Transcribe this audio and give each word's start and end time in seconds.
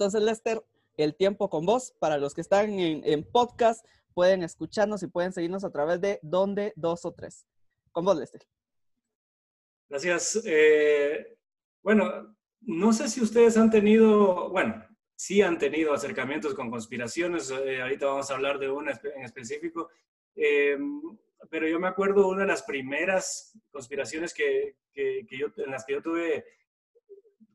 Entonces, 0.00 0.22
Lester, 0.22 0.64
el 0.96 1.14
tiempo 1.14 1.50
con 1.50 1.66
vos. 1.66 1.92
Para 1.98 2.16
los 2.16 2.32
que 2.32 2.40
están 2.40 2.70
en, 2.70 3.22
podcast, 3.22 3.84
pueden 4.14 4.42
escucharnos 4.42 5.02
y 5.02 5.08
pueden 5.08 5.30
seguirnos 5.30 5.62
a 5.62 5.70
través 5.70 6.00
de 6.00 6.18
donde 6.22 6.72
dos 6.74 7.04
o 7.04 7.12
tres. 7.12 7.46
Con 7.92 8.06
vos, 8.06 8.16
Lester. 8.16 8.40
Gracias. 9.90 10.40
Eh, 10.46 11.36
bueno, 11.82 12.34
no 12.62 12.94
sé 12.94 13.08
si 13.08 13.20
ustedes 13.20 13.58
han 13.58 13.68
tenido, 13.68 14.48
bueno, 14.48 14.82
sí 15.14 15.42
han 15.42 15.58
tenido 15.58 15.92
acercamientos 15.92 16.54
con 16.54 16.70
conspiraciones. 16.70 17.50
Eh, 17.50 17.82
ahorita 17.82 18.06
vamos 18.06 18.30
a 18.30 18.34
hablar 18.36 18.58
de 18.58 18.70
una 18.70 18.98
en 19.14 19.22
específico. 19.22 19.90
Eh, 20.34 20.78
pero 21.50 21.68
yo 21.68 21.78
me 21.78 21.88
acuerdo 21.88 22.26
una 22.26 22.40
de 22.40 22.48
las 22.48 22.62
primeras 22.62 23.52
conspiraciones 23.70 24.32
que, 24.32 24.76
que, 24.94 25.26
yo, 25.30 25.48
en 25.58 25.70
las 25.72 25.84
que 25.84 25.92
yo 25.92 26.00
tuve 26.00 26.42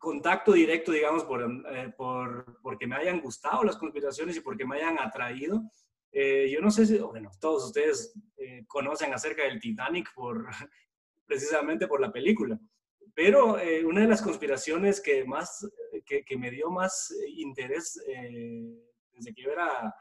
contacto 0.06 0.54
directo, 0.54 0.92
digamos, 0.92 1.26
eh, 1.72 1.92
por, 1.98 2.62
porque 2.62 2.86
me 2.86 2.96
hayan 2.96 3.20
gustado 3.20 3.64
las 3.64 3.76
conspiraciones 3.76 4.38
y 4.38 4.42
porque 4.42 4.64
me 4.64 4.76
hayan 4.76 5.00
atraído. 5.00 5.64
Eh, 6.12 6.48
yo 6.54 6.62
no 6.62 6.70
sé 6.70 6.86
si, 6.86 7.00
bueno, 7.00 7.32
todos 7.42 7.66
ustedes 7.66 8.14
eh, 8.38 8.64
conocen 8.68 9.12
acerca 9.16 9.42
del 9.42 9.60
Titanic 9.60 10.14
por, 10.14 10.46
precisamente 11.26 11.88
por 11.88 12.02
la 12.02 12.12
película, 12.12 12.60
pero 13.16 13.58
una 13.86 14.02
de 14.02 14.08
las 14.08 14.22
conspiraciones 14.22 15.02
que, 15.02 15.26
más, 15.26 15.68
que, 16.06 16.24
que 16.24 16.38
me 16.38 16.52
dio 16.52 16.70
más 16.70 17.12
interés 17.30 18.00
desde 19.12 19.34
que 19.34 19.42
yo 19.42 19.52
era 19.52 19.96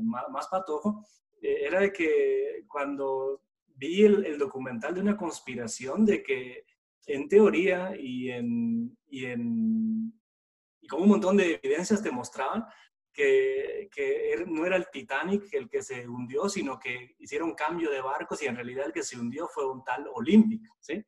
más, 0.00 0.30
más, 0.30 0.48
patojo 0.48 1.04
era 1.42 1.80
de 1.80 1.92
que 1.92 2.64
cuando 2.68 3.42
vi 3.66 4.04
el 4.04 4.38
documental 4.38 4.94
de 4.94 5.00
una 5.00 5.16
conspiración 5.16 6.06
de 6.06 6.22
que 6.22 6.64
en 7.12 7.28
teoría 7.28 7.94
y, 7.98 8.30
en, 8.30 8.96
y, 9.08 9.26
en, 9.26 10.12
y 10.80 10.86
con 10.86 11.02
un 11.02 11.08
montón 11.08 11.36
de 11.36 11.60
evidencias 11.62 12.02
demostraban 12.02 12.64
que, 13.12 13.88
que, 13.92 14.32
er, 14.32 14.48
no 14.48 14.64
era 14.64 14.76
el 14.76 14.88
Titanic 14.90 15.52
el 15.52 15.68
que 15.68 15.82
se 15.82 16.08
hundió, 16.08 16.48
sino 16.48 16.78
que 16.78 17.16
hicieron 17.18 17.54
cambio 17.54 17.90
de 17.90 18.00
barcos 18.00 18.42
y 18.42 18.46
en 18.46 18.54
realidad 18.54 18.86
el 18.86 18.92
que 18.92 19.02
se 19.02 19.18
hundió 19.18 19.48
fue 19.48 19.68
un 19.68 19.82
tal 19.82 20.06
Olympic. 20.14 20.62
¿sí? 20.78 21.04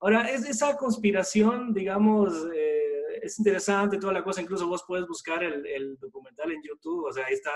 Ahora, 0.00 0.30
es 0.30 0.48
esa 0.48 0.76
conspiración, 0.76 1.74
digamos, 1.74 2.32
eh, 2.54 3.20
es 3.22 3.38
interesante 3.38 3.98
toda 3.98 4.12
la 4.12 4.24
cosa, 4.24 4.40
incluso 4.40 4.66
vos 4.66 4.84
puedes 4.86 5.06
buscar 5.06 5.44
el, 5.44 5.66
el, 5.66 5.98
documental 5.98 6.52
en 6.52 6.62
YouTube, 6.62 7.06
o 7.06 7.12
sea, 7.12 7.26
ahí 7.26 7.34
está 7.34 7.52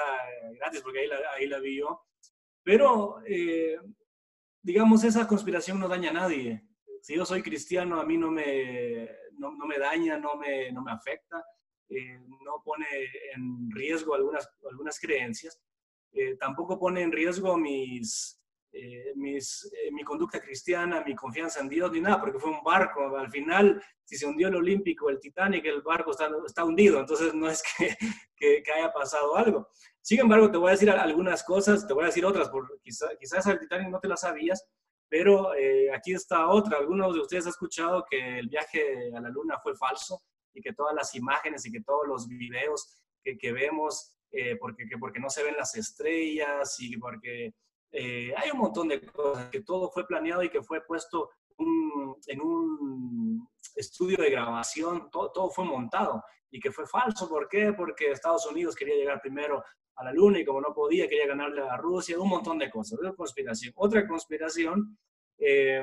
gratis 0.55 0.80
porque 0.83 1.00
ahí 1.00 1.06
la, 1.08 1.17
ahí 1.36 1.47
la 1.47 1.58
vi 1.58 1.78
yo. 1.78 2.02
Pero, 2.62 3.23
eh, 3.27 3.78
digamos, 4.62 5.05
esa 5.05 5.27
conspiración 5.27 5.80
no 5.80 5.89
daña 5.89 6.11
a 6.11 6.14
nadie 6.14 6.67
si 7.02 7.14
yo 7.16 7.24
soy 7.24 7.42
cristiano, 7.42 8.00
a 8.00 8.04
mí 8.04 8.16
no 8.16 8.30
me, 8.30 9.08
no, 9.38 9.52
me 9.52 9.78
daña, 9.78 10.18
no 10.18 10.36
me, 10.36 10.70
no 10.72 10.82
me 10.82 10.92
afecta, 10.92 11.44
eh, 11.88 12.18
no 12.44 12.62
pone 12.64 12.86
en 13.34 13.70
riesgo 13.70 14.14
algunas, 14.14 14.48
algunas 14.70 14.98
creencias, 14.98 15.60
eh, 16.12 16.36
tampoco 16.36 16.78
pone 16.78 17.02
en 17.02 17.12
riesgo 17.12 17.56
mis, 17.56 18.40
eh, 18.72 19.12
mis 19.16 19.70
mi 19.92 20.02
conducta 20.02 20.40
cristiana, 20.40 21.02
mi 21.05 21.14
confianza 21.14 21.60
en 21.60 21.68
Dios, 21.68 21.90
ni 21.92 22.00
nada, 22.00 22.20
porque 22.20 22.38
fue 22.38 22.50
un 22.50 22.62
barco. 22.62 23.16
Al 23.16 23.30
final, 23.30 23.83
si 24.05 24.16
se 24.16 24.27
hundió 24.27 24.48
el 24.48 24.56
Olímpico, 24.56 25.10
el 25.10 25.20
Titanic, 25.20 25.64
el 25.66 25.83
barco 25.83 26.10
está, 26.10 26.30
está 26.46 26.64
hundido, 26.64 27.00
entonces 27.00 27.34
no 27.34 27.48
es 27.48 27.62
que, 27.62 27.96
que, 28.36 28.62
que, 28.62 28.72
haya 28.72 28.92
pasado 28.92 29.36
algo. 29.36 29.68
Sin 30.00 30.20
embargo, 30.20 30.50
te 30.50 30.58
voy 30.58 30.68
a 30.68 30.72
decir 30.72 30.90
algunas 30.90 31.44
cosas, 31.44 31.86
te 31.86 31.92
voy 31.92 32.05
a 32.05 32.06
decir 32.06 32.24
otras, 32.24 32.48
porque 32.48 32.74
quizás 32.83 33.10
quizás 33.18 33.46
el 33.46 33.58
Titanic 33.58 33.88
no 33.88 34.00
te 34.00 34.08
las 34.08 34.20
sabías, 34.20 34.66
pero 35.09 35.55
eh, 35.55 35.91
aquí 35.92 36.12
está 36.12 36.48
otra. 36.48 36.78
Algunos 36.78 37.14
de 37.14 37.20
ustedes 37.20 37.45
han 37.47 37.51
escuchado 37.51 38.05
que 38.09 38.39
el 38.39 38.48
viaje 38.48 39.12
a 39.14 39.20
la 39.20 39.30
luna 39.30 39.58
fue 39.63 39.74
falso 39.74 40.23
y 40.52 40.61
que 40.61 40.73
todas 40.73 40.95
las 40.95 41.14
imágenes 41.14 41.64
y 41.67 41.73
que 41.73 41.83
todos 41.83 42.07
los 42.07 42.29
videos 42.29 43.01
que, 43.23 43.39
que 43.39 43.52
vemos, 43.52 44.17
eh, 44.30 44.57
porque, 44.57 44.86
que 44.86 44.98
porque 44.98 45.20
no 45.20 45.30
se 45.30 45.42
ven 45.42 45.57
las 45.57 45.74
estrellas 45.77 46.77
y 46.80 46.97
porque 46.97 47.55
eh, 47.92 48.35
hay 48.36 48.51
un 48.51 48.58
montón 48.58 48.89
de 48.89 49.01
cosas, 49.01 49.48
que 49.51 49.63
todo 49.63 49.91
fue 49.91 50.07
planeado 50.07 50.42
y 50.42 50.51
que 50.51 50.63
fue 50.63 50.85
puesto 50.85 51.30
en 51.58 52.41
un 52.41 53.48
estudio 53.74 54.18
de 54.18 54.30
grabación, 54.30 55.11
todo, 55.11 55.33
todo 55.33 55.51
fue 55.51 55.64
montado 55.64 56.23
y 56.51 56.61
que 56.61 56.70
fue 56.70 56.86
falso. 56.86 57.29
¿Por 57.29 57.48
qué? 57.48 57.73
Porque 57.73 58.13
Estados 58.13 58.47
Unidos 58.47 58.77
quería 58.77 58.95
llegar 58.95 59.20
primero 59.20 59.64
a 59.98 60.05
la 60.05 60.13
Luna 60.13 60.39
y 60.39 60.45
como 60.45 60.61
no 60.61 60.73
podía, 60.73 61.09
quería 61.09 61.27
ganarle 61.27 61.61
a 61.63 61.77
Rusia, 61.77 62.19
un 62.19 62.29
montón 62.29 62.59
de 62.59 62.70
cosas. 62.70 62.98
Una 63.01 63.13
conspiración. 63.13 63.73
Otra 63.77 64.07
conspiración, 64.07 64.97
eh, 65.39 65.83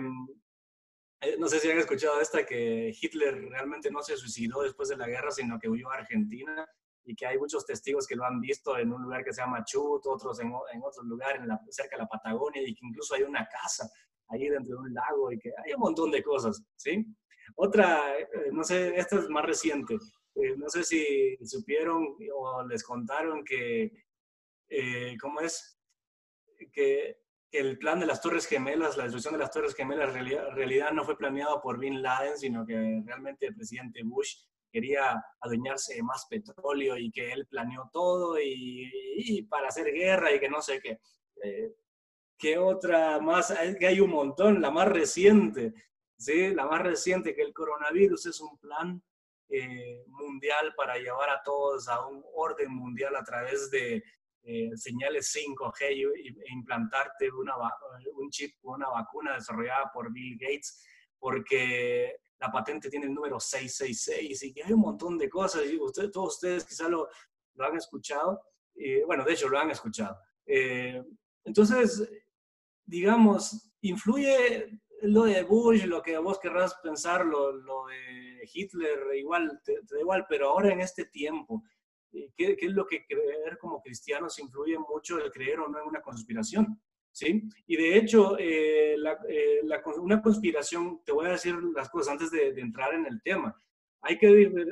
eh, 1.21 1.35
no 1.37 1.47
sé 1.47 1.59
si 1.59 1.69
han 1.69 1.77
escuchado 1.77 2.21
esta, 2.21 2.45
que 2.45 2.95
Hitler 2.99 3.49
realmente 3.49 3.91
no 3.91 4.01
se 4.01 4.15
suicidó 4.15 4.63
después 4.63 4.87
de 4.89 4.97
la 4.97 5.07
guerra, 5.07 5.31
sino 5.31 5.59
que 5.59 5.69
huyó 5.69 5.91
a 5.91 5.95
Argentina 5.95 6.65
y 7.03 7.13
que 7.13 7.25
hay 7.25 7.37
muchos 7.37 7.65
testigos 7.65 8.07
que 8.07 8.15
lo 8.15 8.25
han 8.25 8.39
visto 8.39 8.77
en 8.77 8.91
un 8.91 9.03
lugar 9.03 9.23
que 9.23 9.33
se 9.33 9.41
llama 9.41 9.65
Chut, 9.65 10.05
otros 10.05 10.39
en, 10.39 10.47
en 10.73 10.81
otro 10.81 11.03
lugar 11.03 11.35
en 11.35 11.47
la, 11.49 11.61
cerca 11.69 11.97
de 11.97 12.03
la 12.03 12.07
Patagonia 12.07 12.61
y 12.61 12.73
que 12.73 12.85
incluso 12.85 13.15
hay 13.15 13.23
una 13.23 13.47
casa 13.47 13.89
ahí 14.29 14.47
dentro 14.47 14.75
de 14.77 14.81
un 14.81 14.93
lago 14.93 15.31
y 15.31 15.37
que 15.37 15.51
hay 15.63 15.73
un 15.73 15.81
montón 15.81 16.09
de 16.09 16.23
cosas, 16.23 16.63
¿sí? 16.75 17.05
Otra, 17.55 18.17
eh, 18.19 18.27
no 18.51 18.63
sé, 18.63 18.95
esta 18.97 19.17
es 19.17 19.29
más 19.29 19.45
reciente. 19.45 19.97
No 20.57 20.69
sé 20.69 20.83
si 20.83 21.37
supieron 21.45 22.17
o 22.33 22.67
les 22.67 22.83
contaron 22.83 23.43
que 23.43 24.05
eh, 24.69 25.17
¿cómo 25.19 25.41
es? 25.41 25.79
Que, 26.71 27.17
el 27.51 27.77
plan 27.77 28.01
de 28.01 28.05
las 28.05 28.21
Torres 28.21 28.47
Gemelas, 28.47 28.97
la 28.97 29.03
destrucción 29.03 29.33
de 29.33 29.39
las 29.39 29.51
Torres 29.51 29.75
Gemelas, 29.75 30.13
en 30.13 30.55
realidad, 30.55 30.91
no 30.91 31.05
fue 31.05 31.17
planeado 31.17 31.61
por 31.61 31.79
Bin 31.79 32.01
Laden, 32.01 32.37
sino 32.37 32.65
que 32.65 33.01
realmente 33.05 33.45
el 33.45 33.55
presidente 33.55 34.03
Bush 34.03 34.35
quería 34.69 35.23
adueñarse 35.39 35.95
de 35.95 36.03
más 36.03 36.25
petróleo 36.29 36.97
y 36.97 37.11
que 37.11 37.31
él 37.31 37.47
planeó 37.47 37.89
todo 37.93 38.37
y, 38.41 39.47
para 39.49 39.69
hacer 39.69 39.93
guerra 39.93 40.33
y 40.33 40.39
que 40.41 40.49
no 40.49 40.61
sé 40.61 40.81
qué. 40.81 40.99
Eh, 41.43 41.73
¿Qué 42.37 42.57
otra 42.57 43.21
más? 43.21 43.53
Que 43.79 43.87
hay 43.87 44.01
un 44.01 44.09
montón, 44.09 44.61
la 44.61 44.69
más 44.69 44.89
reciente, 44.89 45.73
¿sí? 46.17 46.53
La 46.53 46.65
más 46.65 46.81
reciente, 46.81 47.33
que 47.33 47.41
el 47.41 47.53
coronavirus 47.53 48.25
es 48.25 48.41
un 48.41 48.57
plan 48.57 49.01
eh, 49.49 50.03
mundial 50.07 50.73
para 50.75 50.97
llevar 50.97 51.29
a 51.29 51.41
todos 51.43 51.87
a 51.87 52.05
un 52.05 52.23
orden 52.33 52.73
mundial 52.73 53.15
a 53.15 53.23
través 53.23 53.69
de 53.69 54.03
eh, 54.43 54.69
señales 54.75 55.33
5G 55.35 55.81
e 55.81 56.53
implantarte 56.53 57.31
una, 57.31 57.55
un 58.15 58.29
chip 58.29 58.55
o 58.63 58.73
una 58.73 58.89
vacuna 58.89 59.35
desarrollada 59.35 59.91
por 59.91 60.11
Bill 60.11 60.37
Gates, 60.39 60.85
porque 61.17 62.17
la 62.39 62.51
patente 62.51 62.89
tiene 62.89 63.07
el 63.07 63.13
número 63.13 63.39
666 63.39 64.43
y 64.43 64.53
que 64.53 64.63
hay 64.63 64.73
un 64.73 64.81
montón 64.81 65.17
de 65.17 65.29
cosas. 65.29 65.63
Y 65.65 65.79
todos 66.11 66.35
ustedes 66.35 66.63
quizá 66.63 66.87
lo, 66.87 67.07
lo 67.55 67.65
han 67.65 67.75
escuchado. 67.75 68.41
Eh, 68.75 69.03
bueno, 69.05 69.23
de 69.23 69.33
hecho 69.33 69.49
lo 69.49 69.57
han 69.57 69.71
escuchado. 69.71 70.17
Eh, 70.45 71.01
entonces, 71.43 72.07
digamos, 72.85 73.71
influye 73.81 74.79
lo 75.07 75.23
de 75.23 75.43
Bush, 75.43 75.85
lo 75.85 76.01
que 76.01 76.17
vos 76.17 76.39
querrás 76.39 76.75
pensar, 76.83 77.25
lo, 77.25 77.53
de 77.87 78.49
Hitler, 78.53 78.99
igual, 79.15 79.61
te, 79.63 79.73
da 79.89 79.99
igual, 79.99 80.25
pero 80.27 80.49
ahora 80.49 80.71
en 80.71 80.81
este 80.81 81.05
tiempo, 81.05 81.63
¿Qué, 82.35 82.57
es 82.59 82.71
lo 82.71 82.85
que 82.85 83.05
creer 83.05 83.57
como 83.59 83.81
cristianos 83.81 84.39
influye 84.39 84.77
mucho 84.79 85.17
el 85.17 85.31
creer 85.31 85.59
o 85.59 85.67
no 85.67 85.81
en 85.81 85.87
una 85.87 86.01
conspiración? 86.01 86.81
¿Sí? 87.11 87.43
Y 87.65 87.77
de 87.77 87.97
hecho, 87.97 88.37
eh, 88.37 88.95
eh, 89.29 89.61
una 89.97 90.21
conspiración, 90.21 91.01
te 91.05 91.13
voy 91.13 91.27
a 91.27 91.31
decir 91.31 91.55
las 91.73 91.89
cosas 91.89 92.13
antes 92.13 92.31
de, 92.31 92.49
entrar 92.59 92.93
en 92.93 93.05
el 93.05 93.21
tema. 93.21 93.55
Hay 94.01 94.17
que 94.17 94.27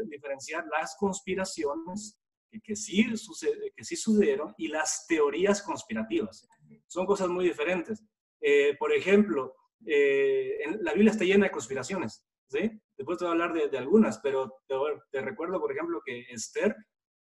diferenciar 0.09 0.65
las 0.67 0.95
conspiraciones 0.97 2.19
que, 2.63 2.75
sí 2.75 3.05
sucedieron 3.15 4.53
y 4.57 4.67
las 4.67 5.05
teorías 5.07 5.61
conspirativas. 5.61 6.47
Son 6.87 7.05
cosas 7.05 7.29
muy 7.29 7.45
diferentes. 7.45 8.03
Eh, 8.41 8.75
por 8.77 8.93
ejemplo, 8.93 9.55
la 9.85 10.93
Biblia 10.93 11.11
está 11.11 11.23
llena 11.23 11.45
de 11.45 11.51
conspiraciones. 11.51 12.25
¿sí? 12.47 12.71
Después 12.97 13.17
te 13.17 13.25
voy 13.25 13.29
a 13.29 13.33
hablar 13.33 13.53
de, 13.53 13.69
de 13.69 13.77
algunas, 13.77 14.19
pero 14.19 14.61
te, 14.67 14.75
te, 15.11 15.21
recuerdo, 15.21 15.59
por 15.59 15.71
ejemplo, 15.71 16.01
que 16.05 16.21
Esther 16.29 16.75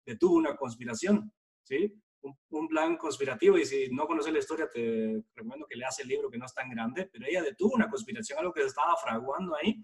detuvo 0.06 0.36
una 0.36 0.56
conspiración, 0.56 1.32
¿sí? 1.64 1.94
Un, 2.50 2.68
plan 2.68 2.98
conspirativo 2.98 3.58
y 3.58 3.66
si 3.66 3.90
no 3.92 4.08
conoces 4.08 4.34
la 4.34 4.40
historia 4.40 4.68
te 4.68 5.24
recomiendo 5.36 5.68
que 5.68 5.76
leas 5.76 6.00
el 6.00 6.08
libro 6.08 6.30
que 6.32 6.40
no 6.40 6.46
es 6.46 6.54
tan 6.56 6.70
grande, 6.70 7.08
pero 7.12 7.26
ella 7.28 7.44
detuvo 7.44 7.76
una 7.76 7.88
conspiración, 7.88 8.40
algo 8.40 8.52
que 8.52 8.62
se 8.62 8.68
estaba 8.68 8.96
fraguando 8.98 9.56
ahí. 9.56 9.84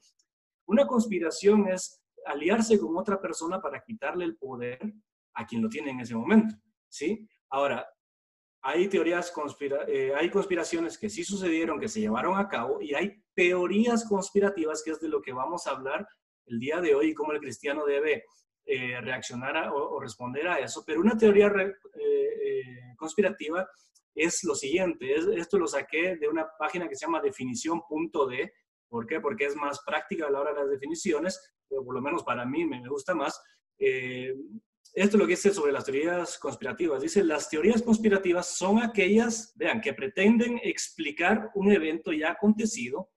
Una 0.65 0.87
conspiración 0.87 1.67
es 1.67 2.01
aliarse 2.25 2.79
con 2.79 2.97
otra 2.97 3.21
persona 3.21 3.61
para 3.61 3.83
quitarle 3.83 4.25
el 4.25 4.37
poder 4.37 4.79
a 5.35 5.45
quien 5.45 5.61
lo 5.61 5.69
tiene 5.69 5.91
en 5.91 5.99
ese 5.99 6.15
momento, 6.15 6.55
¿sí? 6.89 7.27
Ahora, 7.49 7.87
hay 8.63 8.87
teorías, 8.87 9.31
conspira 9.31 9.85
eh, 9.87 10.13
hay 10.15 10.29
conspiraciones 10.29 10.97
que 10.97 11.09
sí 11.09 11.23
sucedieron, 11.23 11.79
que 11.79 11.87
se 11.87 11.99
llevaron 11.99 12.37
a 12.37 12.47
cabo, 12.47 12.81
y 12.81 12.93
hay 12.93 13.23
teorías 13.33 14.05
conspirativas, 14.07 14.83
que 14.83 14.91
es 14.91 14.99
de 14.99 15.09
lo 15.09 15.21
que 15.21 15.33
vamos 15.33 15.65
a 15.65 15.71
hablar 15.71 16.07
el 16.45 16.59
día 16.59 16.79
de 16.79 16.93
hoy, 16.93 17.09
y 17.09 17.13
cómo 17.13 17.31
el 17.31 17.39
cristiano 17.39 17.85
debe 17.85 18.25
eh, 18.65 19.01
reaccionar 19.01 19.69
o, 19.73 19.99
responder 19.99 20.47
a 20.47 20.59
eso. 20.59 20.83
Pero 20.85 21.01
una 21.01 21.17
teoría 21.17 21.47
eh, 21.47 21.73
eh, 21.95 22.95
conspirativa 22.95 23.67
es 24.13 24.43
lo 24.43 24.53
siguiente, 24.55 25.15
esto 25.35 25.57
lo 25.57 25.67
saqué 25.67 26.17
de 26.17 26.27
una 26.27 26.47
página 26.59 26.87
que 26.87 26.95
se 26.95 27.05
llama 27.05 27.21
definición.d. 27.21 28.53
¿Por 28.87 29.07
qué? 29.07 29.19
Porque 29.19 29.45
es 29.45 29.55
más 29.55 29.79
práctica 29.85 30.27
a 30.27 30.29
la 30.29 30.41
hora 30.41 30.53
de 30.53 30.59
las 30.59 30.69
definiciones, 30.69 31.53
pero 31.67 31.83
por 31.83 31.95
lo 31.95 32.01
menos 32.01 32.23
para 32.23 32.45
mí 32.45 32.65
me, 32.65 32.87
gusta 32.87 33.15
más. 33.15 33.41
eh, 33.79 34.35
esto 34.93 35.15
es 35.15 35.19
lo 35.19 35.25
que 35.25 35.33
dice 35.33 35.53
sobre 35.53 35.71
las 35.71 35.85
teorías 35.85 36.37
conspirativas. 36.37 37.01
Dice, 37.01 37.23
las 37.23 37.49
teorías 37.49 37.81
conspirativas 37.81 38.47
son 38.47 38.81
aquellas, 38.81 39.53
vean, 39.55 39.79
que 39.79 39.93
pretenden 39.93 40.59
explicar 40.63 41.49
un 41.55 41.71
evento 41.71 42.11
ya 42.11 42.31
acontecido 42.31 43.09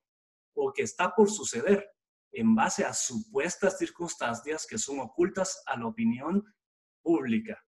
o 0.53 0.71
que 0.71 0.83
está 0.83 1.13
por 1.13 1.29
suceder 1.29 1.89
en 2.31 2.55
base 2.55 2.85
a 2.85 2.93
supuestas 2.93 3.77
circunstancias 3.77 4.65
que 4.67 4.77
son 4.77 4.99
ocultas 4.99 5.63
a 5.65 5.77
la 5.77 5.87
opinión 5.87 6.43
pública. 7.01 7.61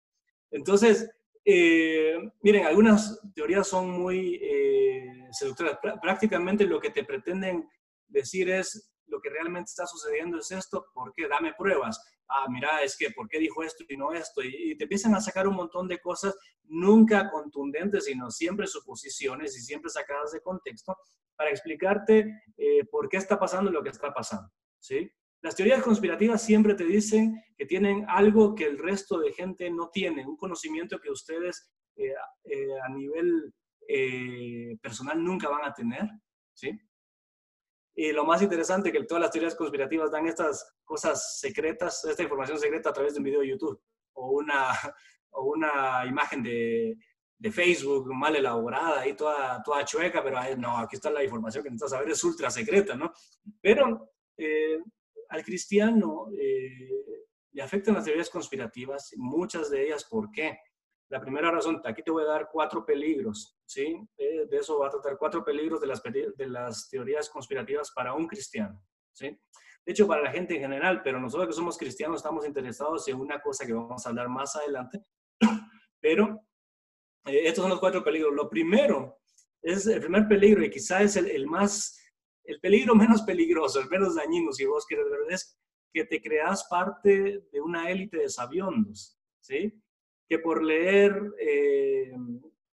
Entonces, 0.50 1.10
eh, 1.44 2.16
miren, 2.42 2.66
algunas 2.66 3.20
teorías 3.34 3.68
son 3.68 3.90
muy 3.90 4.40
eh, 4.42 5.28
seductoras. 5.32 5.78
Prácticamente 6.00 6.64
lo 6.64 6.80
que 6.80 6.90
te 6.90 7.04
pretenden 7.04 7.68
decir 8.08 8.50
es, 8.50 8.92
lo 9.06 9.20
que 9.20 9.30
realmente 9.30 9.68
está 9.68 9.86
sucediendo 9.86 10.38
es 10.38 10.50
esto, 10.50 10.86
¿por 10.92 11.12
qué? 11.14 11.28
Dame 11.28 11.54
pruebas. 11.56 12.00
Ah, 12.28 12.46
mira, 12.48 12.82
es 12.82 12.96
que, 12.96 13.10
¿por 13.10 13.28
qué 13.28 13.38
dijo 13.38 13.62
esto 13.62 13.84
y 13.88 13.96
no 13.96 14.12
esto? 14.12 14.42
Y, 14.42 14.76
te 14.76 14.84
empiezan 14.84 15.14
a 15.14 15.20
sacar 15.20 15.46
un 15.46 15.54
montón 15.54 15.86
de 15.86 16.00
cosas, 16.00 16.36
nunca 16.64 17.30
contundentes, 17.30 18.06
sino 18.06 18.30
siempre 18.30 18.66
suposiciones 18.66 19.56
y 19.56 19.60
siempre 19.60 19.90
sacadas 19.90 20.32
de 20.32 20.40
contexto, 20.40 20.96
para 21.36 21.50
explicarte 21.50 22.42
eh, 22.56 22.84
por 22.90 23.08
qué 23.08 23.18
está 23.18 23.38
pasando 23.38 23.70
lo 23.70 23.82
que 23.82 23.90
está 23.90 24.12
pasando, 24.12 24.50
¿sí? 24.80 25.10
Las 25.42 25.54
teorías 25.54 25.82
conspirativas 25.82 26.42
siempre 26.42 26.74
te 26.74 26.84
dicen 26.84 27.40
que 27.56 27.66
tienen 27.66 28.04
algo 28.08 28.54
que 28.54 28.64
el 28.64 28.78
resto 28.78 29.18
de 29.18 29.32
gente 29.32 29.70
no 29.70 29.90
tiene, 29.90 30.26
un 30.26 30.36
conocimiento 30.36 30.98
que 30.98 31.10
ustedes 31.10 31.70
eh, 31.96 32.12
eh, 32.44 32.80
a 32.84 32.88
nivel 32.88 33.52
personal 34.82 35.22
nunca 35.22 35.48
van 35.48 35.64
a 35.64 35.72
tener, 35.72 36.10
¿sí? 36.52 36.76
Y 37.98 38.12
lo 38.12 38.26
más 38.26 38.42
interesante 38.42 38.92
que 38.92 39.02
todas 39.04 39.22
las 39.22 39.30
teorías 39.30 39.54
conspirativas 39.54 40.10
dan 40.10 40.26
estas 40.26 40.76
cosas 40.84 41.40
secretas, 41.40 42.04
esta 42.04 42.22
información 42.22 42.58
secreta 42.58 42.90
a 42.90 42.92
través 42.92 43.14
de 43.14 43.20
un 43.20 43.24
video 43.24 43.40
de 43.40 43.48
YouTube 43.48 43.80
o 44.12 44.32
una, 44.32 44.68
o 45.30 45.44
una 45.46 46.04
imagen 46.06 46.42
de, 46.42 46.98
de 47.38 47.50
Facebook 47.50 48.12
mal 48.14 48.36
elaborada 48.36 49.06
y 49.06 49.14
toda, 49.14 49.62
toda 49.62 49.84
chueca, 49.84 50.22
pero 50.22 50.38
no, 50.58 50.78
aquí 50.78 50.96
está 50.96 51.10
la 51.10 51.24
información 51.24 51.64
que 51.64 51.70
necesitas 51.70 51.90
saber, 51.90 52.10
es 52.10 52.22
ultra 52.22 52.50
secreta, 52.50 52.94
¿no? 52.96 53.12
Pero 53.62 54.12
eh, 54.36 54.78
al 55.30 55.42
cristiano 55.42 56.28
eh, 56.38 56.90
le 57.52 57.62
afectan 57.62 57.94
las 57.94 58.04
teorías 58.04 58.28
conspirativas, 58.28 59.14
muchas 59.16 59.70
de 59.70 59.86
ellas, 59.86 60.04
¿por 60.04 60.30
qué? 60.30 60.58
La 61.08 61.20
primera 61.20 61.50
razón, 61.50 61.80
aquí 61.84 62.02
te 62.02 62.10
voy 62.10 62.24
a 62.24 62.26
dar 62.26 62.48
cuatro 62.50 62.84
peligros, 62.84 63.56
¿sí? 63.64 63.96
De, 64.16 64.48
eso 64.50 64.78
va 64.78 64.88
a 64.88 64.90
tratar 64.90 65.16
cuatro 65.16 65.44
peligros 65.44 65.80
de 65.80 65.86
las, 65.86 66.02
de 66.02 66.46
las 66.46 66.88
teorías 66.88 67.28
conspirativas 67.30 67.92
para 67.92 68.12
un 68.12 68.26
cristiano, 68.26 68.82
¿sí? 69.12 69.38
De 69.84 69.92
hecho, 69.92 70.06
para 70.08 70.22
la 70.22 70.32
gente 70.32 70.56
en 70.56 70.62
general, 70.62 71.02
pero 71.04 71.20
nosotros 71.20 71.46
que 71.46 71.54
somos 71.54 71.78
cristianos 71.78 72.16
estamos 72.16 72.44
interesados 72.44 73.06
en 73.06 73.20
una 73.20 73.40
cosa 73.40 73.64
que 73.64 73.72
vamos 73.72 74.04
a 74.04 74.08
hablar 74.08 74.28
más 74.28 74.56
adelante, 74.56 75.04
pero 76.00 76.40
eh, 77.26 77.42
estos 77.44 77.62
son 77.62 77.70
los 77.70 77.78
cuatro 77.78 78.02
peligros. 78.02 78.34
Lo 78.34 78.50
primero, 78.50 79.20
es 79.62 79.86
el 79.86 80.00
primer 80.00 80.28
peligro 80.28 80.64
y 80.64 80.70
quizá 80.70 81.02
es 81.02 81.16
el, 81.16 81.46
más, 81.46 82.00
el 82.44 82.60
peligro 82.60 82.94
menos 82.94 83.22
peligroso, 83.22 83.80
el 83.80 83.88
menos 83.88 84.14
dañino, 84.14 84.52
si 84.52 84.64
vos 84.64 84.86
quieres 84.86 85.06
ver, 85.10 85.20
es 85.30 85.58
que 85.92 86.04
te 86.04 86.20
creas 86.20 86.66
parte 86.68 87.44
de 87.50 87.60
una 87.60 87.90
élite 87.90 88.18
de 88.18 88.28
sabiondos, 88.28 89.18
¿sí? 89.40 89.72
Que 90.28 90.38
por 90.38 90.62
leer 90.62 91.20
eh, 91.38 92.12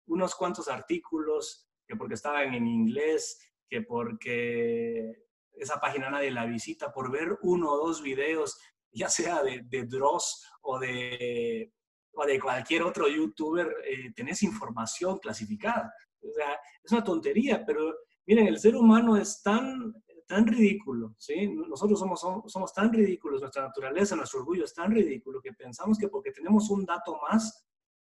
unos 0.06 0.34
cuantos 0.34 0.68
artículos, 0.68 1.68
que 1.86 1.96
porque 1.96 2.14
estaban 2.14 2.54
en 2.54 2.66
inglés, 2.66 3.40
que 3.68 3.82
porque 3.82 5.24
esa 5.52 5.80
página 5.80 6.10
nadie 6.10 6.30
la 6.30 6.46
visita, 6.46 6.92
por 6.92 7.10
ver 7.10 7.38
uno 7.42 7.70
o 7.72 7.86
dos 7.86 8.02
videos, 8.02 8.58
ya 8.92 9.08
sea 9.08 9.42
de, 9.42 9.62
de 9.64 9.84
Dross 9.84 10.46
o 10.62 10.78
de, 10.78 11.72
o 12.12 12.24
de 12.24 12.40
cualquier 12.40 12.82
otro 12.82 13.08
youtuber, 13.08 13.74
eh, 13.84 14.12
tenés 14.14 14.42
información 14.42 15.18
clasificada. 15.18 15.92
O 16.20 16.32
sea, 16.32 16.58
es 16.82 16.92
una 16.92 17.04
tontería, 17.04 17.64
pero 17.64 17.94
miren, 18.26 18.46
el 18.46 18.58
ser 18.58 18.76
humano 18.76 19.16
es 19.16 19.42
tan 19.42 19.94
tan 20.28 20.46
ridículo, 20.46 21.14
¿sí? 21.18 21.48
Nosotros 21.48 21.98
somos, 21.98 22.20
somos, 22.20 22.72
tan 22.74 22.92
ridículos, 22.92 23.40
nuestra 23.40 23.62
naturaleza, 23.62 24.14
nuestro 24.14 24.40
orgullo 24.40 24.64
es 24.64 24.74
tan 24.74 24.92
ridículo 24.92 25.40
que 25.40 25.54
pensamos 25.54 25.98
que 25.98 26.08
porque 26.08 26.32
tenemos 26.32 26.68
un 26.68 26.84
dato 26.84 27.18
más, 27.28 27.66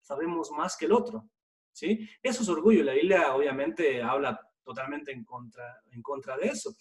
sabemos 0.01 0.49
más 0.51 0.75
que 0.75 0.85
el 0.85 0.91
otro, 0.91 1.29
¿sí? 1.71 2.09
Eso 2.21 2.41
es 2.41 2.49
orgullo. 2.49 2.83
La 2.83 2.93
Biblia 2.93 3.35
obviamente 3.35 4.01
habla 4.01 4.39
totalmente 4.63 5.11
en 5.11 5.23
contra, 5.23 5.81
en 5.91 6.01
contra 6.01 6.35
de 6.35 6.47
eso. 6.47 6.75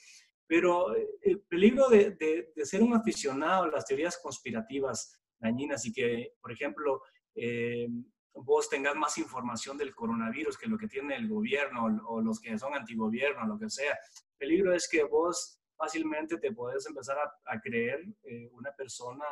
Pero 0.47 0.97
eh, 0.97 1.07
el 1.21 1.41
peligro 1.43 1.91
de, 1.91 2.13
de, 2.13 2.65
ser 2.65 2.83
un 2.83 2.95
aficionado 2.95 3.65
a 3.65 3.69
las 3.69 3.85
teorías 3.85 4.19
conspirativas 4.23 5.21
dañinas 5.39 5.85
y 5.85 5.93
que, 5.93 6.33
por 6.41 6.53
ejemplo, 6.53 7.03
eh, 7.35 7.87
vos 8.33 8.71
tengas 8.71 8.97
más 8.97 9.19
información 9.19 9.77
del 9.77 9.95
coronavirus 9.95 10.57
que 10.57 10.69
lo 10.69 10.79
que 10.79 10.89
tiene 10.89 11.17
el 11.17 11.29
gobierno 11.29 11.85
o 12.07 12.23
los 12.23 12.41
que 12.41 12.59
son 12.59 12.75
antigobierno, 12.75 13.47
lo 13.47 13.59
que 13.59 13.69
sea, 13.69 13.99
peligro 14.39 14.75
es 14.75 14.89
que 14.89 15.05
vos 15.05 15.61
fácilmente 15.77 16.39
te 16.39 16.53
puedes 16.53 16.87
empezar 16.87 17.17
a, 17.19 17.61
creer 17.61 18.05
eh, 18.25 18.49
una 18.53 18.73
persona 18.73 19.25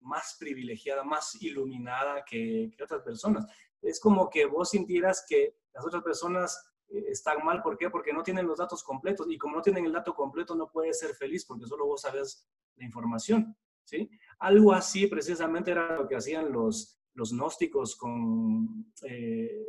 más 0.00 0.36
privilegiada, 0.38 1.02
más 1.02 1.40
iluminada 1.40 2.24
que, 2.24 2.70
otras 2.82 3.02
personas. 3.02 3.46
Es 3.80 3.98
como 3.98 4.28
que 4.28 4.46
vos 4.46 4.70
sintieras 4.70 5.24
que 5.28 5.56
las 5.72 5.84
otras 5.84 6.02
personas 6.02 6.72
eh, 6.88 7.06
están 7.08 7.44
mal. 7.44 7.62
¿Por 7.62 7.76
qué? 7.78 7.90
Porque 7.90 8.12
no 8.12 8.22
tienen 8.22 8.46
los 8.46 8.58
datos 8.58 8.82
completos. 8.82 9.26
Y 9.30 9.38
como 9.38 9.56
no 9.56 9.62
tienen 9.62 9.86
el 9.86 9.92
dato 9.92 10.14
completo, 10.14 10.54
no 10.54 10.70
puedes 10.70 10.98
ser 10.98 11.14
feliz 11.14 11.44
porque 11.44 11.66
solo 11.66 11.86
vos 11.86 12.02
sabes 12.02 12.48
la 12.76 12.84
información. 12.84 13.56
¿sí? 13.84 14.10
Algo 14.38 14.72
así 14.72 15.06
precisamente 15.06 15.70
era 15.70 15.96
lo 15.96 16.06
que 16.06 16.16
hacían 16.16 16.52
los, 16.52 17.00
los 17.14 17.32
gnósticos 17.32 17.96
con 17.96 18.92
eh, 19.02 19.66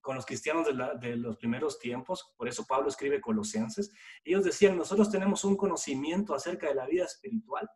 con 0.00 0.16
los 0.16 0.26
cristianos 0.26 0.66
de, 1.00 1.16
los 1.16 1.36
primeros 1.36 1.78
tiempos, 1.78 2.32
por 2.36 2.48
eso 2.48 2.66
Pablo 2.66 2.88
escribe 2.88 3.20
Colosenses, 3.20 3.90
ellos 4.24 4.44
decían, 4.44 4.76
nosotros 4.76 5.10
tenemos 5.10 5.44
un 5.44 5.56
conocimiento 5.56 6.34
acerca 6.34 6.68
de 6.68 6.74
la 6.74 6.86
vida 6.86 7.04
espiritual 7.04 7.68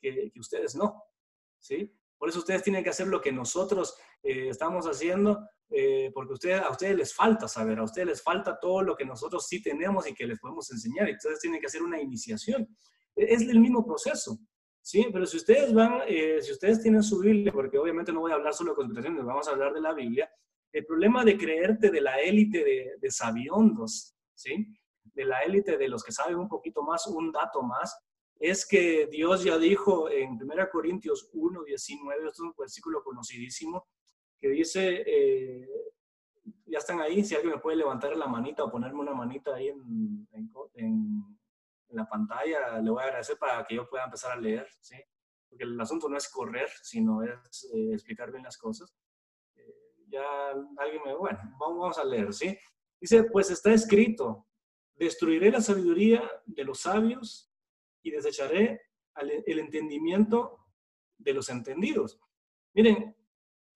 que, 0.00 0.32
ustedes 0.38 0.74
no, 0.74 1.02
¿sí? 1.58 1.92
Por 2.18 2.28
eso 2.28 2.38
ustedes 2.38 2.62
tienen 2.62 2.84
que 2.84 2.90
hacer 2.90 3.08
lo 3.08 3.20
que 3.20 3.32
nosotros 3.32 3.96
eh, 4.22 4.48
estamos 4.48 4.86
haciendo, 4.86 5.44
eh, 5.70 6.10
porque 6.14 6.34
ustedes, 6.34 6.60
a 6.60 6.70
ustedes 6.70 6.96
les 6.96 7.14
falta 7.14 7.48
saber, 7.48 7.78
a 7.78 7.84
ustedes 7.84 8.06
les 8.06 8.22
falta 8.22 8.58
todo 8.60 8.82
lo 8.82 8.94
que 8.94 9.04
nosotros 9.04 9.46
sí 9.48 9.60
tenemos 9.60 10.08
y 10.08 10.14
que 10.14 10.26
les 10.26 10.38
podemos 10.38 10.70
enseñar, 10.70 11.10
ustedes 11.10 11.40
tienen 11.40 11.60
que 11.60 11.66
hacer 11.66 11.82
una 11.82 12.00
iniciación. 12.00 12.68
E, 13.16 13.34
es 13.34 13.42
el 13.42 13.58
mismo 13.58 13.84
proceso. 13.84 14.38
Sí, 14.84 15.06
pero 15.12 15.26
si 15.26 15.36
ustedes 15.36 15.72
van, 15.72 16.02
eh, 16.08 16.38
si 16.42 16.52
ustedes 16.52 16.82
tienen 16.82 17.02
su 17.04 17.20
Biblia, 17.20 17.52
porque 17.52 17.78
obviamente 17.78 18.12
no 18.12 18.20
voy 18.20 18.32
a 18.32 18.34
hablar 18.34 18.52
solo 18.52 18.72
de 18.72 18.76
conspiraciones, 18.76 19.24
vamos 19.24 19.46
a 19.46 19.52
hablar 19.52 19.72
de 19.72 19.80
la 19.80 19.92
Biblia, 19.92 20.28
el 20.72 20.86
problema 20.86 21.24
de 21.24 21.36
creerte 21.36 21.90
de 21.90 22.00
la 22.00 22.20
élite 22.20 22.64
de, 22.64 22.94
de 22.98 23.10
sabiondos, 23.10 24.14
¿sí? 24.34 24.66
De 25.04 25.24
la 25.24 25.40
élite 25.40 25.76
de 25.76 25.88
los 25.88 26.02
que 26.02 26.12
saben 26.12 26.36
un 26.36 26.48
poquito 26.48 26.82
más, 26.82 27.06
un 27.06 27.30
dato 27.30 27.62
más, 27.62 27.94
es 28.38 28.66
que 28.66 29.06
Dios 29.06 29.44
ya 29.44 29.58
dijo 29.58 30.10
en 30.10 30.32
1 30.42 30.70
Corintios 30.70 31.28
1, 31.32 31.62
19, 31.64 32.28
esto 32.28 32.30
es 32.30 32.40
un 32.40 32.54
versículo 32.58 33.02
conocidísimo, 33.04 33.86
que 34.40 34.48
dice, 34.48 35.04
eh, 35.06 35.68
ya 36.66 36.78
están 36.78 37.00
ahí, 37.00 37.22
si 37.22 37.34
alguien 37.34 37.54
me 37.54 37.60
puede 37.60 37.76
levantar 37.76 38.16
la 38.16 38.26
manita 38.26 38.64
o 38.64 38.70
ponerme 38.70 39.00
una 39.00 39.14
manita 39.14 39.54
ahí 39.54 39.68
en, 39.68 40.26
la 41.90 42.08
pantalla, 42.08 42.80
le 42.80 42.90
voy 42.90 43.02
a 43.02 43.04
agradecer 43.04 43.36
para 43.36 43.66
que 43.66 43.74
yo 43.74 43.86
pueda 43.86 44.04
empezar 44.04 44.32
a 44.32 44.40
leer, 44.40 44.66
¿sí? 44.80 44.96
Porque 45.46 45.64
el 45.64 45.78
asunto 45.78 46.08
no 46.08 46.16
es 46.16 46.26
correr, 46.30 46.70
sino 46.82 47.22
es 47.22 47.70
eh, 47.74 47.92
explicar 47.92 48.32
bien 48.32 48.44
las 48.44 48.56
cosas 48.56 48.94
ya 50.12 50.50
alguien 50.76 51.02
me, 51.04 51.14
bueno, 51.14 51.38
vamos 51.58 51.98
a 51.98 52.04
leer, 52.04 52.32
¿sí? 52.32 52.56
Dice, 53.00 53.24
pues 53.24 53.50
está 53.50 53.72
escrito, 53.72 54.46
destruiré 54.94 55.50
la 55.50 55.60
sabiduría 55.60 56.30
de 56.44 56.64
los 56.64 56.80
sabios 56.80 57.50
y 58.02 58.10
desecharé 58.10 58.80
el 59.16 59.58
entendimiento 59.58 60.58
de 61.18 61.34
los 61.34 61.48
entendidos. 61.48 62.20
Miren, 62.74 63.16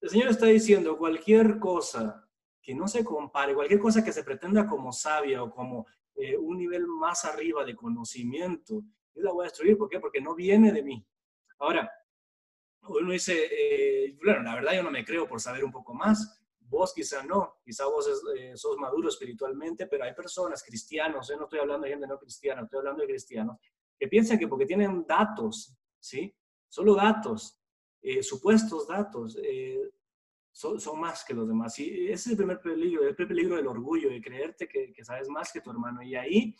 el 0.01 0.09
Señor 0.09 0.29
está 0.29 0.45
diciendo 0.45 0.97
cualquier 0.97 1.59
cosa 1.59 2.29
que 2.61 2.75
no 2.75 2.87
se 2.87 3.03
compare, 3.03 3.55
cualquier 3.55 3.79
cosa 3.79 4.03
que 4.03 4.13
se 4.13 4.23
pretenda 4.23 4.67
como 4.67 4.91
sabia 4.91 5.41
o 5.41 5.49
como 5.49 5.85
eh, 6.15 6.37
un 6.37 6.57
nivel 6.57 6.85
más 6.85 7.25
arriba 7.25 7.63
de 7.63 7.75
conocimiento, 7.75 8.83
yo 9.15 9.23
la 9.23 9.31
voy 9.31 9.45
a 9.45 9.49
destruir. 9.49 9.77
¿Por 9.77 9.89
qué? 9.89 9.99
Porque 9.99 10.21
no 10.21 10.35
viene 10.35 10.71
de 10.71 10.83
mí. 10.83 11.05
Ahora, 11.59 11.89
uno 12.87 13.11
dice, 13.11 13.47
eh, 13.51 14.17
bueno, 14.23 14.43
la 14.43 14.55
verdad 14.55 14.73
yo 14.73 14.83
no 14.83 14.91
me 14.91 15.05
creo 15.05 15.27
por 15.27 15.39
saber 15.39 15.63
un 15.63 15.71
poco 15.71 15.93
más. 15.93 16.41
Vos 16.59 16.93
quizá 16.93 17.23
no, 17.23 17.55
quizá 17.63 17.85
vos 17.85 18.09
eh, 18.37 18.55
sos 18.55 18.77
maduro 18.77 19.07
espiritualmente, 19.09 19.87
pero 19.87 20.03
hay 20.03 20.13
personas, 20.13 20.63
cristianos, 20.63 21.29
yo 21.29 21.37
no 21.37 21.43
estoy 21.43 21.59
hablando 21.59 21.85
de 21.85 21.91
gente 21.91 22.07
no 22.07 22.19
cristiana, 22.19 22.63
estoy 22.63 22.79
hablando 22.79 23.01
de 23.01 23.07
cristianos, 23.07 23.57
que 23.97 24.07
piensan 24.07 24.37
que 24.37 24.47
porque 24.47 24.65
tienen 24.65 25.05
datos, 25.07 25.77
¿sí? 25.99 26.35
Solo 26.67 26.95
datos, 26.95 27.57
eh, 28.01 28.21
supuestos 28.21 28.87
datos, 28.87 29.37
son, 30.51 30.79
son, 30.79 30.99
más 30.99 31.23
que 31.23 31.33
los 31.33 31.47
demás. 31.47 31.77
Y 31.79 32.07
ese 32.07 32.13
es 32.13 32.27
el 32.27 32.37
primer 32.37 32.59
peligro, 32.59 33.07
el 33.07 33.15
primer 33.15 33.29
peligro 33.29 33.55
del 33.55 33.67
orgullo, 33.67 34.09
de 34.09 34.21
creerte 34.21 34.67
que, 34.67 34.91
que 34.91 35.05
sabes 35.05 35.29
más 35.29 35.51
que 35.53 35.61
tu 35.61 35.71
hermano. 35.71 36.01
Y 36.01 36.15
ahí, 36.15 36.55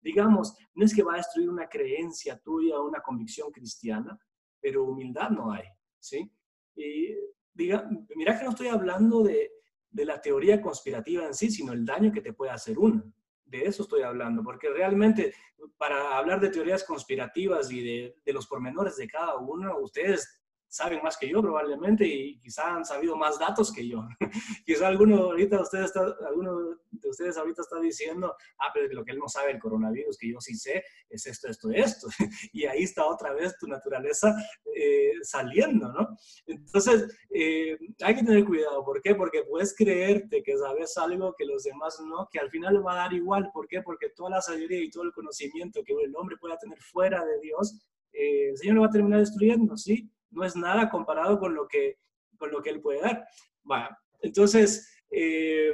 digamos, 0.00 0.56
no 0.74 0.84
es 0.84 0.94
que 0.94 1.02
va 1.02 1.14
a 1.14 1.18
destruir 1.18 1.48
una 1.48 1.68
creencia 1.68 2.38
tuya, 2.38 2.80
una 2.80 3.00
convicción 3.00 3.52
cristiana, 3.52 4.18
pero 4.62 4.84
humildad 4.84 5.30
no 5.30 5.52
hay, 5.52 5.64
¿sí? 5.98 6.32
Y 6.76 7.14
diga, 7.52 7.86
mira 8.14 8.38
que 8.38 8.44
no 8.44 8.50
estoy 8.50 8.68
hablando 8.68 9.22
de, 9.22 9.50
de 9.90 10.04
la 10.04 10.20
teoría 10.20 10.62
conspirativa 10.62 11.26
en 11.26 11.34
sí, 11.34 11.50
sino 11.50 11.72
el 11.72 11.84
daño 11.84 12.12
que 12.12 12.22
te 12.22 12.32
puede 12.32 12.52
hacer 12.52 12.78
una. 12.78 13.04
De 13.44 13.64
eso 13.64 13.82
estoy 13.82 14.02
hablando, 14.02 14.42
porque 14.42 14.70
realmente 14.70 15.34
para 15.76 16.16
hablar 16.16 16.40
de 16.40 16.48
teorías 16.48 16.84
conspirativas 16.84 17.70
y 17.70 17.82
de, 17.82 18.16
de 18.24 18.32
los 18.32 18.46
pormenores 18.46 18.96
de 18.96 19.08
cada 19.08 19.36
uno, 19.36 19.78
ustedes 19.78 20.41
saben 20.72 21.00
más 21.02 21.18
que 21.18 21.28
yo 21.28 21.42
probablemente 21.42 22.06
y 22.06 22.38
quizá 22.38 22.74
han 22.74 22.84
sabido 22.86 23.14
más 23.14 23.38
datos 23.38 23.70
que 23.70 23.86
yo. 23.86 24.08
quizá 24.66 24.88
alguno 24.88 25.18
ahorita 25.18 25.60
ustedes 25.60 25.86
está, 25.86 26.00
alguno 26.26 26.78
de 26.90 27.08
ustedes 27.10 27.36
ahorita 27.36 27.60
está 27.60 27.78
diciendo, 27.78 28.34
ah, 28.58 28.70
pero 28.72 28.90
lo 28.94 29.04
que 29.04 29.12
él 29.12 29.18
no 29.18 29.28
sabe 29.28 29.50
el 29.50 29.58
coronavirus, 29.58 30.16
que 30.16 30.32
yo 30.32 30.40
sí 30.40 30.54
sé, 30.54 30.82
es 31.10 31.26
esto, 31.26 31.48
esto, 31.48 31.70
esto. 31.70 32.06
y 32.54 32.64
ahí 32.64 32.84
está 32.84 33.04
otra 33.04 33.34
vez 33.34 33.54
tu 33.58 33.66
naturaleza 33.66 34.34
eh, 34.74 35.12
saliendo, 35.20 35.92
¿no? 35.92 36.16
Entonces, 36.46 37.20
eh, 37.28 37.76
hay 38.00 38.14
que 38.14 38.22
tener 38.22 38.46
cuidado. 38.46 38.82
¿Por 38.82 39.02
qué? 39.02 39.14
Porque 39.14 39.44
puedes 39.44 39.76
creerte 39.76 40.42
que 40.42 40.56
sabes 40.56 40.96
algo 40.96 41.34
que 41.36 41.44
los 41.44 41.64
demás 41.64 42.00
no, 42.00 42.28
que 42.32 42.38
al 42.38 42.48
final 42.48 42.84
va 42.84 42.94
a 42.94 42.96
dar 42.96 43.12
igual. 43.12 43.50
¿Por 43.52 43.68
qué? 43.68 43.82
Porque 43.82 44.08
toda 44.16 44.30
la 44.30 44.40
sabiduría 44.40 44.82
y 44.82 44.90
todo 44.90 45.02
el 45.02 45.12
conocimiento 45.12 45.82
que 45.84 45.92
el 45.92 46.16
hombre 46.16 46.38
pueda 46.38 46.56
tener 46.56 46.80
fuera 46.80 47.22
de 47.22 47.40
Dios, 47.40 47.78
eh, 48.14 48.48
el 48.48 48.56
Señor 48.56 48.76
lo 48.76 48.80
va 48.80 48.86
a 48.86 48.90
terminar 48.90 49.20
destruyendo, 49.20 49.76
¿sí? 49.76 50.10
No 50.32 50.44
es 50.44 50.56
nada 50.56 50.90
comparado 50.90 51.38
con 51.38 51.54
lo 51.54 51.66
que, 51.68 51.98
con 52.36 52.50
lo 52.50 52.62
que 52.62 52.70
él 52.70 52.80
puede 52.80 53.00
dar. 53.00 53.26
Bueno, 53.62 53.88
entonces, 54.20 54.92
eh, 55.10 55.72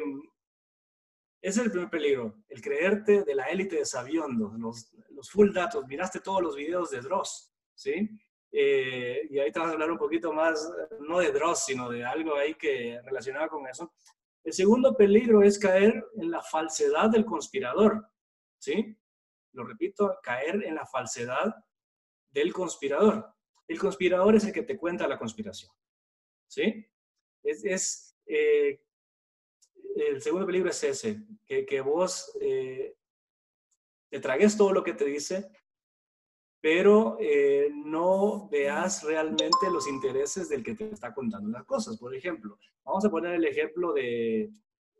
ese 1.40 1.60
es 1.60 1.66
el 1.66 1.70
primer 1.70 1.90
peligro, 1.90 2.36
el 2.48 2.60
creerte 2.60 3.22
de 3.22 3.34
la 3.34 3.46
élite 3.46 3.76
de 3.76 3.84
Sabiondo, 3.84 4.52
los, 4.58 4.92
los 5.10 5.30
full 5.30 5.52
datos. 5.52 5.86
Miraste 5.86 6.20
todos 6.20 6.42
los 6.42 6.56
videos 6.56 6.90
de 6.90 7.00
Dross, 7.00 7.52
¿sí? 7.74 8.08
Eh, 8.50 9.26
y 9.30 9.38
ahí 9.38 9.52
te 9.52 9.60
vas 9.60 9.68
a 9.68 9.72
hablar 9.72 9.90
un 9.90 9.98
poquito 9.98 10.32
más, 10.32 10.70
no 11.00 11.18
de 11.20 11.32
Dross, 11.32 11.66
sino 11.66 11.88
de 11.90 12.04
algo 12.04 12.36
ahí 12.36 12.54
que 12.54 13.00
relacionado 13.04 13.48
con 13.48 13.66
eso. 13.66 13.92
El 14.42 14.52
segundo 14.52 14.96
peligro 14.96 15.42
es 15.42 15.58
caer 15.58 16.02
en 16.16 16.30
la 16.30 16.42
falsedad 16.42 17.10
del 17.10 17.24
conspirador, 17.24 18.08
¿sí? 18.58 18.96
Lo 19.52 19.64
repito, 19.64 20.18
caer 20.22 20.64
en 20.64 20.74
la 20.74 20.86
falsedad 20.86 21.54
del 22.30 22.52
conspirador. 22.52 23.34
El 23.68 23.78
conspirador 23.78 24.34
es 24.34 24.44
el 24.44 24.52
que 24.52 24.62
te 24.62 24.78
cuenta 24.78 25.06
la 25.06 25.18
conspiración. 25.18 25.70
¿Sí? 26.48 26.86
Es, 27.42 28.16
eh, 28.26 28.82
el 29.96 30.22
segundo 30.22 30.46
peligro 30.46 30.70
es 30.70 30.82
ese, 30.82 31.22
que, 31.46 31.80
vos 31.82 32.36
eh, 32.40 32.96
te 34.10 34.20
tragues 34.20 34.56
todo 34.56 34.72
lo 34.72 34.82
que 34.82 34.94
te 34.94 35.04
dice, 35.04 35.50
pero 36.60 37.18
eh, 37.20 37.70
no 37.72 38.48
veas 38.48 39.04
realmente 39.04 39.70
los 39.70 39.86
intereses 39.86 40.48
del 40.48 40.64
que 40.64 40.74
te 40.74 40.90
está 40.90 41.12
contando 41.12 41.50
las 41.50 41.64
cosas. 41.64 41.98
Por 41.98 42.14
ejemplo, 42.14 42.58
vamos 42.84 43.04
a 43.04 43.10
poner 43.10 43.34
el 43.34 43.44
ejemplo 43.44 43.92
de, 43.92 44.50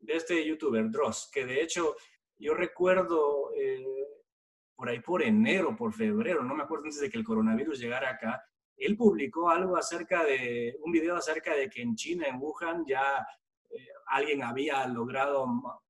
de 0.00 0.12
este 0.12 0.46
youtuber, 0.46 0.90
Dross, 0.90 1.30
que 1.32 1.46
de 1.46 1.62
hecho 1.62 1.96
yo 2.37 2.54
recuerdo 2.54 3.50
por 4.76 4.88
ahí 4.88 5.00
por 5.00 5.22
enero, 5.22 5.75
por 5.75 5.92
febrero, 5.92 6.44
no 6.44 6.54
me 6.54 6.62
acuerdo 6.62 6.84
antes 6.84 7.00
de 7.00 7.10
que 7.10 7.18
el 7.18 7.25
coronavirus 7.25 7.80
llegara 7.80 8.10
acá, 8.10 8.44
él 8.78 8.97
publicó 8.97 9.50
algo 9.50 9.76
acerca 9.76 10.25
de, 10.25 10.76
un 10.82 10.92
video 10.92 11.16
acerca 11.16 11.54
de 11.54 11.68
que 11.68 11.82
en 11.82 11.94
China, 11.97 12.26
en 12.26 12.40
Wuhan, 12.40 12.85
ya 12.87 13.26
eh, 13.70 13.88
alguien 14.06 14.42
había 14.42 14.87
logrado 14.87 15.47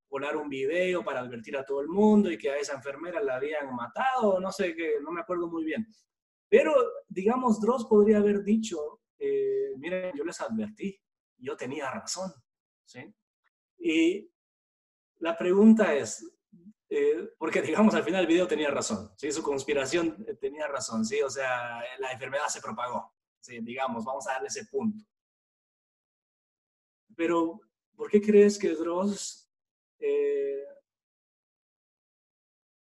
volar 0.08 0.36
un 0.36 0.48
video 0.48 1.04
para 1.04 1.20
advertir 1.20 1.56
a 1.56 1.64
todo 1.64 1.80
el 1.82 1.88
mundo 1.88 2.30
y 2.30 2.38
que 2.38 2.50
a 2.50 2.56
esa 2.56 2.74
enfermera 2.74 3.22
la 3.22 3.36
habían 3.36 3.74
matado, 3.74 4.40
no 4.40 4.50
sé, 4.50 4.74
que 4.74 4.94
no 5.02 5.10
me 5.10 5.20
acuerdo 5.20 5.48
muy 5.48 5.64
bien. 5.64 5.86
Pero, 6.48 6.74
digamos, 7.08 7.60
Dross 7.60 7.84
podría 7.84 8.18
haber 8.18 8.42
dicho, 8.42 9.02
eh, 9.18 9.74
miren, 9.76 10.16
yo 10.16 10.24
les 10.24 10.40
advertí, 10.40 10.98
yo 11.36 11.56
tenía 11.56 11.90
razón, 11.90 12.32
¿sí? 12.86 13.14
Y 13.78 14.30
la 15.18 15.36
pregunta 15.36 15.94
es, 15.94 16.37
eh, 16.90 17.34
porque 17.38 17.62
digamos 17.62 17.94
al 17.94 18.04
final 18.04 18.22
el 18.22 18.26
video 18.26 18.46
tenía 18.46 18.70
razón, 18.70 19.12
¿sí? 19.16 19.30
su 19.32 19.42
conspiración 19.42 20.24
eh, 20.26 20.34
tenía 20.34 20.66
razón, 20.66 21.04
¿sí? 21.04 21.20
o 21.22 21.30
sea, 21.30 21.82
la 21.98 22.12
enfermedad 22.12 22.46
se 22.48 22.60
propagó, 22.60 23.14
¿sí? 23.40 23.58
digamos, 23.60 24.04
vamos 24.04 24.26
a 24.26 24.32
darle 24.32 24.48
ese 24.48 24.66
punto. 24.66 25.04
Pero, 27.16 27.60
¿por 27.96 28.08
qué 28.08 28.20
crees 28.20 28.58
que 28.58 28.68
Dross 28.70 29.50
eh, 29.98 30.64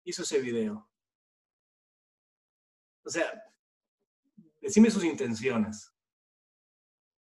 hizo 0.04 0.24
ese 0.24 0.40
video? 0.40 0.90
O 3.06 3.10
sea, 3.10 3.32
decime 4.60 4.92
sus 4.92 5.06
intenciones. 5.06 5.96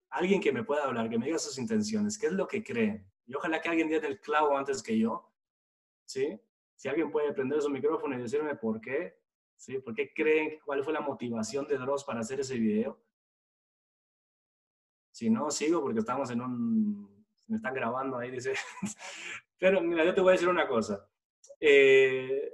Alguien 0.09 0.41
que 0.41 0.51
me 0.51 0.63
pueda 0.63 0.83
hablar, 0.83 1.09
que 1.09 1.17
me 1.17 1.27
diga 1.27 1.39
sus 1.39 1.57
intenciones, 1.57 2.17
qué 2.17 2.27
es 2.27 2.33
lo 2.33 2.47
que 2.47 2.63
cree. 2.63 3.05
Y 3.27 3.35
ojalá 3.35 3.61
que 3.61 3.69
alguien 3.69 3.87
diera 3.87 4.07
el 4.07 4.19
clavo 4.19 4.57
antes 4.57 4.83
que 4.83 4.97
yo, 4.97 5.31
¿sí? 6.05 6.39
Si 6.75 6.87
alguien 6.87 7.11
puede 7.11 7.33
prender 7.33 7.61
su 7.61 7.69
micrófono 7.69 8.17
y 8.17 8.21
decirme 8.21 8.55
por 8.55 8.81
qué, 8.81 9.17
¿sí? 9.55 9.79
¿Por 9.79 9.93
qué 9.95 10.13
creen, 10.13 10.59
cuál 10.65 10.83
fue 10.83 10.93
la 10.93 11.01
motivación 11.01 11.67
de 11.67 11.77
Dross 11.77 12.03
para 12.03 12.19
hacer 12.19 12.39
ese 12.39 12.57
video? 12.57 13.01
Si 15.11 15.29
no, 15.29 15.49
sigo 15.49 15.81
porque 15.81 15.99
estamos 15.99 16.29
en 16.31 16.41
un... 16.41 17.25
Me 17.47 17.57
están 17.57 17.73
grabando 17.73 18.17
ahí, 18.17 18.31
dice. 18.31 18.53
Pero 19.57 19.79
mira, 19.81 20.03
yo 20.03 20.13
te 20.13 20.21
voy 20.21 20.31
a 20.31 20.33
decir 20.33 20.49
una 20.49 20.67
cosa. 20.67 21.07
Eh, 21.59 22.53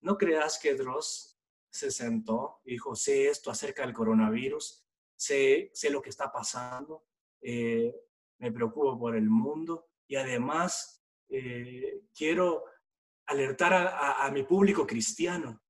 no 0.00 0.16
creas 0.16 0.58
que 0.58 0.74
Dross 0.74 1.38
se 1.70 1.90
sentó 1.90 2.60
y 2.64 2.72
dijo, 2.72 2.96
sé 2.96 3.28
esto 3.28 3.50
acerca 3.50 3.82
del 3.82 3.94
coronavirus, 3.94 4.84
sé, 5.14 5.70
sé 5.74 5.90
lo 5.90 6.00
que 6.02 6.10
está 6.10 6.32
pasando, 6.32 7.04
eh, 7.40 7.94
me 8.38 8.50
preocupo 8.50 8.98
por 8.98 9.14
el 9.16 9.28
mundo 9.28 9.88
y 10.06 10.16
además 10.16 11.04
eh, 11.28 12.02
quiero 12.14 12.64
alertar 13.26 13.72
a, 13.72 14.30
mi 14.30 14.42
público 14.42 14.86
cristiano, 14.86 15.62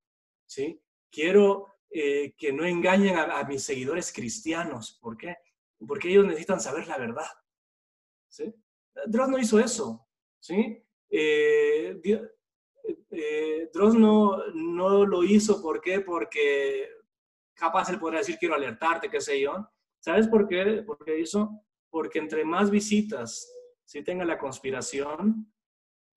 ¿sí? 0.44 0.80
Quiero 1.10 1.66
eh, 1.90 2.34
que 2.36 2.52
no 2.52 2.64
engañen 2.64 3.16
a, 3.16 3.42
mis 3.44 3.62
seguidores 3.62 4.12
cristianos. 4.12 4.98
¿Por 5.00 5.16
qué? 5.16 5.36
Porque 5.86 6.08
ellos 6.08 6.26
necesitan 6.26 6.60
saber 6.60 6.86
la 6.86 6.98
verdad, 6.98 7.30
¿sí? 8.28 8.54
Dross 9.06 9.28
no 9.28 9.38
hizo 9.38 9.58
eso, 9.58 10.06
¿sí? 10.38 10.82
Eh, 11.08 12.00
eh, 13.10 13.70
Dross 13.72 13.94
no, 13.94 14.48
no 14.54 15.06
lo 15.06 15.24
hizo, 15.24 15.62
¿por 15.62 15.80
qué? 15.80 16.00
Porque 16.00 16.90
capaz 17.54 17.88
él 17.88 17.98
podría 17.98 18.20
decir, 18.20 18.36
quiero 18.38 18.54
alertarte, 18.54 19.10
qué 19.10 19.20
sé 19.20 19.40
yo. 19.40 19.68
¿Sabes 20.00 20.28
por 20.28 20.46
qué? 20.46 20.82
Porque 20.86 21.18
hizo, 21.18 21.62
porque 21.90 22.18
entre 22.18 22.44
más 22.44 22.70
visitas 22.70 23.52
si 23.86 24.02
tenga 24.02 24.24
la 24.24 24.36
conspiración, 24.36 25.52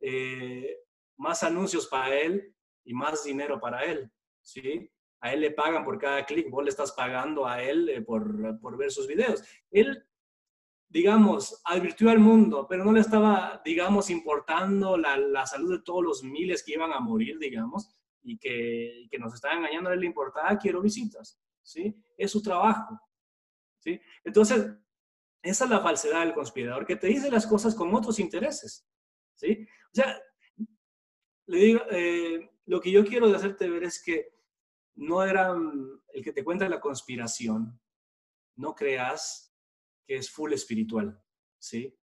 eh, 0.02 0.80
más 1.20 1.44
anuncios 1.44 1.86
para 1.88 2.18
él 2.18 2.56
y 2.84 2.94
más 2.94 3.24
dinero 3.24 3.60
para 3.60 3.84
él, 3.84 4.12
¿sí? 4.42 4.90
A 5.20 5.34
él 5.34 5.42
le 5.42 5.52
pagan 5.52 5.84
por 5.84 6.00
cada 6.00 6.26
clic, 6.26 6.50
vos 6.50 6.64
le 6.64 6.70
estás 6.70 6.94
pagando 6.94 7.46
a 7.46 7.62
él 7.62 7.90
eh, 7.90 8.02
por, 8.02 8.60
por, 8.62 8.78
ver 8.78 8.90
sus 8.90 9.06
videos. 9.06 9.44
Él, 9.70 10.08
digamos, 10.88 11.62
advirtió 11.66 12.10
al 12.10 12.20
mundo, 12.20 12.66
pero 12.70 12.86
no 12.86 12.94
le 12.94 13.02
estaba, 13.02 13.62
digamos, 13.66 14.10
importando 14.10 14.98
la, 14.98 15.18
la 15.18 15.46
salud 15.46 15.78
de 15.78 15.84
todos 15.84 16.04
los 16.04 16.24
miles 16.24 16.64
que 16.64 16.74
iban 16.74 16.94
a 16.94 17.02
morir, 17.02 17.38
digamos, 17.38 17.90
y 18.24 18.38
que, 18.38 19.08
que 19.12 19.20
nos 19.20 19.34
estaban 19.34 19.58
engañando. 19.58 19.90
A 19.90 19.94
él 19.94 20.00
le 20.00 20.06
importaba, 20.06 20.58
quiero 20.58 20.82
visitas, 20.82 21.38
¿sí? 21.62 21.94
Es 22.18 22.32
su 22.32 22.42
trabajo, 22.42 22.98
¿sí? 23.78 24.00
Entonces, 24.24 24.72
esa 25.42 25.66
es 25.66 25.70
la 25.70 25.82
falsedad 25.82 26.22
del 26.22 26.34
conspirador, 26.34 26.86
que 26.86 26.96
te 26.96 27.08
dice 27.08 27.30
las 27.30 27.46
cosas 27.46 27.76
con 27.76 27.94
otros 27.94 28.20
intereses, 28.20 28.88
¿sí? 29.36 29.68
O 29.92 29.96
sea, 29.96 30.18
le 31.50 31.58
digo, 31.58 31.82
eh, 31.90 32.52
lo 32.68 32.80
que 32.80 32.92
yo 32.92 33.04
quiero 33.04 33.28
de 33.28 33.36
hacerte 33.36 33.68
ver 33.68 33.84
es 33.84 34.04
que 34.04 34.36
no 34.96 35.24
era 35.24 35.52
el 36.14 36.24
que 36.24 36.32
te 36.32 36.44
cuenta 36.44 36.70
la 36.70 36.80
conspiración, 36.80 37.80
no 38.56 38.76
creas 38.76 39.52
que 40.06 40.18
es 40.18 40.30
full 40.30 40.54
espiritual, 40.54 41.20
¿sí? 41.58 41.98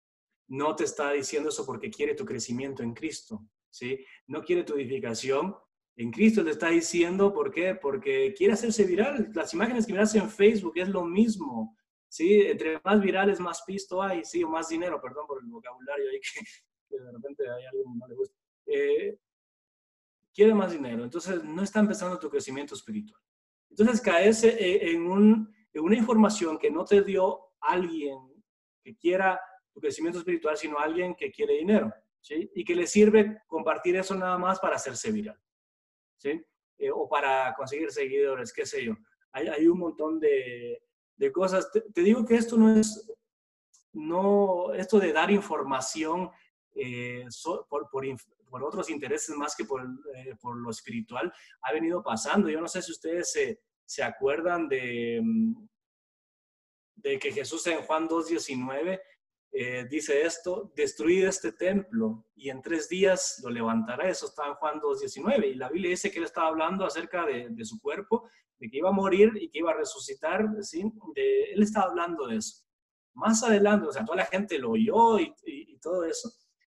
No 0.46 0.76
te 0.76 0.84
está 0.84 1.10
diciendo 1.10 1.48
eso 1.48 1.66
porque 1.66 1.90
quiere 1.90 2.14
tu 2.14 2.24
crecimiento 2.24 2.84
en 2.84 2.94
Cristo, 2.94 3.44
¿sí? 3.68 4.04
No 4.28 4.44
quiere 4.44 4.62
tu 4.62 4.74
edificación. 4.74 5.56
En 5.96 6.12
Cristo 6.12 6.44
te 6.44 6.50
está 6.50 6.68
diciendo, 6.68 7.32
¿por 7.32 7.50
qué? 7.50 7.74
Porque 7.74 8.32
quiere 8.36 8.52
hacerse 8.52 8.84
viral. 8.84 9.32
Las 9.34 9.52
imágenes 9.54 9.86
que 9.86 9.92
miras 9.92 10.14
en 10.14 10.30
Facebook 10.30 10.74
es 10.76 10.88
lo 10.88 11.04
mismo, 11.04 11.76
¿sí? 12.08 12.42
Entre 12.42 12.80
más 12.84 13.00
virales, 13.00 13.40
más 13.40 13.62
pisto 13.62 14.00
hay, 14.00 14.24
¿sí? 14.24 14.44
O 14.44 14.48
más 14.48 14.68
dinero, 14.68 15.00
perdón 15.00 15.26
por 15.26 15.42
el 15.42 15.48
vocabulario 15.48 16.10
ahí 16.10 16.20
que, 16.20 16.96
de 16.96 17.10
repente 17.10 17.42
hay 17.50 17.64
algo 17.64 17.82
que 17.82 17.98
no 17.98 18.06
le 18.06 18.14
gusta. 18.14 18.36
Eh, 18.66 19.18
quiere 20.34 20.54
más 20.54 20.72
dinero, 20.72 21.04
entonces 21.04 21.42
no 21.44 21.62
está 21.62 21.80
empezando 21.80 22.18
tu 22.18 22.30
crecimiento 22.30 22.74
espiritual. 22.74 23.20
Entonces 23.70 24.00
caes 24.00 24.44
en, 24.44 25.06
un, 25.06 25.54
en 25.72 25.82
una 25.82 25.96
información 25.96 26.58
que 26.58 26.70
no 26.70 26.84
te 26.84 27.02
dio 27.02 27.52
alguien 27.60 28.18
que 28.82 28.96
quiera 28.96 29.40
tu 29.72 29.80
crecimiento 29.80 30.18
espiritual, 30.18 30.56
sino 30.56 30.78
alguien 30.78 31.14
que 31.14 31.30
quiere 31.30 31.54
dinero, 31.54 31.92
¿sí? 32.20 32.50
Y 32.54 32.64
que 32.64 32.74
le 32.74 32.86
sirve 32.86 33.42
compartir 33.46 33.96
eso 33.96 34.14
nada 34.14 34.36
más 34.36 34.58
para 34.60 34.76
hacerse 34.76 35.10
viral, 35.10 35.38
¿sí? 36.18 36.44
Eh, 36.78 36.90
o 36.90 37.08
para 37.08 37.54
conseguir 37.54 37.90
seguidores, 37.90 38.52
qué 38.52 38.66
sé 38.66 38.84
yo. 38.84 38.94
hay, 39.32 39.66
un 39.66 39.78
montón 39.78 40.20
de, 40.20 40.82
cosas. 41.32 41.70
Te, 41.70 42.02
digo 42.02 42.26
que 42.26 42.34
esto 42.34 42.56
no 42.56 42.74
es, 42.74 43.10
no, 43.92 44.72
esto 44.74 44.98
de 44.98 45.12
dar 45.12 45.30
información 45.30 46.30
eh, 46.74 47.24
por, 47.68 47.88
por, 47.88 48.04
otros 48.60 48.90
intereses 48.90 49.36
más 49.36 49.54
que 49.54 49.64
por, 49.64 49.82
eh, 50.16 50.34
por, 50.40 50.56
lo 50.56 50.70
espiritual, 50.70 51.32
ha 51.62 51.72
venido 51.72 52.02
pasando. 52.02 52.50
Yo 52.50 52.60
no 52.60 52.66
sé 52.66 52.82
si 52.82 52.90
ustedes 52.90 53.30
se, 53.30 53.60
se 53.86 54.02
acuerdan 54.02 54.68
de, 54.68 55.20
mm, 55.22 55.68
de 56.96 57.18
que 57.18 57.30
Jesús 57.30 57.66
en 57.68 57.82
Juan 57.82 58.08
2.19 58.08 59.00
eh, 59.54 59.86
dice 59.88 60.22
esto, 60.22 60.72
destruid 60.74 61.26
este 61.26 61.52
templo 61.52 62.26
y 62.34 62.48
en 62.48 62.62
tres 62.62 62.88
días 62.88 63.40
lo 63.44 63.50
levantará. 63.50 64.08
Eso 64.08 64.26
está 64.26 64.46
en 64.46 64.54
Juan 64.54 64.80
2.19 64.80 65.52
y 65.52 65.54
la 65.54 65.68
Biblia 65.68 65.90
dice 65.90 66.10
que 66.10 66.18
él 66.18 66.24
estaba 66.24 66.48
hablando 66.48 66.86
acerca 66.86 67.26
de, 67.26 67.64
su 67.64 67.80
cuerpo, 67.80 68.28
de 68.58 68.70
que 68.70 68.78
iba 68.78 68.88
a 68.88 68.92
morir 68.92 69.30
y 69.34 69.50
que 69.50 69.58
iba 69.58 69.70
a 69.70 69.76
resucitar. 69.76 70.48
¿sí? 70.60 70.90
De, 71.14 71.52
él 71.52 71.62
estaba 71.62 71.86
hablando 71.86 72.26
de 72.26 72.36
eso. 72.36 72.64
Más 73.14 73.42
adelante, 73.42 73.86
o 73.88 73.92
sea, 73.92 74.06
toda 74.06 74.16
la 74.16 74.24
gente 74.24 74.58
lo 74.58 74.70
oyó 74.70 75.18
y 75.18 75.78
todo 75.82 76.04
eso. 76.06 76.32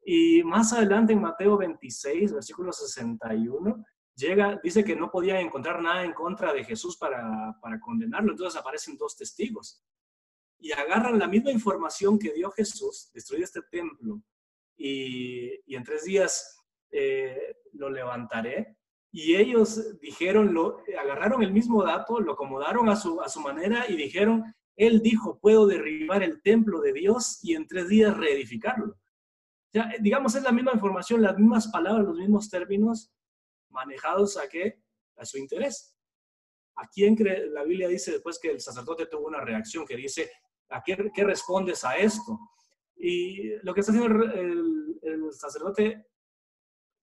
Y 0.05 0.43
más 0.43 0.71
adelante 0.71 1.13
en 1.13 1.21
Mateo 1.21 1.57
26, 1.57 2.33
versículo 2.33 2.71
61, 2.71 3.83
llega, 4.15 4.59
dice 4.63 4.83
que 4.83 4.95
no 4.95 5.09
podía 5.09 5.41
encontrar 5.41 5.81
nada 5.81 6.03
en 6.03 6.13
contra 6.13 6.53
de 6.53 6.63
Jesús 6.63 6.95
para, 6.95 7.57
para 7.59 7.79
condenarlo. 7.79 8.31
Entonces 8.31 8.59
aparecen 8.59 8.97
dos 8.97 9.17
testigos 9.17 9.83
y 10.59 10.71
agarran 10.71 11.17
la 11.17 11.27
misma 11.27 11.51
información 11.51 12.19
que 12.19 12.33
dio 12.33 12.51
Jesús, 12.51 13.09
destruir 13.13 13.43
este 13.43 13.62
templo 13.63 14.21
y, 14.77 15.51
y 15.65 15.75
en 15.75 15.83
tres 15.83 16.03
días 16.03 16.55
eh, 16.91 17.57
lo 17.74 17.89
levantaré. 17.89 18.77
Y 19.12 19.35
ellos 19.35 20.00
dijeron, 20.00 20.53
lo, 20.53 20.83
agarraron 21.00 21.41
el 21.41 21.51
mismo 21.51 21.83
dato, 21.83 22.19
lo 22.19 22.33
acomodaron 22.33 22.89
a 22.89 22.95
su, 22.95 23.21
a 23.21 23.29
su 23.29 23.39
manera 23.39 23.85
y 23.89 23.95
dijeron, 23.95 24.43
él 24.75 25.01
dijo, 25.01 25.39
puedo 25.39 25.67
derribar 25.67 26.21
el 26.21 26.41
templo 26.41 26.81
de 26.81 26.93
Dios 26.93 27.39
y 27.41 27.55
en 27.55 27.65
tres 27.65 27.88
días 27.88 28.15
reedificarlo. 28.15 28.97
Ya, 29.75 29.91
digamos, 30.00 30.34
es 30.36 30.44
la 30.44 30.53
misma 30.53 30.72
información, 30.74 31.22
las 31.22 31.38
mismas 31.38 31.67
palabras, 31.67 32.05
los 32.05 32.17
mismos 32.17 32.50
términos 32.50 33.12
manejados 33.67 34.38
a 34.38 34.48
qué? 34.48 34.82
A 35.17 35.25
su 35.25 35.38
interés. 35.38 35.94
¿A 36.75 36.88
quién 36.88 37.13
cree? 37.13 37.48
La 37.48 37.63
Biblia 37.63 37.89
dice 37.89 38.13
después 38.13 38.39
que 38.39 38.51
el 38.51 38.62
sacerdote 38.62 39.08
tuvo 39.08 39.27
una 39.27 39.41
reacción 39.41 39.86
que 39.86 39.98
dice, 39.98 40.32
¿A 40.70 40.82
qué, 40.82 40.96
respondes 41.24 41.84
a 41.84 41.98
esto? 41.98 42.39
Y 42.96 43.50
lo 43.63 43.74
que 43.74 43.82
está 43.82 43.91
haciendo 43.91 44.24
el, 44.24 45.34
sacerdote, 45.34 46.08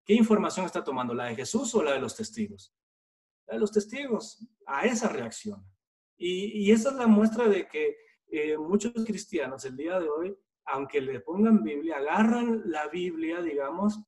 ¿qué 0.04 0.14
información 0.14 0.64
está 0.64 0.82
tomando? 0.82 1.12
¿La 1.12 1.26
de 1.26 1.36
Jesús 1.36 1.74
o 1.74 1.82
la 1.82 1.92
de 1.92 2.00
los 2.00 2.16
testigos? 2.16 2.74
De 3.46 3.58
los 3.58 3.70
testigos, 3.70 4.48
a 4.66 4.86
esa 4.86 5.08
reacción. 5.08 5.62
Y, 6.16 6.70
esa 6.72 6.90
es 6.90 6.96
la 6.96 7.06
muestra 7.06 7.48
de 7.48 7.68
que 7.68 7.96
eh, 8.30 8.56
muchos 8.56 8.92
cristianos 9.04 9.66
el 9.66 9.76
día 9.76 10.00
de 10.00 10.08
hoy, 10.08 10.34
aunque 10.66 11.00
le 11.00 11.20
pongan 11.20 11.62
Biblia, 11.62 11.96
agarran 11.96 12.62
la 12.66 12.88
Biblia, 12.88 13.40
digamos, 13.42 14.00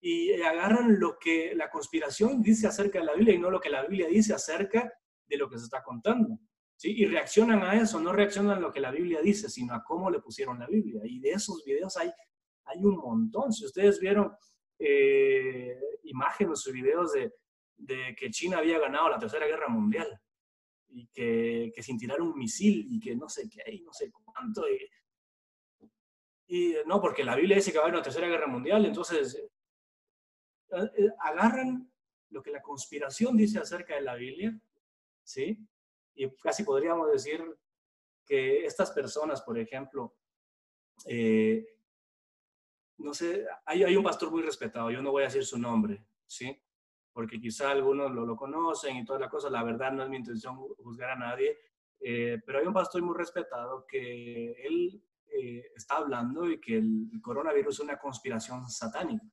y 0.00 0.32
agarran 0.42 0.98
lo 0.98 1.16
que 1.18 1.54
la 1.54 1.70
conspiración 1.70 2.42
dice 2.42 2.66
acerca 2.66 2.98
de 2.98 3.04
la 3.04 3.14
Biblia 3.14 3.34
y 3.34 3.38
no 3.38 3.50
lo 3.50 3.60
que 3.60 3.70
la 3.70 3.82
Biblia 3.82 4.08
dice 4.08 4.34
acerca 4.34 4.92
de 5.26 5.36
lo 5.36 5.48
que 5.48 5.58
se 5.58 5.64
está 5.64 5.82
contando. 5.82 6.38
Y 6.84 7.06
reaccionan 7.06 7.62
a 7.62 7.80
eso, 7.80 8.00
no 8.00 8.12
reaccionan 8.12 8.58
a 8.58 8.60
lo 8.60 8.72
que 8.72 8.80
la 8.80 8.90
Biblia 8.90 9.20
dice, 9.22 9.48
sino 9.48 9.72
a 9.72 9.84
cómo 9.84 10.10
le 10.10 10.18
pusieron 10.18 10.58
la 10.58 10.66
Biblia. 10.66 11.02
Y 11.04 11.20
de 11.20 11.30
esos 11.30 11.64
videos 11.64 11.96
hay, 11.96 12.10
hay 12.64 12.84
un 12.84 12.96
montón. 12.96 13.52
Si 13.52 13.64
ustedes 13.64 14.00
vieron 14.00 14.32
eh, 14.80 15.78
imágenes 16.02 16.66
o 16.66 16.72
videos 16.72 17.12
de, 17.12 17.32
que 18.16 18.30
China 18.30 18.58
había 18.58 18.80
ganado 18.80 19.08
la 19.08 19.18
Tercera 19.18 19.46
Guerra 19.46 19.68
Mundial 19.68 20.08
y 20.88 21.06
que, 21.08 21.70
que 21.74 21.82
sin 21.82 21.98
tirar 21.98 22.20
un 22.20 22.36
misil 22.36 22.86
y 22.90 22.98
que 22.98 23.14
no 23.14 23.28
sé 23.28 23.48
qué, 23.48 23.72
y 23.72 23.82
no 23.82 23.92
sé 23.92 24.10
cuánto. 24.10 24.68
Y, 24.68 24.78
y 26.54 26.76
no, 26.84 27.00
porque 27.00 27.24
la 27.24 27.34
Biblia 27.34 27.56
dice 27.56 27.72
que 27.72 27.78
va 27.78 27.84
a 27.84 27.86
haber 27.86 27.94
una 27.94 28.02
Tercera 28.02 28.28
Guerra 28.28 28.46
Mundial, 28.46 28.84
entonces 28.84 29.36
eh, 29.36 30.90
eh, 30.98 31.08
agarran 31.20 31.90
lo 32.28 32.42
que 32.42 32.50
la 32.50 32.60
conspiración 32.60 33.38
dice 33.38 33.58
acerca 33.58 33.94
de 33.94 34.02
la 34.02 34.16
Biblia, 34.16 34.54
¿sí? 35.22 35.66
Y 36.14 36.30
casi 36.36 36.62
podríamos 36.62 37.10
decir 37.10 37.42
que 38.26 38.66
estas 38.66 38.90
personas, 38.90 39.40
por 39.40 39.58
ejemplo, 39.58 40.14
eh, 41.06 41.66
no 42.98 43.14
sé, 43.14 43.46
hay, 43.64 43.84
hay, 43.84 43.96
un 43.96 44.04
pastor 44.04 44.30
muy 44.30 44.42
respetado, 44.42 44.90
yo 44.90 45.00
no 45.00 45.10
voy 45.10 45.22
a 45.22 45.28
decir 45.28 45.46
su 45.46 45.58
nombre, 45.58 46.04
¿sí? 46.26 46.62
Porque 47.14 47.40
quizá 47.40 47.70
algunos 47.70 48.10
lo, 48.10 48.26
lo 48.26 48.36
conocen 48.36 48.96
y 48.96 49.06
toda 49.06 49.20
la 49.20 49.30
cosa, 49.30 49.48
la 49.48 49.64
verdad 49.64 49.90
no 49.90 50.02
es 50.02 50.10
mi 50.10 50.18
intención 50.18 50.56
juzgar 50.56 51.12
a 51.12 51.16
nadie, 51.16 51.56
pero 51.98 52.58
hay 52.58 52.66
un 52.66 52.74
pastor 52.74 53.00
muy 53.00 53.16
respetado 53.16 53.86
que 53.86 54.52
él 54.66 55.02
eh, 55.38 55.72
está 55.74 55.96
hablando 55.96 56.50
y 56.50 56.60
que 56.60 56.76
el 56.76 57.20
coronavirus 57.22 57.74
es 57.74 57.80
una 57.80 57.98
conspiración 57.98 58.68
satánica, 58.68 59.26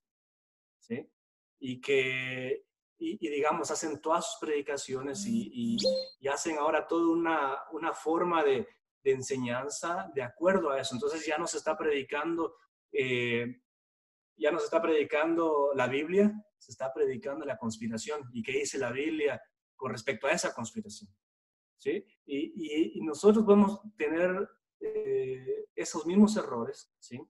¿sí? 0.79 1.09
Y 1.59 1.81
que 1.81 2.69
y, 3.01 3.29
digamos, 3.29 3.71
hacen 3.71 4.01
todas 4.01 4.25
sus 4.29 4.39
predicaciones 4.41 5.25
y, 5.25 5.77
y, 6.19 6.27
hacen 6.27 6.57
ahora 6.57 6.85
toda 6.85 7.09
una, 7.09 7.57
una 7.71 7.93
forma 7.93 8.43
de, 8.43 8.67
de, 9.01 9.11
enseñanza 9.11 10.11
de 10.13 10.21
acuerdo 10.21 10.69
a 10.71 10.81
eso. 10.81 10.95
Entonces 10.95 11.25
ya 11.25 11.37
no 11.37 11.47
se 11.47 11.57
está 11.57 11.77
predicando, 11.77 12.55
eh, 12.91 13.61
ya 14.35 14.51
no 14.51 14.59
se 14.59 14.65
está 14.65 14.81
predicando 14.81 15.71
la 15.75 15.87
Biblia, 15.87 16.29
se 16.57 16.71
está 16.71 16.91
predicando 16.93 17.45
la 17.45 17.57
conspiración. 17.57 18.29
¿Y 18.33 18.43
qué 18.43 18.51
dice 18.51 18.77
la 18.77 18.91
Biblia 18.91 19.41
con 19.77 19.91
respecto 19.91 20.27
a 20.27 20.31
esa 20.31 20.53
conspiración? 20.53 21.09
¿Sí? 21.77 22.03
Y, 22.25 22.99
y 22.99 23.01
nosotros 23.01 23.45
podemos 23.45 23.79
tener 23.95 24.45
eh, 24.79 25.65
esos 25.75 26.05
mismos 26.05 26.35
errores, 26.37 26.91
¿sí? 26.99 27.21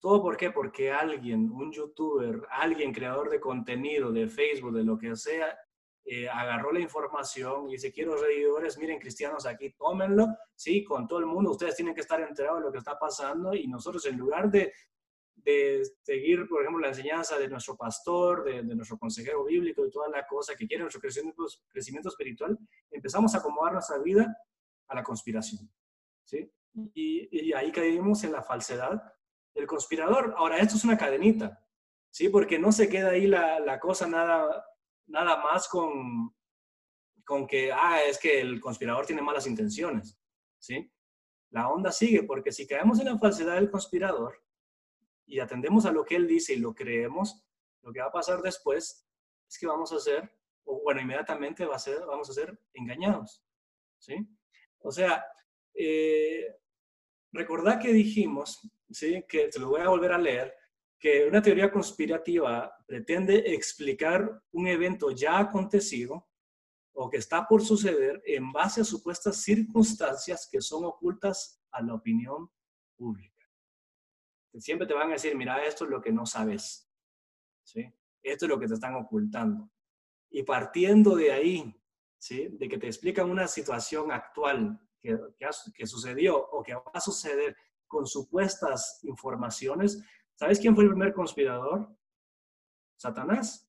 ¿Todo 0.00 0.22
por 0.22 0.36
qué? 0.36 0.50
Porque 0.50 0.90
alguien, 0.90 1.50
un 1.50 1.70
youtuber, 1.70 2.42
alguien 2.50 2.92
creador 2.92 3.28
de 3.28 3.38
contenido, 3.38 4.10
de 4.10 4.28
Facebook, 4.28 4.72
de 4.72 4.84
lo 4.84 4.96
que 4.96 5.14
sea, 5.14 5.58
eh, 6.04 6.28
agarró 6.28 6.72
la 6.72 6.80
información 6.80 7.68
y 7.68 7.72
dice, 7.72 7.92
quiero 7.92 8.16
seguidores, 8.18 8.78
miren 8.78 8.98
cristianos 8.98 9.44
aquí, 9.44 9.70
tómenlo, 9.72 10.26
sí, 10.54 10.82
con 10.82 11.06
todo 11.06 11.18
el 11.18 11.26
mundo, 11.26 11.50
ustedes 11.50 11.76
tienen 11.76 11.94
que 11.94 12.00
estar 12.00 12.20
enterados 12.20 12.60
de 12.60 12.66
lo 12.66 12.72
que 12.72 12.78
está 12.78 12.98
pasando 12.98 13.54
y 13.54 13.68
nosotros 13.68 14.06
en 14.06 14.16
lugar 14.16 14.50
de, 14.50 14.72
de 15.36 15.82
seguir, 16.02 16.48
por 16.48 16.62
ejemplo, 16.62 16.80
la 16.80 16.88
enseñanza 16.88 17.38
de 17.38 17.48
nuestro 17.48 17.76
pastor, 17.76 18.44
de, 18.44 18.62
nuestro 18.74 18.98
consejero 18.98 19.44
bíblico 19.44 19.84
y 19.84 19.90
toda 19.90 20.08
la 20.08 20.26
cosa 20.26 20.54
que 20.56 20.66
quiere 20.66 20.82
nuestro 20.82 21.00
crecimiento, 21.00 21.44
crecimiento 21.68 22.08
espiritual, 22.08 22.58
empezamos 22.90 23.34
a 23.34 23.38
acomodar 23.38 23.74
nuestra 23.74 23.98
vida 23.98 24.34
a 24.88 24.94
la 24.94 25.02
conspiración, 25.02 25.70
¿sí? 26.24 26.50
Y, 26.74 27.48
y 27.48 27.52
ahí 27.52 27.72
caímos 27.72 28.22
en 28.24 28.32
la 28.32 28.42
falsedad 28.42 29.02
el 29.54 29.66
conspirador. 29.66 30.34
Ahora, 30.36 30.58
esto 30.58 30.76
es 30.76 30.84
una 30.84 30.96
cadenita, 30.96 31.64
¿sí? 32.10 32.28
Porque 32.28 32.58
no 32.58 32.72
se 32.72 32.88
queda 32.88 33.10
ahí 33.10 33.26
la, 33.26 33.78
cosa 33.80 34.06
nada, 34.06 34.64
nada 35.06 35.42
más 35.42 35.68
con, 35.68 36.34
con 37.24 37.46
que, 37.46 37.72
ah, 37.72 38.02
es 38.02 38.18
que 38.18 38.40
el 38.40 38.60
conspirador 38.60 39.06
tiene 39.06 39.22
malas 39.22 39.46
intenciones, 39.46 40.18
¿sí? 40.58 40.90
La 41.50 41.68
onda 41.68 41.90
sigue, 41.90 42.22
porque 42.22 42.52
si 42.52 42.66
caemos 42.66 43.00
en 43.00 43.06
la 43.06 43.18
falsedad 43.18 43.56
del 43.56 43.70
conspirador 43.70 44.40
y 45.26 45.40
atendemos 45.40 45.84
a 45.86 45.92
lo 45.92 46.04
que 46.04 46.16
él 46.16 46.28
dice 46.28 46.54
y 46.54 46.58
lo 46.58 46.74
creemos, 46.74 47.44
lo 47.82 47.92
que 47.92 48.00
va 48.00 48.06
a 48.06 48.12
pasar 48.12 48.40
después 48.42 49.06
es 49.48 49.58
que 49.58 49.66
vamos 49.66 49.92
a 49.92 49.98
ser, 49.98 50.30
o 50.64 50.80
bueno, 50.82 51.00
inmediatamente 51.00 51.64
va 51.66 51.76
a 51.76 51.80
ser, 51.80 52.00
vamos 52.06 52.30
a 52.30 52.34
ser 52.34 52.56
engañados, 52.74 53.44
¿sí? 53.98 54.14
O 54.78 54.92
sea, 54.92 55.24
eh, 55.74 56.59
recordad 57.32 57.80
que 57.80 57.92
dijimos 57.92 58.60
¿sí? 58.90 59.24
que 59.28 59.50
se 59.50 59.58
lo 59.58 59.68
voy 59.68 59.80
a 59.80 59.88
volver 59.88 60.12
a 60.12 60.18
leer, 60.18 60.54
que 60.98 61.24
una 61.26 61.40
teoría 61.40 61.70
conspirativa 61.72 62.72
pretende 62.86 63.54
explicar 63.54 64.42
un 64.52 64.66
evento 64.66 65.10
ya 65.10 65.38
acontecido 65.38 66.28
o 66.92 67.08
que 67.08 67.16
está 67.16 67.46
por 67.46 67.62
suceder 67.64 68.22
en 68.26 68.52
base 68.52 68.82
a 68.82 68.84
supuestas 68.84 69.42
circunstancias 69.42 70.48
que 70.50 70.60
son 70.60 70.84
ocultas 70.84 71.62
a 71.70 71.82
la 71.82 71.94
opinión 71.94 72.50
pública. 72.96 73.30
Siempre 74.58 74.86
te 74.86 74.94
van 74.94 75.08
a 75.08 75.12
decir, 75.12 75.34
mira, 75.36 75.64
esto 75.64 75.84
es 75.84 75.90
lo 75.90 76.00
que 76.02 76.12
no 76.12 76.26
sabes. 76.26 76.90
¿sí? 77.62 77.90
Esto 78.22 78.44
es 78.44 78.48
lo 78.48 78.58
que 78.58 78.66
te 78.66 78.74
están 78.74 78.96
ocultando. 78.96 79.70
Y 80.28 80.42
partiendo 80.42 81.14
de 81.16 81.32
ahí, 81.32 81.82
¿sí? 82.18 82.48
de 82.48 82.68
que 82.68 82.76
te 82.76 82.88
explican 82.88 83.30
una 83.30 83.46
situación 83.46 84.12
actual 84.12 84.78
que, 85.00 85.18
que, 85.38 85.48
que 85.74 85.86
sucedió 85.86 86.36
o 86.36 86.62
que 86.62 86.74
va 86.74 86.82
a 86.92 87.00
suceder 87.00 87.56
con 87.86 88.06
supuestas 88.06 89.00
informaciones. 89.02 90.02
¿Sabes 90.34 90.60
quién 90.60 90.74
fue 90.74 90.84
el 90.84 90.90
primer 90.90 91.12
conspirador? 91.12 91.88
Satanás. 92.96 93.68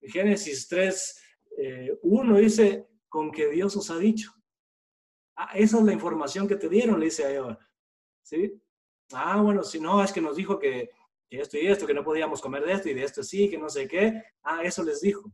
En 0.00 0.10
Génesis 0.10 0.68
3, 0.68 1.22
1 2.02 2.36
eh, 2.36 2.40
dice, 2.40 2.88
con 3.08 3.32
que 3.32 3.48
Dios 3.48 3.76
os 3.76 3.90
ha 3.90 3.96
dicho. 3.96 4.32
Ah, 5.36 5.52
esa 5.54 5.78
es 5.78 5.84
la 5.84 5.92
información 5.92 6.46
que 6.46 6.56
te 6.56 6.68
dieron, 6.68 6.98
le 7.00 7.06
dice 7.06 7.24
a 7.24 7.32
Eva. 7.32 7.58
¿Sí? 8.22 8.60
Ah, 9.12 9.40
bueno, 9.40 9.62
si 9.62 9.80
no, 9.80 10.02
es 10.02 10.12
que 10.12 10.20
nos 10.20 10.36
dijo 10.36 10.58
que, 10.58 10.90
que, 11.28 11.40
esto 11.40 11.56
y 11.56 11.66
esto, 11.66 11.86
que 11.86 11.94
no 11.94 12.04
podíamos 12.04 12.40
comer 12.40 12.64
de 12.64 12.72
esto 12.72 12.88
y 12.88 12.94
de 12.94 13.04
esto 13.04 13.22
sí, 13.22 13.48
que 13.48 13.56
no 13.56 13.68
sé 13.68 13.88
qué. 13.88 14.22
Ah, 14.42 14.62
eso 14.62 14.82
les 14.82 15.00
dijo. 15.00 15.32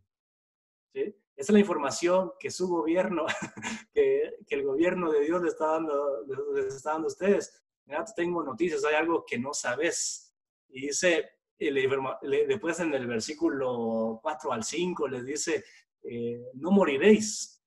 ¿Sí? 0.93 1.15
Esa 1.37 1.51
es 1.51 1.55
la 1.55 1.61
información 1.61 2.33
que 2.39 2.51
su 2.51 2.69
gobierno, 2.69 3.27
que, 3.95 4.35
el 4.49 4.63
gobierno 4.63 5.11
de 5.11 5.21
Dios 5.21 5.43
le 5.43 5.49
está 5.49 5.67
dando, 5.67 6.25
les 6.55 6.75
está 6.75 6.93
dando 6.93 7.07
a 7.07 7.11
ustedes. 7.11 7.61
Mira, 7.87 8.05
tengo 8.17 8.43
noticias, 8.43 8.85
hay 8.85 8.95
algo 8.95 9.25
que 9.27 9.39
no 9.39 9.53
sabes. 9.53 10.33
Y 10.69 10.87
dice, 10.87 11.29
después 11.59 12.81
en 12.81 12.95
el 12.95 13.07
versículo 13.07 14.21
4 14.23 14.53
al 14.53 14.65
5 14.65 15.09
les 15.09 15.25
dice, 15.25 15.65
eh, 16.03 16.51
no 16.55 16.71
moriréis, 16.71 17.63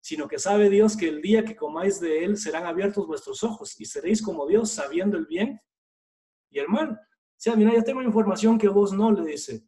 sino 0.00 0.28
que 0.28 0.38
sabe 0.38 0.70
Dios 0.70 0.96
que 0.96 1.08
el 1.08 1.20
día 1.20 1.44
que 1.44 1.56
comáis 1.56 2.00
de 2.00 2.24
él 2.24 2.36
serán 2.36 2.66
abiertos 2.66 3.06
vuestros 3.06 3.42
ojos 3.42 3.80
y 3.80 3.84
seréis 3.84 4.22
como 4.22 4.46
Dios 4.46 4.70
sabiendo 4.70 5.16
el 5.16 5.26
bien 5.26 5.60
y 6.50 6.60
el 6.60 6.68
mal. 6.68 6.92
O 6.92 7.40
sea, 7.40 7.56
mira, 7.56 7.72
ya 7.74 7.82
tengo 7.82 8.02
información 8.02 8.58
que 8.58 8.68
vos 8.68 8.92
no, 8.92 9.12
le 9.12 9.30
dice. 9.30 9.66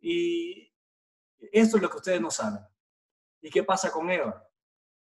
Y 0.00 0.65
esto 1.52 1.76
es 1.76 1.82
lo 1.82 1.90
que 1.90 1.96
ustedes 1.96 2.20
no 2.20 2.30
saben. 2.30 2.60
¿Y 3.40 3.50
qué 3.50 3.62
pasa 3.62 3.90
con 3.90 4.10
Eva? 4.10 4.46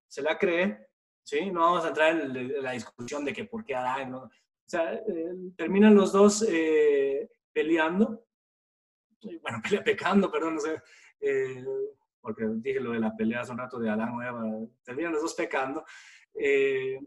¿Se 0.07 0.21
la 0.21 0.37
cree? 0.37 0.87
¿Sí? 1.23 1.51
No 1.51 1.61
vamos 1.61 1.85
a 1.85 1.89
entrar 1.89 2.19
en 2.19 2.63
la 2.63 2.71
discusión 2.71 3.23
de 3.25 3.33
que 3.33 3.45
por 3.45 3.63
qué 3.63 3.75
Adán, 3.75 4.13
O 4.13 4.29
sea, 4.65 4.93
eh, 4.93 5.33
terminan 5.55 5.95
los 5.95 6.11
dos 6.11 6.45
eh, 6.47 7.29
peleando, 7.51 8.25
bueno, 9.41 9.61
pecando, 9.85 10.31
perdón, 10.31 10.55
no 10.55 10.59
sé, 10.59 10.81
eh, 11.19 11.63
porque 12.19 12.45
dije 12.47 12.79
lo 12.79 12.91
de 12.91 12.99
la 12.99 13.15
pelea 13.15 13.41
hace 13.41 13.51
un 13.51 13.57
rato 13.57 13.79
de 13.79 13.89
Adán 13.89 14.15
o 14.15 14.21
Eva, 14.21 14.43
terminan 14.83 15.13
los 15.13 15.21
dos 15.21 15.33
pecando. 15.33 15.85
Eh, 16.33 16.99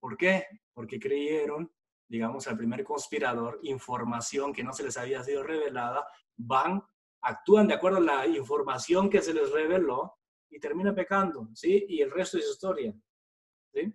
¿Por 0.00 0.16
qué? 0.16 0.46
Porque 0.72 0.98
creyeron, 0.98 1.70
digamos, 2.06 2.46
al 2.48 2.56
primer 2.56 2.84
conspirador, 2.84 3.58
información 3.62 4.52
que 4.52 4.64
no 4.64 4.72
se 4.72 4.84
les 4.84 4.96
había 4.96 5.22
sido 5.22 5.42
revelada, 5.42 6.06
van, 6.36 6.82
actúan 7.22 7.68
de 7.68 7.74
acuerdo 7.74 7.98
a 7.98 8.00
la 8.00 8.26
información 8.26 9.10
que 9.10 9.22
se 9.22 9.34
les 9.34 9.50
reveló 9.50 10.18
y 10.50 10.58
terminan 10.58 10.94
pecando, 10.94 11.48
¿sí? 11.54 11.84
Y 11.88 12.00
el 12.00 12.10
resto 12.10 12.38
es 12.38 12.48
historia, 12.48 12.94
¿sí? 13.72 13.92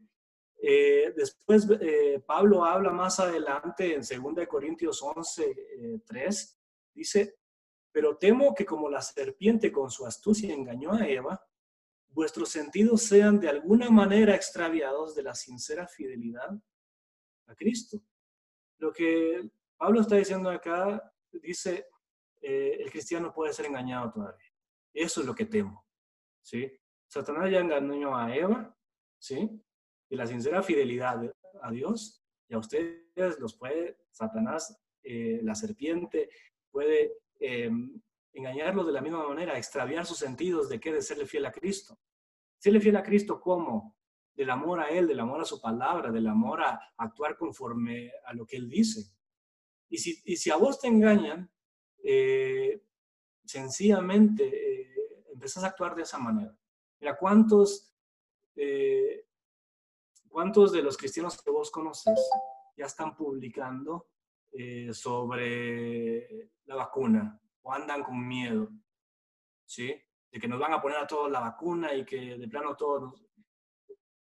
Eh, 0.65 1.13
después 1.15 1.67
eh, 1.81 2.23
Pablo 2.25 2.63
habla 2.63 2.91
más 2.91 3.19
adelante 3.19 3.95
en 3.95 4.01
2 4.01 4.47
Corintios 4.47 5.01
11, 5.01 6.01
3, 6.05 6.41
eh, 6.41 6.57
dice, 6.93 7.36
pero 7.91 8.17
temo 8.17 8.55
que 8.55 8.65
como 8.65 8.89
la 8.89 9.01
serpiente 9.01 9.71
con 9.71 9.91
su 9.91 10.05
astucia 10.05 10.53
engañó 10.53 10.93
a 10.93 11.05
Eva, 11.05 11.45
vuestros 12.07 12.49
sentidos 12.49 13.01
sean 13.03 13.39
de 13.39 13.49
alguna 13.49 13.89
manera 13.89 14.36
extraviados 14.36 15.15
de 15.15 15.23
la 15.23 15.36
sincera 15.36 15.86
fidelidad 15.86 16.51
a 17.47 17.55
Cristo. 17.55 17.99
Lo 18.77 18.93
que 18.93 19.49
Pablo 19.77 19.99
está 19.99 20.15
diciendo 20.15 20.49
acá, 20.49 21.13
dice, 21.29 21.88
el 22.43 22.91
cristiano 22.91 23.34
puede 23.34 23.53
ser 23.53 23.65
engañado 23.65 24.12
todavía. 24.12 24.51
Eso 24.93 25.21
es 25.21 25.27
lo 25.27 25.34
que 25.34 25.45
temo. 25.45 25.86
¿sí? 26.41 26.71
Satanás 27.08 27.49
ya 27.49 27.60
engañó 27.60 28.15
a 28.15 28.36
Eva, 28.36 28.77
¿sí? 29.17 29.49
y 30.10 30.15
la 30.15 30.27
sincera 30.27 30.62
fidelidad 30.62 31.34
a 31.62 31.71
Dios 31.71 32.23
y 32.47 32.53
a 32.53 32.60
ustedes 32.60 33.39
los 33.39 33.56
puede 33.56 33.97
Satanás, 34.12 34.79
eh, 35.01 35.39
la 35.43 35.56
serpiente, 35.56 36.29
puede 36.69 37.17
eh, 37.39 37.71
engañarlos 38.34 38.86
de 38.86 38.93
la 38.93 39.01
misma 39.01 39.27
manera, 39.27 39.58
extraviar 39.58 40.06
sus 40.06 40.17
sentidos 40.17 40.69
de 40.69 40.79
qué 40.79 40.93
de 40.93 41.01
serle 41.01 41.25
fiel 41.25 41.45
a 41.45 41.51
Cristo. 41.51 41.99
Serle 42.60 42.79
fiel 42.79 42.95
a 42.95 43.03
Cristo, 43.03 43.41
¿cómo? 43.41 43.97
Del 44.34 44.49
amor 44.49 44.79
a 44.79 44.89
Él, 44.89 45.08
del 45.08 45.19
amor 45.19 45.41
a 45.41 45.45
su 45.45 45.60
palabra, 45.62 46.12
del 46.12 46.27
amor 46.27 46.62
a 46.62 46.79
actuar 46.97 47.38
conforme 47.38 48.12
a 48.25 48.34
lo 48.34 48.45
que 48.45 48.58
Él 48.58 48.69
dice. 48.69 49.12
Y 49.89 49.97
si, 49.97 50.21
y 50.25 50.38
si 50.38 50.49
a 50.49 50.56
vos 50.56 50.79
te 50.79 50.88
engañan, 50.88 51.51
eh, 52.04 52.84
sencillamente 53.44 54.44
eh, 54.46 55.26
empezás 55.34 55.63
a 55.63 55.68
actuar 55.68 55.96
de 55.96 56.04
esa 56.04 56.20
manera. 56.20 56.56
Mira, 57.00 57.18
¿cuántos 57.18 57.94
eh, 58.56 59.26
¿Cuántos 60.34 60.72
de 60.72 60.82
los 60.82 60.98
cristianos 60.98 61.39
que 61.39 61.52
vos 61.52 61.70
conoces 61.70 62.20
ya 62.76 62.88
están 62.88 63.16
publicando 63.16 64.08
eh, 64.52 64.92
sobre 64.92 66.50
la 66.66 66.74
vacuna 66.74 67.39
o 67.62 67.72
andan 67.72 68.02
con 68.02 68.28
miedo? 68.28 68.68
¿Sí? 69.63 69.94
De 70.32 70.39
que 70.39 70.48
nos 70.48 70.60
van 70.60 70.74
a 70.74 70.82
poner 70.82 70.98
a 70.98 71.06
todos 71.06 71.30
la 71.30 71.39
vacuna 71.39 71.94
y 71.94 72.04
que 72.04 72.36
de 72.36 72.48
plano 72.48 72.76
todos... 72.76 73.24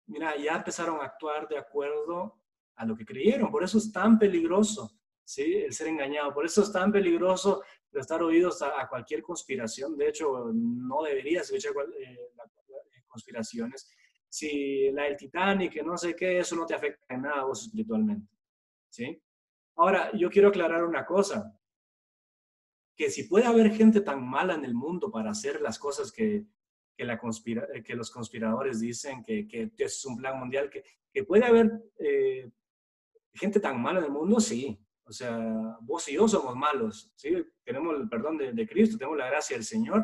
Mira, 0.07 0.35
ya 0.35 0.57
empezaron 0.57 0.99
a 0.99 1.05
actuar 1.05 1.47
de 1.47 1.59
acuerdo 1.59 2.41
a 2.75 2.85
lo 2.85 2.97
que 2.97 3.05
creyeron. 3.05 3.49
Por 3.49 3.63
eso 3.63 3.77
es 3.77 3.89
tan 3.89 4.19
peligroso, 4.19 4.94
¿sí? 5.25 5.55
El 5.55 5.73
ser 5.73 5.87
engañado. 5.87 6.33
Por 6.33 6.45
eso 6.45 6.61
es 6.61 6.71
tan 6.71 6.91
peligroso 6.91 7.63
estar 7.91 8.23
oídos 8.23 8.61
a, 8.61 8.87
cualquier 8.87 9.21
conspiración. 9.21 9.97
De 9.97 10.07
hecho, 10.07 10.51
no 10.53 11.03
deberías 11.03 11.51
escuchar 11.51 11.73
eh, 11.99 12.31
conspiraciones 13.07 13.89
si 14.35 14.91
la 14.91 15.03
del 15.03 15.15
Titanic, 15.15 15.81
no 15.81 15.97
sé 15.97 16.13
qué, 16.13 16.39
eso 16.39 16.57
no 16.57 16.65
te 16.65 16.73
afecta 16.73 17.13
en 17.13 17.21
nada 17.21 17.39
a 17.39 17.45
vos 17.45 17.63
espiritualmente. 17.63 18.27
¿Sí? 18.89 19.21
Ahora, 19.77 20.11
yo 20.11 20.29
quiero 20.29 20.49
aclarar 20.49 20.83
una 20.83 21.05
cosa, 21.05 21.57
que 22.97 23.09
si 23.09 23.23
puede 23.23 23.45
haber 23.45 23.71
gente 23.71 24.01
tan 24.01 24.27
mala 24.27 24.55
en 24.55 24.65
el 24.65 24.73
mundo 24.73 25.09
para 25.09 25.31
hacer 25.31 25.61
las 25.61 25.79
cosas 25.79 26.11
que, 26.11 26.45
que, 26.97 27.05
la 27.05 27.17
conspira, 27.17 27.65
que 27.81 27.95
los 27.95 28.11
conspiradores 28.11 28.81
dicen, 28.81 29.23
que, 29.23 29.47
que, 29.47 29.71
es 29.77 30.05
un 30.05 30.17
plan 30.17 30.37
mundial, 30.37 30.69
que, 30.69 30.83
que 31.13 31.23
puede 31.23 31.45
haber 31.45 31.71
eh, 31.99 32.51
gente 33.33 33.61
tan 33.61 33.81
mala 33.81 33.99
en 33.99 34.05
el 34.05 34.11
mundo, 34.11 34.41
sí. 34.41 34.77
O 35.07 35.13
sea, 35.13 35.77
vos 35.81 36.07
y 36.09 36.13
yo 36.13 36.27
somos 36.27 36.55
malos, 36.55 37.11
¿sí? 37.15 37.35
Tenemos 37.63 37.95
el 37.99 38.09
perdón 38.09 38.37
de, 38.37 38.53
de 38.53 38.67
Cristo, 38.67 38.97
tenemos 38.97 39.17
la 39.17 39.27
gracia 39.27 39.55
del 39.55 39.65
Señor, 39.65 40.03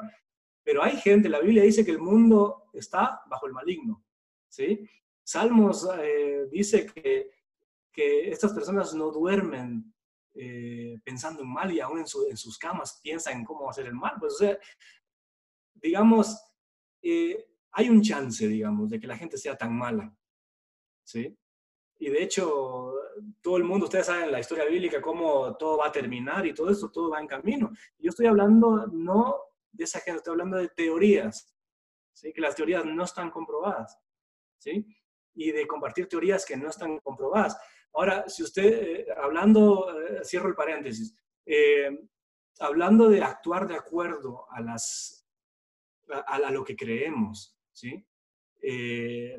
pero 0.63 0.83
hay 0.83 0.97
gente, 0.97 1.27
la 1.27 1.39
Biblia 1.39 1.63
dice 1.63 1.83
que 1.83 1.91
el 1.91 1.99
mundo 1.99 2.69
está 2.73 3.21
bajo 3.27 3.47
el 3.47 3.53
maligno. 3.53 4.03
¿sí? 4.47 4.87
Salmos 5.23 5.87
eh, 5.99 6.47
dice 6.51 6.85
que, 6.85 7.31
que, 7.91 8.29
estas 8.29 8.53
personas 8.53 8.93
no 8.93 9.11
duermen 9.11 9.93
eh, 10.33 10.99
pensando 11.03 11.41
en 11.41 11.51
mal 11.51 11.71
y 11.71 11.79
aún 11.79 11.99
en, 11.99 12.37
sus 12.37 12.57
camas 12.57 12.99
piensan 13.01 13.39
en 13.39 13.45
cómo 13.45 13.69
hacer 13.69 13.87
el 13.87 13.93
mal. 13.93 14.15
Pues, 14.19 14.33
o 14.33 14.37
sea, 14.37 14.57
digamos, 15.75 16.39
eh, 17.01 17.47
hay 17.71 17.89
un 17.89 18.01
chance, 18.01 18.47
digamos, 18.47 18.89
de 18.89 18.99
que 18.99 19.07
la 19.07 19.17
gente 19.17 19.37
sea 19.37 19.57
tan 19.57 19.75
mala, 19.75 20.15
¿sí? 21.03 21.37
Y 21.97 22.09
de 22.09 22.23
hecho, 22.23 22.90
todo 23.41 23.57
el 23.57 23.63
mundo, 23.63 23.85
ustedes 23.85 24.05
saben 24.05 24.31
la 24.31 24.39
historia 24.39 24.65
bíblica, 24.65 25.01
cómo 25.01 25.55
todo 25.57 25.77
va 25.77 25.87
a 25.87 25.91
terminar 25.91 26.45
y 26.45 26.53
todo 26.53 26.69
esto, 26.69 26.89
todo 26.89 27.11
va 27.11 27.19
en 27.19 27.27
camino. 27.27 27.71
Yo 27.97 28.09
estoy 28.09 28.27
hablando 28.27 28.87
no 28.87 29.35
de 29.71 29.83
esa 29.83 29.99
gente, 29.99 30.17
estoy 30.17 30.31
hablando 30.31 30.57
de 30.57 30.69
teorías, 30.69 31.53
¿sí? 32.13 32.33
que 32.33 32.41
las 32.41 32.55
teorías 32.55 32.85
no 32.85 33.03
están 33.03 33.31
comprobadas. 33.31 33.97
¿sí? 34.57 34.85
Y 35.33 35.51
de 35.51 35.65
compartir 35.65 36.07
teorías 36.07 36.45
que 36.45 36.57
no 36.57 36.69
están 36.69 36.99
comprobadas. 36.99 37.57
Ahora, 37.93 38.27
si 38.27 38.43
usted, 38.43 38.65
eh, 38.65 39.07
hablando, 39.17 39.99
eh, 39.99 40.23
cierro 40.23 40.47
el 40.47 40.55
paréntesis, 40.55 41.15
eh, 41.45 42.07
hablando 42.59 43.09
de 43.09 43.23
actuar 43.23 43.67
de 43.67 43.75
acuerdo 43.75 44.45
a, 44.51 44.61
las, 44.61 45.25
a, 46.09 46.51
lo 46.51 46.63
que 46.63 46.75
creemos, 46.75 47.57
¿sí? 47.71 48.05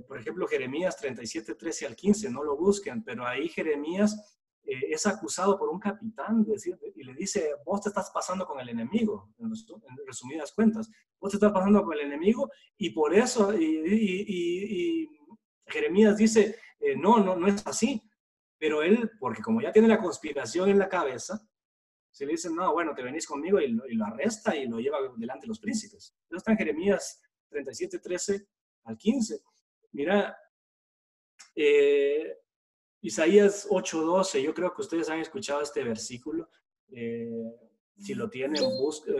Por 0.09 0.19
ejemplo, 0.19 0.47
Jeremías 0.47 0.97
37, 0.97 1.55
13 1.55 1.87
al 1.87 1.97
15, 1.97 2.31
no 2.31 2.43
lo 2.43 2.57
busquen, 2.57 3.05
pero 3.05 3.27
ahí 3.27 3.49
Jeremías 3.49 4.41
es 4.65 5.07
acusado 5.07 5.59
por 5.59 5.69
un 5.69 5.81
capitán 5.81 6.47
y 6.95 7.03
le 7.05 7.15
dice, 7.15 7.51
vos 7.65 7.81
te 7.81 7.89
estás 7.89 8.11
pasando 8.11 8.47
con 8.47 8.61
el 8.61 8.69
enemigo, 8.69 9.35
en, 9.39 9.51
resumidas 10.07 10.53
cuentas, 10.53 10.91
vos 11.21 11.31
te 11.31 11.37
estás 11.37 11.53
pasando 11.53 11.83
con 11.83 11.95
el 11.95 12.07
enemigo 12.07 12.51
y 12.77 12.91
por 12.91 13.15
eso, 13.15 13.53
y, 13.59 15.09
Jeremías 15.67 16.17
dice, 16.17 16.57
eh, 16.81 16.97
no, 16.97 17.19
no, 17.19 17.37
no 17.37 17.47
es 17.47 17.67
así. 17.67 18.03
Pero 18.59 18.83
él, 18.83 19.11
porque 19.19 19.43
como 19.43 19.61
ya 19.61 19.73
tiene 19.73 19.89
la 19.89 19.99
conspiración 19.99 20.69
en 20.69 20.79
la 20.79 20.89
cabeza, 20.89 21.41
se 22.11 22.27
le 22.27 22.33
dice, 22.33 22.49
no, 22.51 22.73
bueno, 22.73 22.95
te 22.95 23.03
venís 23.03 23.27
conmigo 23.27 23.59
y 23.59 23.69
lo, 23.69 24.05
arresta 24.05 24.55
y 24.55 24.69
lo 24.69 24.79
lleva 24.79 24.99
delante 25.17 25.43
de 25.43 25.49
los 25.49 25.59
príncipes. 25.59 26.15
Eso 26.29 26.37
está 26.37 26.53
en 26.53 26.59
Jeremías 26.59 27.21
37, 27.49 27.99
13 27.99 28.47
al 28.85 28.97
15. 28.97 29.43
Mira, 29.93 30.37
eh, 31.55 32.39
Isaías 33.01 33.67
8:12, 33.69 34.43
yo 34.43 34.55
creo 34.55 34.73
que 34.75 34.83
ustedes 34.83 35.09
han 35.09 35.21
escuchado 35.21 35.61
este 35.63 35.83
versículo. 35.83 36.49
Eh, 36.89 37.31
si 37.99 38.15
lo 38.15 38.29
tienen, 38.29 38.63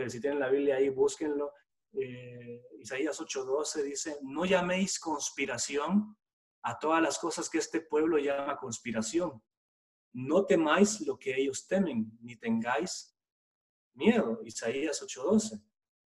si 0.07 0.19
tienen 0.19 0.39
la 0.39 0.49
Biblia 0.49 0.77
ahí, 0.77 0.89
búsquenlo 0.89 1.53
eh, 1.93 2.65
Isaías 2.79 3.19
8:12 3.19 3.83
dice, 3.83 4.17
no 4.23 4.45
llaméis 4.45 4.99
conspiración 4.99 6.17
a 6.63 6.79
todas 6.79 7.01
las 7.01 7.19
cosas 7.19 7.49
que 7.49 7.59
este 7.59 7.81
pueblo 7.81 8.17
llama 8.17 8.57
conspiración. 8.57 9.41
No 10.13 10.45
temáis 10.45 11.01
lo 11.01 11.17
que 11.17 11.35
ellos 11.35 11.67
temen, 11.67 12.11
ni 12.21 12.35
tengáis 12.35 13.15
miedo. 13.93 14.41
Isaías 14.43 15.01
8:12. 15.01 15.61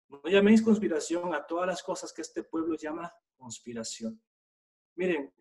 No 0.09 0.21
llaméis 0.25 0.61
conspiración 0.61 1.33
a 1.33 1.45
todas 1.45 1.67
las 1.67 1.83
cosas 1.83 2.13
que 2.13 2.21
este 2.21 2.43
pueblo 2.43 2.75
llama 2.75 3.13
conspiración. 3.35 4.21
Miren, 4.95 5.33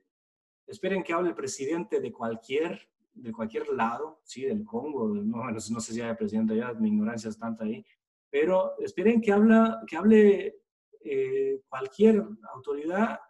esperen 0.66 1.02
que 1.02 1.12
hable 1.12 1.30
el 1.30 1.34
presidente 1.34 2.00
de 2.00 2.12
cualquier, 2.12 2.88
de 3.14 3.32
cualquier 3.32 3.68
lado, 3.68 4.20
sí, 4.24 4.42
del 4.42 4.64
Congo, 4.64 5.08
no, 5.08 5.50
no 5.50 5.60
sé 5.60 5.92
si 5.92 6.00
hay 6.00 6.14
presidente 6.16 6.54
allá, 6.54 6.74
mi 6.74 6.88
ignorancia 6.88 7.30
es 7.30 7.38
tanta 7.38 7.64
ahí, 7.64 7.84
pero 8.28 8.76
esperen 8.78 9.20
que, 9.20 9.32
habla, 9.32 9.80
que 9.86 9.96
hable 9.96 10.60
eh, 11.00 11.62
cualquier 11.68 12.22
autoridad 12.52 13.20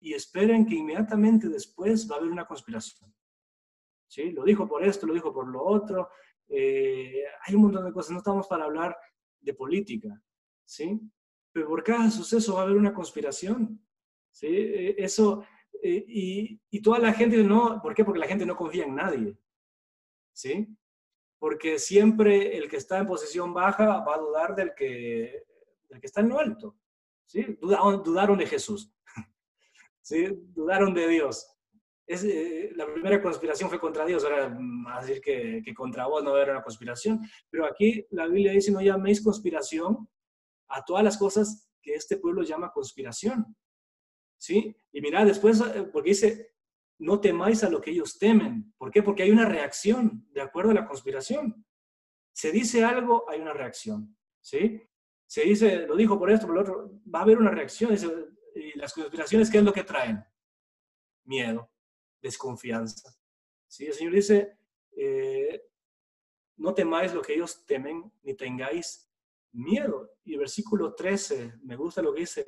y 0.00 0.14
esperen 0.14 0.66
que 0.66 0.74
inmediatamente 0.74 1.48
después 1.48 2.10
va 2.10 2.16
a 2.16 2.18
haber 2.18 2.30
una 2.30 2.46
conspiración. 2.46 3.14
¿Sí? 4.08 4.32
Lo 4.32 4.42
dijo 4.42 4.66
por 4.66 4.82
esto, 4.82 5.06
lo 5.06 5.14
dijo 5.14 5.32
por 5.32 5.46
lo 5.46 5.62
otro. 5.62 6.08
Eh, 6.48 7.22
hay 7.46 7.54
un 7.54 7.62
montón 7.62 7.84
de 7.84 7.92
cosas. 7.92 8.10
No 8.10 8.18
estamos 8.18 8.48
para 8.48 8.64
hablar 8.64 8.96
de 9.38 9.54
política, 9.54 10.20
¿sí? 10.70 11.00
Pero 11.52 11.68
por 11.68 11.82
cada 11.82 12.10
suceso 12.10 12.54
va 12.54 12.60
a 12.60 12.62
haber 12.62 12.76
una 12.76 12.94
conspiración, 12.94 13.84
¿sí? 14.30 14.46
Eh, 14.46 14.94
eso, 14.98 15.44
y, 15.82 16.60
y, 16.70 16.82
toda 16.82 17.00
la 17.00 17.12
gente 17.12 17.42
no, 17.42 17.80
¿por 17.82 17.92
qué? 17.92 18.04
Porque 18.04 18.20
la 18.20 18.28
gente 18.28 18.46
no 18.46 18.56
confía 18.56 18.84
en 18.84 18.94
nadie, 18.94 19.36
¿sí? 20.32 20.68
Porque 21.40 21.78
siempre 21.80 22.56
el 22.56 22.68
que 22.68 22.76
está 22.76 22.98
en 22.98 23.08
posición 23.08 23.52
baja 23.52 23.98
va 24.04 24.14
a 24.14 24.18
dudar 24.18 24.54
del 24.54 24.72
que, 24.76 25.42
del 25.88 26.00
que 26.00 26.06
está 26.06 26.20
en 26.20 26.28
lo 26.28 26.38
alto, 26.38 26.76
¿sí? 27.26 27.58
Dudaron, 27.60 28.04
dudaron 28.04 28.38
de 28.38 28.46
Jesús, 28.46 28.94
¿sí? 30.00 30.28
Dudaron 30.54 30.94
de 30.94 31.08
Dios. 31.08 31.52
Eh, 32.06 32.72
la 32.76 32.86
primera 32.86 33.20
conspiración 33.20 33.68
fue 33.68 33.80
contra 33.80 34.04
Dios, 34.04 34.22
ahora 34.22 34.56
a 34.88 35.00
decir 35.00 35.20
que, 35.20 35.62
que, 35.64 35.74
contra 35.74 36.06
vos 36.06 36.22
no 36.22 36.36
era 36.36 36.52
una 36.52 36.62
conspiración, 36.62 37.20
pero 37.48 37.66
aquí 37.66 38.06
la 38.10 38.26
Biblia 38.26 38.52
dice 38.52 38.70
no 38.70 38.80
llaméis 38.80 39.22
conspiración 39.22 40.08
a 40.70 40.84
todas 40.84 41.04
las 41.04 41.18
cosas 41.18 41.70
que 41.82 41.94
este 41.94 42.16
pueblo 42.16 42.42
llama 42.42 42.72
conspiración. 42.72 43.56
¿Sí? 44.38 44.74
Y 44.92 45.00
mira, 45.00 45.24
después, 45.24 45.60
eh, 45.60 45.82
porque 45.92 46.10
dice, 46.10 46.54
no 46.98 47.20
temáis 47.20 47.62
a 47.64 47.70
lo 47.70 47.80
que 47.80 47.90
ellos 47.90 48.18
temen. 48.18 48.72
¿Por 48.78 48.90
qué? 48.90 49.02
Porque 49.02 49.22
hay 49.22 49.30
una 49.30 49.46
reacción 49.46 50.26
de 50.32 50.40
acuerdo 50.40 50.70
a 50.70 50.74
la 50.74 50.86
conspiración. 50.86 51.66
Se 52.32 52.52
dice 52.52 52.84
algo, 52.84 53.28
hay 53.28 53.40
una 53.40 53.52
reacción. 53.52 54.16
¿Sí? 54.40 54.82
Se 55.26 55.42
dice, 55.42 55.86
lo 55.86 55.96
dijo 55.96 56.18
por 56.18 56.30
esto, 56.30 56.46
por 56.46 56.54
lo 56.54 56.62
otro, 56.62 57.00
va 57.12 57.20
a 57.20 57.22
haber 57.22 57.38
una 57.38 57.50
reacción. 57.50 57.94
y 58.54 58.78
las 58.78 58.92
conspiraciones, 58.92 59.50
¿qué 59.50 59.58
es 59.58 59.64
lo 59.64 59.72
que 59.72 59.84
traen? 59.84 60.24
Miedo, 61.24 61.70
desconfianza. 62.22 63.14
¿Sí? 63.66 63.86
El 63.86 63.94
Señor 63.94 64.14
dice, 64.14 64.58
eh, 64.96 65.68
no 66.56 66.74
temáis 66.74 67.14
lo 67.14 67.22
que 67.22 67.34
ellos 67.34 67.64
temen, 67.66 68.12
ni 68.22 68.34
tengáis 68.34 69.09
miedo. 69.52 70.12
Y 70.24 70.36
versículo 70.36 70.94
13, 70.94 71.60
me 71.62 71.76
gusta 71.76 72.02
lo 72.02 72.12
que 72.12 72.20
dice, 72.20 72.46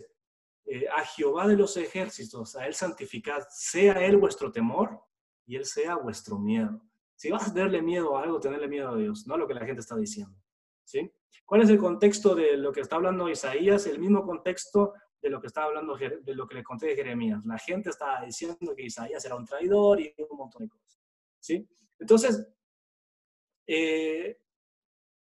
eh, 0.64 0.86
a 0.88 1.04
Jehová 1.04 1.48
de 1.48 1.56
los 1.56 1.76
ejércitos, 1.76 2.56
a 2.56 2.66
Él 2.66 2.74
santificad, 2.74 3.42
sea 3.50 3.94
Él 4.04 4.16
vuestro 4.16 4.52
temor 4.52 5.02
y 5.46 5.56
Él 5.56 5.64
sea 5.64 5.96
vuestro 5.96 6.38
miedo. 6.38 6.80
Si 7.16 7.30
vas 7.30 7.48
a 7.48 7.54
tenerle 7.54 7.82
miedo 7.82 8.16
a 8.16 8.22
algo, 8.22 8.40
tenerle 8.40 8.68
miedo 8.68 8.90
a 8.90 8.96
Dios, 8.96 9.26
no 9.26 9.34
a 9.34 9.38
lo 9.38 9.46
que 9.46 9.54
la 9.54 9.64
gente 9.64 9.80
está 9.80 9.96
diciendo. 9.96 10.36
¿sí? 10.84 11.10
¿Cuál 11.44 11.62
es 11.62 11.70
el 11.70 11.78
contexto 11.78 12.34
de 12.34 12.56
lo 12.56 12.72
que 12.72 12.80
está 12.80 12.96
hablando 12.96 13.28
Isaías? 13.28 13.86
El 13.86 13.98
mismo 13.98 14.24
contexto 14.24 14.94
de 15.20 15.30
lo 15.30 15.40
que 15.40 15.46
está 15.46 15.64
hablando, 15.64 15.96
de 15.96 16.34
lo 16.34 16.46
que 16.46 16.56
le 16.56 16.64
conté 16.64 16.86
de 16.86 16.96
Jeremías. 16.96 17.44
La 17.44 17.58
gente 17.58 17.90
estaba 17.90 18.24
diciendo 18.24 18.74
que 18.76 18.82
Isaías 18.82 19.24
era 19.24 19.36
un 19.36 19.44
traidor 19.44 20.00
y 20.00 20.12
un 20.18 20.36
montón 20.36 20.62
de 20.62 20.68
cosas. 20.68 21.00
¿sí? 21.38 21.68
Entonces, 21.98 22.44
eh, 23.66 24.41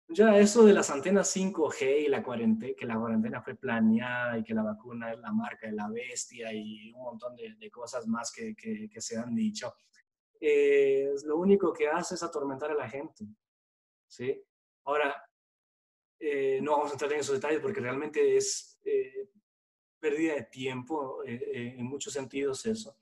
ya 0.09 0.37
eso 0.37 0.65
de 0.65 0.73
las 0.73 0.89
antenas 0.89 1.35
5G 1.35 2.05
y 2.05 2.07
la 2.07 2.23
cuarentena, 2.23 2.73
que 2.75 2.85
la 2.85 2.97
cuarentena 2.97 3.41
fue 3.41 3.55
planeada 3.55 4.37
y 4.39 4.43
que 4.43 4.55
la 4.55 4.63
vacuna 4.63 5.13
es 5.13 5.19
la 5.19 5.31
marca 5.31 5.67
de 5.67 5.73
la 5.73 5.87
bestia 5.87 6.51
y 6.51 6.91
un 6.93 7.03
montón 7.03 7.35
de, 7.35 7.71
cosas 7.71 8.07
más 8.07 8.31
que, 8.31 8.55
que, 8.55 9.01
se 9.01 9.17
han 9.17 9.35
dicho, 9.35 9.73
eh, 10.41 11.11
lo 11.25 11.37
único 11.37 11.71
que 11.71 11.87
hace 11.87 12.15
es 12.15 12.23
atormentar 12.23 12.71
a 12.71 12.75
la 12.75 12.89
gente. 12.89 13.25
¿sí? 14.07 14.41
Ahora, 14.85 15.23
eh, 16.19 16.59
no 16.61 16.71
vamos 16.71 16.89
a 16.89 16.93
entrar 16.93 17.13
en 17.13 17.19
esos 17.19 17.35
detalles 17.35 17.59
porque 17.59 17.79
realmente 17.79 18.35
es 18.35 18.79
eh, 18.83 19.29
pérdida 19.99 20.33
de 20.33 20.43
tiempo 20.43 21.21
en 21.25 21.85
muchos 21.85 22.13
sentidos 22.13 22.65
eso. 22.65 22.97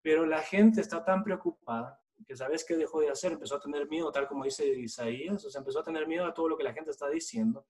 Pero 0.00 0.24
la 0.24 0.42
gente 0.42 0.80
está 0.80 1.04
tan 1.04 1.24
preocupada 1.24 2.00
que 2.24 2.36
sabes 2.36 2.64
qué 2.64 2.76
dejó 2.76 3.00
de 3.00 3.10
hacer, 3.10 3.32
empezó 3.32 3.56
a 3.56 3.60
tener 3.60 3.88
miedo, 3.88 4.10
tal 4.12 4.26
como 4.26 4.44
dice 4.44 4.66
Isaías, 4.66 5.44
o 5.44 5.50
sea, 5.50 5.58
empezó 5.60 5.80
a 5.80 5.84
tener 5.84 6.06
miedo 6.06 6.24
a 6.24 6.34
todo 6.34 6.48
lo 6.48 6.56
que 6.56 6.64
la 6.64 6.72
gente 6.72 6.90
está 6.90 7.08
diciendo. 7.08 7.66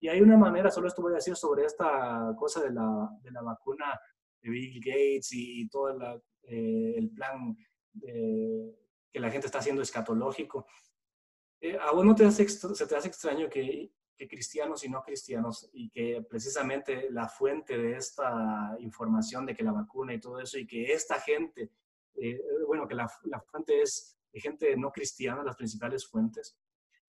Y 0.00 0.08
hay 0.08 0.20
una 0.20 0.36
manera, 0.36 0.70
solo 0.70 0.88
esto 0.88 1.02
voy 1.02 1.12
a 1.12 1.16
decir 1.16 1.36
sobre 1.36 1.64
esta 1.64 2.34
cosa 2.38 2.62
de 2.62 2.70
la, 2.70 3.10
de 3.22 3.30
la 3.30 3.42
vacuna 3.42 4.00
de 4.40 4.50
Bill 4.50 4.80
Gates 4.82 5.28
y, 5.32 5.68
todo 5.68 5.90
eh, 6.44 6.94
el 6.96 7.10
plan 7.10 7.56
que 7.92 9.20
la 9.20 9.30
gente 9.30 9.46
está 9.46 9.58
haciendo 9.58 9.82
escatológico. 9.82 10.66
Eh, 11.60 11.76
¿A 11.78 11.90
vos 11.92 12.04
no 12.04 12.14
te 12.14 12.24
hace, 12.24 12.48
se 12.48 12.86
te 12.86 12.96
hace 12.96 13.08
extraño 13.08 13.50
que, 13.50 13.92
que 14.16 14.28
cristianos 14.28 14.84
y 14.84 14.88
no 14.88 15.02
cristianos 15.02 15.70
y 15.72 15.90
que 15.90 16.22
precisamente 16.28 17.10
la 17.10 17.28
fuente 17.28 17.78
de 17.78 17.96
esta 17.96 18.76
información 18.80 19.46
de 19.46 19.54
que 19.54 19.64
la 19.64 19.72
vacuna 19.72 20.12
y 20.12 20.20
todo 20.20 20.40
eso 20.40 20.58
y 20.58 20.66
que 20.66 20.92
esta 20.92 21.20
gente 21.20 21.70
eh, 22.14 22.40
bueno, 22.66 22.86
que 22.86 22.94
la, 22.94 23.08
fuente 23.50 23.82
es 23.82 24.18
de 24.32 24.40
gente 24.40 24.76
no 24.76 24.90
cristiana, 24.90 25.42
las 25.42 25.56
principales 25.56 26.06
fuentes. 26.06 26.56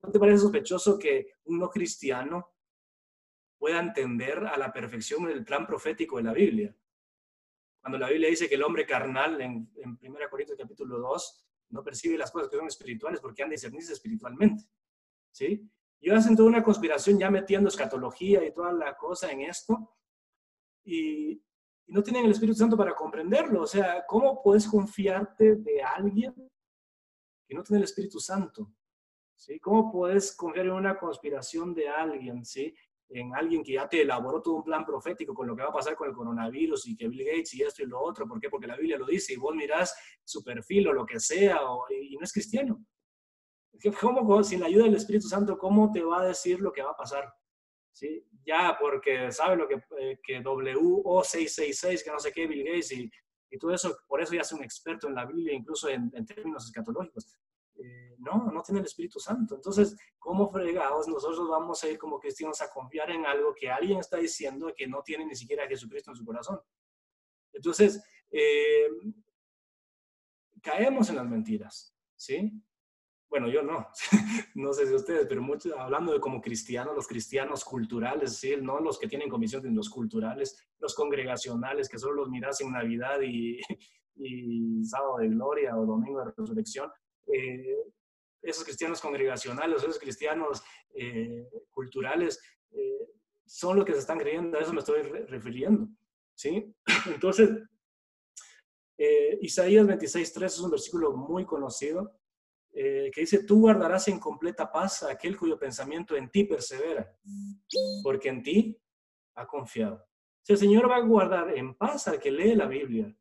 ¿No 0.02 0.12
te 0.12 0.20
parece 0.20 0.40
sospechoso 0.40 0.98
que 0.98 1.36
un 1.46 1.60
no 1.60 1.70
cristiano 1.70 2.56
pueda 3.58 3.80
entender 3.80 4.40
a 4.40 4.58
la 4.58 4.74
perfección 4.74 5.30
el 5.30 5.44
plan 5.44 5.68
profético 5.68 6.18
de 6.18 6.24
la 6.24 6.34
Biblia? 6.34 6.76
Cuando 7.80 7.98
la 7.98 8.10
Biblia 8.10 8.30
dice 8.30 8.48
que 8.48 8.56
el 8.56 8.64
hombre 8.64 8.86
carnal, 8.86 9.42
en, 9.42 9.72
en 9.76 9.98
1 10.02 10.30
Corintios 10.30 10.58
capítulo 10.58 11.00
2, 11.00 11.46
no 11.70 11.84
percibe 11.84 12.18
las 12.18 12.32
cosas 12.32 12.50
que 12.50 12.58
son 12.58 12.68
espirituales 12.68 13.20
porque 13.20 13.44
han 13.44 13.50
de 13.50 13.56
discernirse 13.56 13.94
espiritualmente. 13.94 14.66
¿Sí? 15.32 15.70
Y 16.00 16.10
hacen 16.10 16.36
toda 16.36 16.50
una 16.50 16.64
conspiración 16.64 17.20
ya 17.20 17.30
metiendo 17.30 17.70
escatología 17.70 18.44
y 18.44 18.54
toda 18.54 18.74
la 18.74 18.98
cosa 18.98 19.32
en 19.32 19.42
esto. 19.42 19.96
Y, 20.84 21.42
no 21.92 22.02
tienen 22.02 22.24
el 22.26 22.32
Espíritu 22.32 22.58
Santo 22.58 22.78
para 22.78 22.96
comprenderlo. 22.96 23.64
O 23.64 23.68
sea, 23.68 24.06
¿cómo 24.08 24.42
puedes 24.42 24.66
confiarte 24.66 25.58
de 25.58 25.82
alguien 25.84 26.34
que 27.46 27.54
no 27.54 27.64
tiene 27.64 27.80
el 27.80 27.84
Espíritu 27.84 28.20
Santo? 28.20 28.72
¿Sí? 29.36 29.60
¿Cómo 29.60 29.92
puedes 29.92 30.36
confiar 30.36 30.68
en 30.68 30.74
una 30.74 30.98
conspiración 30.98 31.74
de 31.74 31.90
alguien, 31.90 32.46
¿sí? 32.46 32.74
en 33.10 33.36
alguien 33.36 33.62
que 33.62 33.74
ya 33.74 33.90
te 33.90 34.04
elaboró 34.04 34.42
todo 34.42 34.56
un 34.56 34.64
plan 34.64 34.86
profético 34.86 35.34
con 35.34 35.46
lo 35.46 35.54
que 35.54 35.64
va 35.64 35.68
a 35.68 35.74
pasar 35.74 35.98
con 35.98 36.08
el 36.08 36.16
coronavirus 36.16 36.88
y 36.88 36.96
que 36.96 37.10
Bill 37.10 37.26
Gates 37.26 37.54
y 37.56 37.64
esto 37.64 37.84
y 37.84 37.88
lo 37.88 38.00
otro? 38.00 38.26
¿Por 38.26 38.40
qué? 38.40 38.50
Porque 38.50 38.68
la 38.68 38.78
Biblia 38.78 38.98
lo 38.98 39.06
dice 39.06 39.34
y 39.34 39.36
vos 39.36 39.54
mirás 39.54 39.94
su 40.24 40.42
perfil 40.44 40.88
o 40.88 40.94
lo 40.94 41.06
que 41.06 41.20
sea 41.20 41.60
y 41.90 42.16
no 42.16 42.24
es 42.24 42.32
cristiano. 42.32 42.86
¿Cómo, 44.00 44.44
sin 44.44 44.62
la 44.62 44.68
ayuda 44.68 44.86
del 44.86 44.96
Espíritu 44.96 45.28
Santo, 45.28 45.58
cómo 45.58 45.92
te 45.92 46.04
va 46.04 46.22
a 46.22 46.26
decir 46.28 46.62
lo 46.62 46.72
que 46.72 46.84
va 46.84 46.92
a 46.92 46.96
pasar? 46.96 47.34
¿Sí? 47.92 48.26
Ya 48.46 48.78
porque 48.80 49.32
sabe 49.32 49.56
lo 49.56 49.68
que, 49.68 49.84
eh, 50.00 50.20
que 50.24 50.44
WO666, 50.44 52.04
que 52.04 52.12
no 52.12 52.20
sé 52.20 52.32
qué, 52.32 52.48
Bill 52.48 52.64
Gates 52.64 52.92
y, 52.92 53.12
y, 53.50 53.58
todo 53.58 53.74
eso, 53.74 53.98
por 54.08 54.22
eso 54.22 54.34
ya 54.34 54.42
es 54.42 54.52
un 54.52 54.64
experto 54.64 55.08
en 55.08 55.16
la 55.16 55.26
Biblia, 55.26 55.54
incluso 55.54 55.90
en, 55.90 56.12
términos 56.26 56.66
escatológicos. 56.66 57.38
Eh, 57.76 58.16
no, 58.20 58.52
no 58.52 58.62
tiene 58.62 58.80
el 58.80 58.86
Espíritu 58.86 59.20
Santo. 59.20 59.56
Entonces, 59.56 59.96
¿cómo 60.20 60.50
fregados 60.50 61.08
nosotros 61.08 61.50
vamos 61.50 61.84
a 61.84 61.90
ir 61.90 61.98
como 61.98 62.20
cristianos 62.20 62.62
a 62.62 62.70
confiar 62.70 63.10
en 63.12 63.26
algo 63.26 63.54
que 63.54 63.70
alguien 63.70 64.00
está 64.00 64.18
diciendo 64.18 64.74
que 64.76 64.88
no 64.88 65.02
tiene 65.02 65.26
ni 65.26 65.36
siquiera 65.36 65.64
a 65.64 65.68
Jesucristo 65.68 66.12
en 66.12 66.18
su 66.18 66.26
corazón? 66.26 66.60
Entonces, 67.54 68.04
eh, 68.30 68.88
caemos 70.62 71.10
en 71.10 71.16
las 71.18 71.26
mentiras, 71.26 71.96
¿sí? 72.16 72.52
Bueno, 73.32 73.48
yo 73.48 73.64
no, 73.64 73.88
no 74.56 74.74
sé 74.74 74.86
si 74.86 74.94
ustedes, 74.94 75.26
pero 75.26 75.42
muchos, 75.42 75.72
hablando 75.72 76.12
de 76.12 76.20
como 76.20 76.42
cristianos, 76.42 76.94
los 76.94 77.08
cristianos 77.08 77.64
culturales, 77.64 78.36
¿sí? 78.36 78.58
no 78.62 78.82
los 78.82 79.00
que 79.00 79.08
tienen 79.08 79.30
comisión, 79.30 79.62
sino 79.62 79.74
los 79.74 79.90
culturales, 79.90 80.68
los 80.80 80.94
congregacionales, 80.94 81.88
que 81.88 81.98
solo 81.98 82.16
los 82.16 82.30
miras 82.30 82.60
en 82.60 82.74
Navidad 82.74 83.22
y, 83.22 83.58
y 84.16 84.84
sábado 84.84 85.20
de 85.20 85.30
gloria 85.30 85.78
o 85.78 85.86
domingo 85.86 86.20
de 86.20 86.26
resurrección, 86.38 86.92
eh, 87.34 87.78
esos 88.42 88.66
cristianos 88.66 89.00
congregacionales, 89.00 89.82
esos 89.82 89.98
cristianos 89.98 90.62
eh, 90.94 91.48
culturales, 91.70 92.38
eh, 92.72 93.08
son 93.46 93.78
los 93.78 93.86
que 93.86 93.94
se 93.94 94.00
están 94.00 94.20
creyendo, 94.20 94.58
a 94.58 94.62
eso 94.62 94.74
me 94.74 94.80
estoy 94.80 95.04
refiriendo, 95.04 95.88
¿sí? 96.36 96.76
Entonces, 97.08 97.50
Isaías 99.42 99.86
26.3 99.88 100.46
es 100.46 100.60
un 100.60 100.70
versículo 100.70 101.14
muy 101.14 101.44
conocido, 101.44 102.21
eh, 102.74 103.12
que 103.14 103.22
dice, 103.22 103.44
tú 103.44 103.62
guardarás 103.62 104.08
en 104.08 104.20
completa 104.20 104.72
paz 104.72 105.04
a 105.04 105.12
aquel 105.12 105.38
cuyo 105.38 105.60
pensamiento 105.60 106.16
en 106.16 106.30
ti 106.30 106.46
persevera, 106.46 107.14
porque 108.04 108.30
en 108.30 108.42
ti 108.42 108.82
ha 109.36 109.46
confiado. 109.46 110.06
Si 110.42 110.54
el 110.54 110.60
Señor 110.60 110.90
va 110.90 110.96
a 110.96 111.02
guardar 111.02 111.58
en 111.58 111.76
paz 111.76 112.08
al 112.08 112.20
que 112.20 112.32
lee 112.32 112.56
la 112.56 112.68
Biblia, 112.68 113.14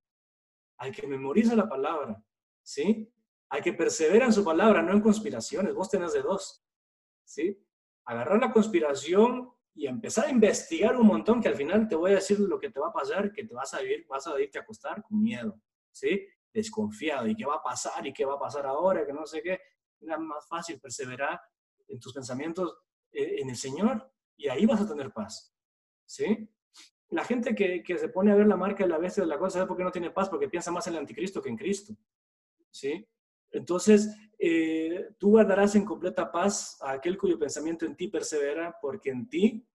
al 0.79 0.93
que 0.93 1.07
memoriza 1.07 1.55
la 1.55 1.69
palabra, 1.69 2.23
¿sí? 2.63 3.13
Al 3.49 3.63
que 3.63 3.73
persevera 3.73 4.27
en 4.27 4.33
su 4.33 4.45
palabra, 4.45 4.83
no 4.83 4.93
en 4.93 5.01
conspiraciones. 5.01 5.75
Vos 5.75 5.91
tenés 5.91 6.13
de 6.13 6.23
dos, 6.23 6.65
¿sí? 7.25 7.63
Agarrar 8.05 8.41
la 8.41 8.53
conspiración 8.53 9.51
y 9.75 9.87
empezar 9.87 10.27
a 10.27 10.31
investigar 10.31 10.97
un 10.97 11.07
montón 11.07 11.43
que 11.43 11.49
al 11.49 11.57
final 11.57 11.89
te 11.89 11.97
voy 11.97 12.13
a 12.13 12.17
decir 12.17 12.39
lo 12.41 12.59
que 12.59 12.71
te 12.71 12.81
va 12.81 12.89
a 12.89 12.93
pasar, 12.93 13.33
que 13.33 13.45
te 13.45 13.55
vas 13.55 13.75
a 13.75 13.83
ir, 13.83 14.07
vas 14.09 14.27
a 14.27 14.41
irte 14.41 14.59
a 14.59 14.63
acostar 14.63 15.03
con 15.03 15.23
miedo, 15.23 15.61
¿sí? 15.91 16.27
Desconfiado 16.53 17.27
y 17.27 17.37
qué 17.37 17.45
va 17.45 17.57
a 17.57 17.63
pasar 17.63 18.07
y 18.07 18.13
qué 18.13 18.25
va 18.25 18.35
a 18.35 18.39
pasar 18.39 18.67
ahora, 18.67 19.07
que 19.07 19.13
no 19.13 19.27
sé 19.27 19.43
qué. 19.43 19.61
Era 20.01 20.19
más 20.19 20.47
fácil 20.49 20.81
perseverar 20.81 21.41
en 21.89 22.01
tus 22.01 22.13
pensamientos 22.13 22.79
eh, 23.13 23.41
en 23.41 23.51
el 23.51 23.57
Señor 23.57 24.11
y 24.37 24.49
ahí 24.49 24.67
vas 24.67 24.81
a 24.81 24.89
tener 24.89 25.13
paz. 25.13 25.55
¿Sí? 26.07 26.49
la 27.11 27.25
gente 27.25 27.55
que, 27.55 27.83
que, 27.83 27.99
se 27.99 28.09
pone 28.09 28.31
a 28.31 28.37
ver 28.37 28.47
la 28.47 28.57
marca 28.57 28.85
de 28.85 28.91
la 28.91 28.99
bestia 28.99 29.23
de 29.23 29.29
la 29.29 29.39
cosa, 29.39 29.55
¿sabe 29.55 29.67
por 29.67 29.77
qué 29.77 29.85
no 29.85 29.91
tiene 29.91 30.11
paz? 30.11 30.29
Porque 30.29 30.49
piensa 30.49 30.71
más 30.71 30.87
en 30.87 30.95
el 30.95 31.01
anticristo 31.01 31.43
que 31.43 31.49
en 31.49 31.57
Cristo. 31.57 31.95
¿Sí? 32.71 33.07
Entonces, 33.51 34.17
eh, 34.39 35.09
tú 35.19 35.31
guardarás 35.31 35.75
en 35.75 35.85
completa 35.85 36.31
paz 36.31 36.79
a 36.81 36.93
aquel 36.93 37.19
cuyo 37.19 37.39
pensamiento 37.39 37.85
en 37.85 37.97
ti 37.97 38.09
persevera, 38.09 38.77
porque 38.81 39.11
en 39.11 39.29
ti 39.29 39.67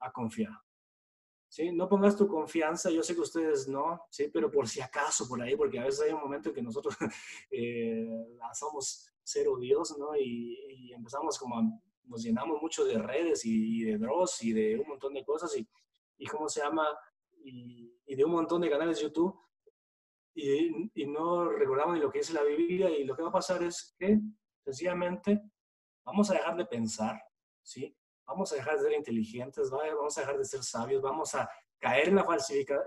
ha 0.00 0.12
confiado. 0.12 0.56
¿Sí? 1.52 1.70
No 1.70 1.86
pongas 1.86 2.16
tu 2.16 2.26
confianza, 2.26 2.88
yo 2.88 3.02
sé 3.02 3.14
que 3.14 3.20
ustedes 3.20 3.68
no, 3.68 4.06
¿sí? 4.08 4.30
pero 4.32 4.50
por 4.50 4.66
si 4.66 4.80
acaso, 4.80 5.28
por 5.28 5.42
ahí, 5.42 5.54
porque 5.54 5.78
a 5.78 5.84
veces 5.84 6.06
hay 6.06 6.12
un 6.14 6.22
momento 6.22 6.48
en 6.48 6.54
que 6.54 6.62
nosotros 6.62 6.96
eh, 7.50 8.08
somos 8.54 9.12
cero 9.22 9.58
Dios, 9.58 9.94
¿no? 9.98 10.16
Y, 10.16 10.90
empezamos 10.94 11.38
como, 11.38 11.82
nos 12.04 12.22
llenamos 12.22 12.58
mucho 12.62 12.86
de 12.86 12.96
redes 12.96 13.44
y, 13.44 13.82
de 13.82 13.98
Dross 13.98 14.42
y 14.44 14.54
de 14.54 14.78
un 14.78 14.88
montón 14.88 15.12
de 15.12 15.26
cosas 15.26 15.54
y, 15.54 15.68
y 16.16 16.26
¿cómo 16.26 16.48
se 16.48 16.62
llama? 16.62 16.86
Y, 17.44 17.98
y, 18.06 18.14
de 18.14 18.24
un 18.24 18.32
montón 18.32 18.62
de 18.62 18.70
canales 18.70 18.96
de 18.96 19.02
YouTube 19.02 19.38
y, 20.34 21.06
no 21.06 21.50
recordamos 21.50 21.96
ni 21.96 22.00
lo 22.00 22.10
que 22.10 22.20
dice 22.20 22.32
la 22.32 22.44
Biblia 22.44 22.88
y 22.88 23.04
lo 23.04 23.14
que 23.14 23.24
va 23.24 23.28
a 23.28 23.32
pasar 23.32 23.62
es 23.62 23.94
que 23.98 24.18
sencillamente 24.64 25.42
vamos 26.02 26.30
a 26.30 26.34
dejar 26.34 26.56
de 26.56 26.64
pensar, 26.64 27.20
¿sí? 27.62 27.94
Vamos 28.26 28.52
a 28.52 28.56
dejar 28.56 28.76
de 28.76 28.84
ser 28.84 28.92
inteligentes, 28.92 29.70
vamos 29.70 30.16
a 30.16 30.20
dejar 30.20 30.38
de 30.38 30.44
ser 30.44 30.62
sabios, 30.62 31.02
vamos 31.02 31.34
a 31.34 31.48
caer 31.78 32.08
en 32.08 32.16
la, 32.16 32.26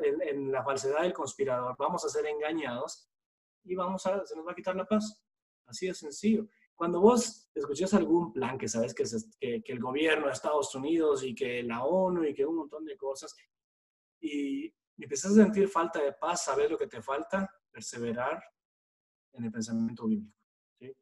en, 0.02 0.22
en 0.22 0.52
la 0.52 0.64
falsedad 0.64 1.02
del 1.02 1.14
conspirador, 1.14 1.76
vamos 1.78 2.06
a 2.06 2.10
ser 2.10 2.26
engañados 2.26 3.10
y 3.64 3.76
vamos 3.76 4.06
a, 4.06 4.26
se 4.26 4.36
nos 4.36 4.48
va 4.48 4.54
a 4.54 4.56
quitar 4.56 4.76
la 4.76 4.86
paz. 4.86 5.22
Así 5.66 5.88
de 5.88 5.94
sencillo. 5.94 6.48
Cuando 6.76 7.00
vos 7.00 7.50
escuchas 7.54 7.94
algún 7.94 8.32
plan 8.34 8.58
que 8.58 8.68
sabes 8.68 8.94
que, 8.94 9.04
que, 9.40 9.64
que, 9.64 9.72
el 9.72 9.80
gobierno 9.80 10.28
de 10.28 10.34
Estados 10.34 10.74
Unidos 10.76 11.24
y 11.24 11.34
que 11.34 11.64
la 11.64 11.84
ONU 11.84 12.24
y 12.24 12.34
que 12.34 12.46
un 12.46 12.58
montón 12.58 12.86
de 12.86 12.98
cosas, 12.98 13.36
y, 14.20 14.66
y 14.98 15.06
a 15.06 15.16
sentir 15.16 15.68
falta 15.68 16.02
de 16.02 16.14
paz, 16.14 16.46
saber 16.46 16.72
lo 16.72 16.78
que 16.78 16.88
te 16.88 17.02
falta, 17.02 17.50
perseverar 17.72 18.44
en 19.34 19.46
el 19.46 19.52
pensamiento 19.52 20.06
bíblico. 20.06 20.38
¿sí? 20.80 20.94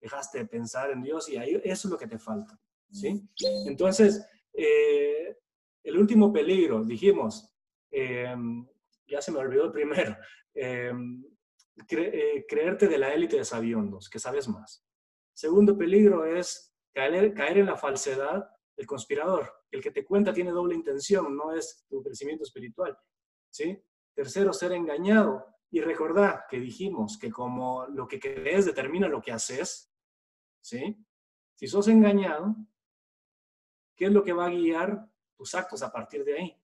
Dejaste 0.00 0.38
de 0.38 0.46
pensar 0.46 0.90
en 0.90 1.02
Dios 1.02 1.28
y 1.28 1.36
ahí 1.36 1.60
eso 1.64 1.88
es 1.88 1.92
lo 1.92 1.98
que 1.98 2.06
te 2.06 2.18
falta. 2.18 2.58
¿Sí? 2.90 3.22
Entonces, 3.66 4.26
eh, 4.52 5.36
el 5.82 5.98
último 5.98 6.32
peligro, 6.32 6.84
dijimos, 6.84 7.50
em, 7.90 8.66
ya 9.06 9.22
se 9.22 9.32
me 9.32 9.38
olvidó 9.38 9.66
el 9.66 9.72
primero, 9.72 10.16
em, 10.54 11.24
eh, 11.90 12.44
creerte 12.48 12.88
de 12.88 12.98
la 12.98 13.14
élite 13.14 13.36
de 13.36 13.44
sabiondos, 13.44 14.08
que 14.08 14.18
sabes 14.18 14.48
más. 14.48 14.84
Segundo 15.32 15.78
peligro 15.78 16.24
es 16.24 16.74
caer, 16.92 17.32
caer 17.32 17.58
en 17.58 17.66
la 17.66 17.76
falsedad 17.76 18.48
del 18.76 18.86
conspirador. 18.86 19.52
El 19.70 19.82
que 19.82 19.90
te 19.90 20.04
cuenta 20.04 20.32
tiene 20.32 20.50
doble 20.50 20.74
intención, 20.74 21.36
no 21.36 21.52
es 21.52 21.84
tu 21.88 22.02
crecimiento 22.02 22.44
espiritual. 22.44 22.98
¿sí? 23.50 23.80
Tercero, 24.14 24.52
ser 24.52 24.72
engañado. 24.72 25.46
Y 25.70 25.82
recordar 25.82 26.46
que 26.48 26.58
dijimos 26.58 27.18
que 27.18 27.30
como 27.30 27.86
lo 27.88 28.08
que 28.08 28.18
crees 28.18 28.64
determina 28.64 29.06
lo 29.06 29.20
que 29.20 29.32
haces, 29.32 29.92
¿sí? 30.62 30.96
Si 31.56 31.66
sos 31.66 31.88
engañado, 31.88 32.56
¿qué 33.98 34.06
es 34.06 34.12
lo 34.12 34.24
que 34.24 34.32
va 34.32 34.46
a 34.46 34.50
guiar 34.50 35.06
tus 35.36 35.54
actos 35.54 35.82
a 35.82 35.92
partir 35.92 36.24
de 36.24 36.38
ahí? 36.38 36.56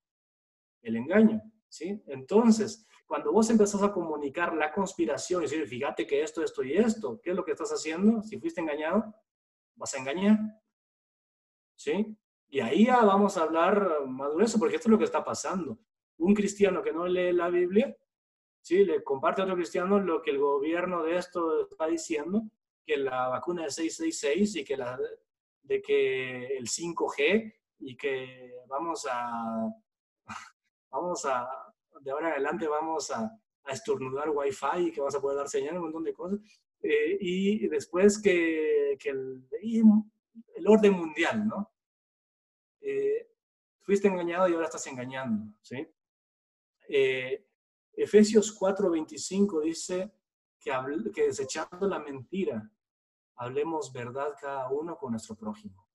El 0.80 0.96
engaño, 0.96 1.42
¿sí? 1.68 2.02
Entonces, 2.06 2.86
cuando 3.04 3.30
vos 3.30 3.50
empezás 3.50 3.82
a 3.82 3.92
comunicar 3.92 4.54
la 4.54 4.72
conspiración 4.72 5.42
y 5.42 5.44
decir, 5.44 5.66
fíjate 5.66 6.06
que 6.06 6.22
esto, 6.22 6.42
esto 6.42 6.62
y 6.62 6.72
esto, 6.72 7.20
¿qué 7.20 7.30
es 7.30 7.36
lo 7.36 7.44
que 7.44 7.52
estás 7.52 7.70
haciendo? 7.70 8.22
Si 8.22 8.40
fuiste 8.40 8.62
engañado, 8.62 9.14
vas 9.74 9.92
a 9.92 9.98
engañar, 9.98 10.38
¿sí? 11.76 12.16
Y 12.48 12.60
ahí 12.60 12.86
ya 12.86 13.04
vamos 13.04 13.36
a 13.36 13.42
hablar 13.42 14.06
más 14.06 14.56
porque 14.56 14.76
esto 14.76 14.88
es 14.88 14.92
lo 14.92 14.98
que 14.98 15.04
está 15.04 15.22
pasando 15.22 15.78
un 16.18 16.34
cristiano 16.34 16.82
que 16.82 16.92
no 16.92 17.06
lee 17.06 17.32
la 17.32 17.48
Biblia, 17.48 17.96
¿sí? 18.60 18.84
le 18.84 19.02
comparte 19.02 19.40
a 19.40 19.44
otro 19.44 19.56
cristiano 19.56 19.98
lo 19.98 20.22
que 20.22 20.30
el 20.30 20.38
gobierno 20.38 21.02
de 21.02 21.18
esto 21.18 21.68
está 21.68 21.86
diciendo, 21.86 22.42
que 22.86 22.96
la 22.96 23.28
vacuna 23.28 23.66
es 23.66 23.74
666 23.76 24.56
y 24.56 24.64
que, 24.64 24.76
la, 24.76 24.98
de 25.64 25.82
que 25.82 26.56
el 26.56 26.68
5G 26.68 27.54
y 27.80 27.96
que 27.96 28.54
vamos 28.68 29.06
a, 29.10 29.68
vamos 30.90 31.24
a, 31.26 31.48
de 32.00 32.10
ahora 32.10 32.28
en 32.28 32.32
adelante 32.34 32.68
vamos 32.68 33.10
a, 33.10 33.30
a 33.64 33.72
estornudar 33.72 34.30
Wi-Fi 34.30 34.88
y 34.88 34.92
que 34.92 35.00
vas 35.00 35.14
a 35.14 35.20
poder 35.20 35.38
dar 35.38 35.48
señal, 35.48 35.76
un 35.76 35.84
montón 35.84 36.04
de 36.04 36.14
cosas. 36.14 36.38
Eh, 36.82 37.16
y 37.20 37.68
después 37.68 38.20
que, 38.20 38.96
que 39.00 39.08
el, 39.08 39.48
el, 40.54 40.66
orden 40.68 40.92
mundial, 40.92 41.48
¿no? 41.48 41.72
Eh, 42.80 43.30
fuiste 43.80 44.08
engañado 44.08 44.48
y 44.48 44.52
ahora 44.52 44.66
estás 44.66 44.86
engañando, 44.86 45.54
¿sí? 45.62 45.86
Eh, 46.88 47.46
Efesios 47.94 48.54
4:25 48.58 49.62
dice 49.62 50.12
que, 50.60 50.72
que 51.14 51.26
desechando 51.28 51.88
la 51.88 51.98
mentira, 51.98 52.70
hablemos 53.36 53.92
verdad 53.92 54.34
cada 54.40 54.68
uno 54.70 54.96
con 54.96 55.12
nuestro 55.12 55.36
prójimo. 55.36 55.86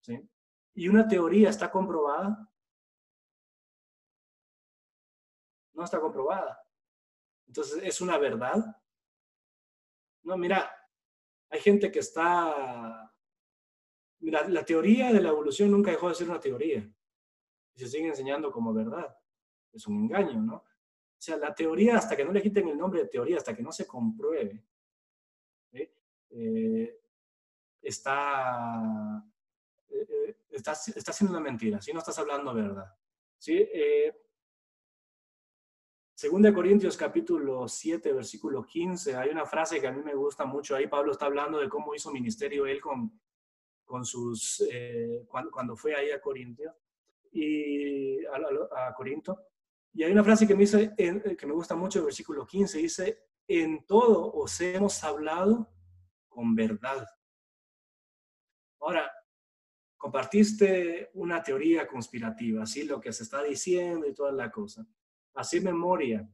¿Sí? 0.00 0.28
Y 0.74 0.88
una 0.88 1.06
teoría 1.06 1.50
está 1.50 1.70
comprobada. 1.70 2.50
No 5.72 5.84
está 5.84 6.00
comprobada. 6.00 6.58
Entonces, 7.46 7.82
¿es 7.82 8.00
una 8.00 8.18
verdad? 8.18 8.76
No, 10.22 10.36
mira, 10.36 10.70
hay 11.50 11.60
gente 11.60 11.90
que 11.90 12.00
está... 12.00 13.12
Mira, 14.20 14.48
la 14.48 14.64
teoría 14.64 15.12
de 15.12 15.20
la 15.20 15.28
evolución 15.28 15.70
nunca 15.70 15.90
dejó 15.90 16.08
de 16.08 16.14
ser 16.14 16.28
una 16.28 16.40
teoría. 16.40 16.90
Y 17.74 17.78
se 17.78 17.88
sigue 17.88 18.08
enseñando 18.08 18.50
como 18.50 18.72
verdad 18.72 19.16
es 19.76 19.86
un 19.86 20.04
engaño, 20.04 20.40
¿no? 20.40 20.56
O 20.56 21.18
sea, 21.18 21.36
la 21.36 21.54
teoría, 21.54 21.96
hasta 21.96 22.16
que 22.16 22.24
no 22.24 22.32
le 22.32 22.42
quiten 22.42 22.68
el 22.68 22.78
nombre 22.78 23.02
de 23.02 23.08
teoría, 23.08 23.36
hasta 23.36 23.54
que 23.54 23.62
no 23.62 23.72
se 23.72 23.86
compruebe, 23.86 24.64
eh, 26.30 27.00
está, 27.82 29.24
eh, 29.88 30.06
eh, 30.08 30.36
está, 30.50 30.72
está 30.72 31.12
siendo 31.12 31.36
una 31.36 31.44
mentira, 31.44 31.80
si 31.80 31.92
no 31.92 31.98
estás 32.00 32.18
hablando 32.18 32.54
verdad. 32.54 32.94
¿sí? 33.38 33.66
Segunda 36.14 36.52
Corintios 36.52 36.96
capítulo 36.96 37.68
7, 37.68 38.12
versículo 38.12 38.64
15, 38.64 39.16
hay 39.16 39.30
una 39.30 39.44
frase 39.44 39.80
que 39.80 39.86
a 39.86 39.92
mí 39.92 40.02
me 40.02 40.14
gusta 40.14 40.46
mucho. 40.46 40.74
Ahí 40.74 40.86
Pablo 40.86 41.12
está 41.12 41.26
hablando 41.26 41.58
de 41.58 41.68
cómo 41.68 41.94
hizo 41.94 42.10
ministerio 42.10 42.66
él 42.66 42.80
con, 42.80 43.20
con 43.84 44.04
sus, 44.04 44.66
cuando, 45.28 45.50
cuando, 45.50 45.76
fue 45.76 45.94
ahí 45.94 46.10
a 46.10 46.20
Corintio 46.20 46.74
y 47.32 48.24
a, 48.24 48.88
a 48.88 48.94
Corinto. 48.94 49.38
Y 49.96 50.02
hay 50.02 50.12
una 50.12 50.22
frase 50.22 50.46
que 50.46 50.54
me, 50.54 50.60
dice, 50.60 50.92
eh, 50.98 51.36
que 51.38 51.46
me 51.46 51.54
gusta 51.54 51.74
mucho, 51.74 52.00
el 52.00 52.04
versículo 52.04 52.46
15, 52.46 52.78
dice, 52.78 53.18
en 53.48 53.86
todo 53.86 54.30
os 54.30 54.60
hemos 54.60 55.02
hablado 55.02 55.70
con 56.36 56.54
verdad. 56.54 57.08
Ahora, 58.80 59.10
compartiste 59.96 61.08
una 61.14 61.42
teoría 61.42 61.86
conspirativa, 61.86 62.64
así 62.64 62.84
lo 62.84 63.00
que 63.00 63.10
se 63.10 63.22
está 63.22 63.42
diciendo 63.42 64.06
y 64.06 64.12
toda 64.12 64.32
la 64.32 64.50
cosa. 64.50 64.86
Así 65.32 65.60
memoria, 65.60 66.28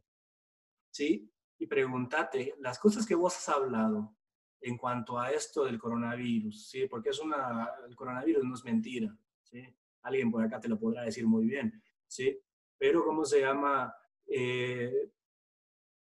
¿sí? 0.91 1.33
Y 1.57 1.67
pregúntate, 1.69 2.57
las 2.59 2.81
cosas 2.81 3.07
que 3.07 3.15
vos 3.15 3.37
has 3.37 3.49
hablado 3.49 4.17
en 4.61 4.77
cuanto 4.77 5.21
a 5.21 5.31
esto 5.31 5.65
del 5.65 5.79
coronavirus, 5.79 6.69
¿sí? 6.69 6.89
Porque 6.89 7.11
es 7.11 7.21
una, 7.21 7.71
el 7.89 7.95
coronavirus 7.95 8.43
no 8.43 8.55
es 8.57 8.65
mentira, 8.65 9.17
¿sí? 9.45 9.63
Alguien 10.03 10.33
por 10.33 10.43
acá 10.43 10.59
te 10.59 10.69
lo 10.69 10.81
podrá 10.81 11.03
decir 11.03 11.29
muy 11.29 11.47
bien, 11.47 11.81
¿sí? 12.09 12.43
pero 12.77 13.05
¿cómo 13.05 13.25
se 13.25 13.39
llama? 13.39 13.95
Eh, 14.27 15.13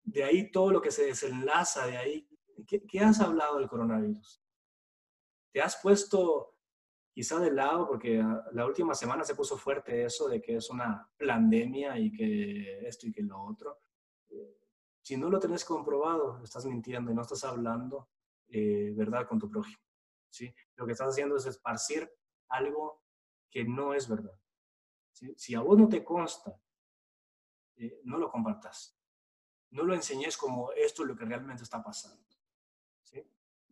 de 0.04 0.24
ahí 0.24 0.50
todo 0.50 0.70
lo 0.70 0.80
que 0.80 0.90
se 0.90 1.04
desenlaza, 1.04 1.86
de 1.86 1.98
ahí, 1.98 2.26
¿qué, 2.66 3.00
has 3.00 3.20
hablado 3.20 3.58
del 3.58 3.68
coronavirus? 3.68 4.42
¿Te 5.52 5.60
has 5.60 5.76
puesto 5.82 6.56
quizá 7.12 7.38
de 7.38 7.50
lado, 7.50 7.86
porque 7.86 8.24
la 8.52 8.66
última 8.66 8.94
semana 8.94 9.24
se 9.24 9.34
puso 9.34 9.56
fuerte 9.56 10.04
eso 10.04 10.28
de 10.28 10.40
que 10.40 10.56
es 10.56 10.70
una 10.70 11.10
pandemia 11.18 11.98
y 11.98 12.10
que 12.10 12.86
esto 12.86 13.06
y 13.06 13.12
que 13.12 13.22
lo 13.22 13.42
otro? 13.42 13.80
Eh, 14.30 14.58
si 15.02 15.16
no 15.16 15.28
lo 15.28 15.38
tenés 15.38 15.64
comprobado, 15.64 16.42
estás 16.42 16.64
mintiendo 16.64 17.10
y 17.10 17.14
no 17.14 17.22
estás 17.22 17.44
hablando 17.44 18.08
eh, 18.48 18.92
verdad 18.94 19.26
con 19.26 19.38
tu 19.38 19.50
prójimo. 19.50 19.82
¿sí? 20.30 20.54
Lo 20.76 20.86
que 20.86 20.92
estás 20.92 21.08
haciendo 21.08 21.36
es 21.36 21.46
esparcir 21.46 22.10
algo 22.48 23.02
que 23.50 23.64
no 23.64 23.94
es 23.94 24.08
verdad. 24.08 24.38
Si 25.36 25.54
a 25.54 25.60
vos 25.60 25.78
no 25.78 25.88
te 25.88 26.02
consta, 26.02 26.58
eh, 27.76 28.00
no 28.04 28.18
lo 28.18 28.30
compartas. 28.30 28.98
No 29.70 29.84
lo 29.84 29.94
enseñes 29.94 30.36
como 30.36 30.72
esto 30.72 31.02
es 31.02 31.08
lo 31.08 31.16
que 31.16 31.24
realmente 31.24 31.62
está 31.62 31.82
pasando. 31.82 32.31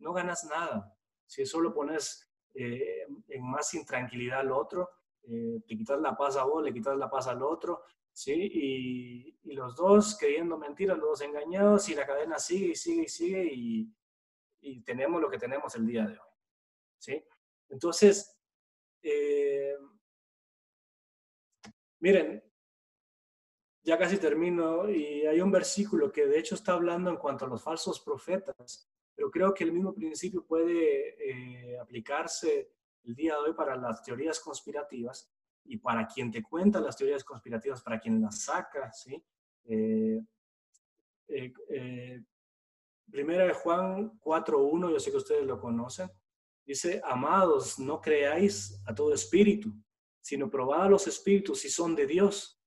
No 0.01 0.13
ganas 0.13 0.43
nada. 0.45 0.95
Si 1.25 1.45
solo 1.45 1.73
pones 1.73 2.29
eh, 2.53 3.07
en 3.27 3.43
más 3.43 3.73
intranquilidad 3.73 4.41
al 4.41 4.51
otro, 4.51 4.89
eh, 5.23 5.61
te 5.67 5.77
quitas 5.77 5.99
la 5.99 6.15
paz 6.15 6.35
a 6.35 6.43
vos, 6.43 6.63
le 6.63 6.73
quitas 6.73 6.97
la 6.97 7.09
paz 7.09 7.27
al 7.27 7.41
otro, 7.41 7.83
¿sí? 8.11 8.33
Y, 8.33 9.37
los 9.53 9.75
dos 9.75 10.17
creyendo 10.17 10.57
mentiras, 10.57 10.97
los 10.97 11.09
dos 11.09 11.21
engañados, 11.21 11.89
y 11.89 11.95
la 11.95 12.05
cadena 12.05 12.39
sigue 12.39 12.67
y 12.67 12.75
sigue 12.75 13.03
y 13.03 13.09
sigue, 13.09 13.49
y, 13.53 14.81
tenemos 14.83 15.21
lo 15.21 15.29
que 15.29 15.37
tenemos 15.37 15.75
el 15.75 15.85
día 15.87 16.05
de 16.05 16.13
hoy, 16.13 16.29
¿sí? 16.97 17.25
Entonces, 17.69 18.37
Miren, 22.01 22.43
ya 23.83 23.97
casi 23.97 24.17
termino 24.17 24.89
y 24.89 25.25
hay 25.27 25.39
un 25.39 25.51
versículo 25.51 26.11
que 26.11 26.25
de 26.25 26.39
hecho 26.39 26.55
está 26.55 26.73
hablando 26.73 27.11
en 27.11 27.17
cuanto 27.17 27.45
a 27.45 27.47
los 27.47 27.61
falsos 27.61 27.99
profetas, 27.99 28.89
pero 29.15 29.29
creo 29.29 29.53
que 29.53 29.63
el 29.63 29.71
mismo 29.71 29.93
principio 29.93 30.45
puede 30.45 31.15
eh, 31.19 31.79
aplicarse 31.79 32.71
el 33.03 33.15
día 33.15 33.33
de 33.33 33.39
hoy 33.49 33.53
para 33.53 33.75
las 33.75 34.03
teorías 34.03 34.39
conspirativas 34.39 35.31
y 35.65 35.77
para 35.77 36.07
quien 36.07 36.31
te 36.31 36.41
cuenta 36.41 36.79
las 36.79 36.97
teorías 36.97 37.23
conspirativas, 37.23 37.81
para 37.81 37.99
quien 37.99 38.21
las 38.21 38.43
saca, 38.43 38.91
¿sí? 38.91 39.23
Eh, 39.65 40.21
eh, 41.27 41.53
eh, 41.69 42.23
primera 43.09 43.45
de 43.45 43.53
Juan 43.53 44.19
4.1, 44.19 44.91
yo 44.91 44.99
sé 44.99 45.11
que 45.11 45.17
ustedes 45.17 45.45
lo 45.45 45.59
conocen, 45.59 46.09
dice, 46.65 47.01
amados, 47.03 47.79
no 47.79 48.01
creáis 48.01 48.81
a 48.85 48.95
todo 48.95 49.13
espíritu, 49.13 49.73
sino 50.21 50.49
probad 50.49 50.83
a 50.83 50.89
los 50.89 51.07
espíritus 51.07 51.59
si 51.61 51.69
son 51.69 51.95
de 51.95 52.07
Dios, 52.07 52.59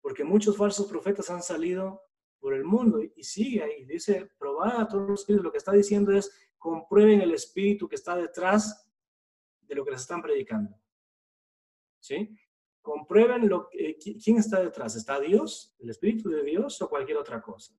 porque 0.00 0.24
muchos 0.24 0.56
falsos 0.56 0.86
profetas 0.86 1.30
han 1.30 1.42
salido 1.42 2.02
por 2.40 2.54
el 2.54 2.64
mundo 2.64 3.00
y 3.02 3.22
sigue 3.22 3.62
ahí, 3.62 3.84
dice, 3.84 4.30
probad 4.38 4.80
a 4.80 4.88
todos 4.88 5.08
los 5.08 5.20
espíritus, 5.20 5.44
lo 5.44 5.52
que 5.52 5.58
está 5.58 5.72
diciendo 5.72 6.12
es, 6.12 6.32
comprueben 6.58 7.20
el 7.20 7.32
espíritu 7.32 7.88
que 7.88 7.96
está 7.96 8.16
detrás 8.16 8.90
de 9.60 9.74
lo 9.74 9.84
que 9.84 9.92
les 9.92 10.00
están 10.00 10.22
predicando. 10.22 10.74
¿Sí? 12.00 12.36
Comprueben 12.80 13.48
lo, 13.48 13.68
quién 13.68 14.38
está 14.38 14.60
detrás. 14.60 14.96
¿Está 14.96 15.20
Dios, 15.20 15.76
el 15.78 15.90
Espíritu 15.90 16.30
de 16.30 16.42
Dios 16.42 16.80
o 16.80 16.88
cualquier 16.88 17.18
otra 17.18 17.42
cosa? 17.42 17.74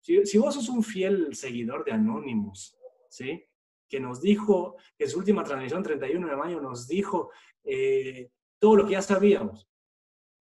Si, 0.00 0.24
si 0.24 0.38
vos 0.38 0.54
sos 0.54 0.68
un 0.68 0.84
fiel 0.84 1.34
seguidor 1.34 1.84
de 1.84 1.92
Anonymous, 1.92 2.78
¿sí? 3.08 3.44
que 3.88 4.00
nos 4.00 4.20
dijo, 4.20 4.76
que 4.96 5.04
en 5.04 5.10
su 5.10 5.18
última 5.18 5.42
transmisión, 5.42 5.82
31 5.82 6.28
de 6.28 6.36
mayo, 6.36 6.60
nos 6.60 6.86
dijo 6.86 7.30
eh, 7.64 8.30
todo 8.58 8.76
lo 8.76 8.86
que 8.86 8.92
ya 8.92 9.02
sabíamos. 9.02 9.68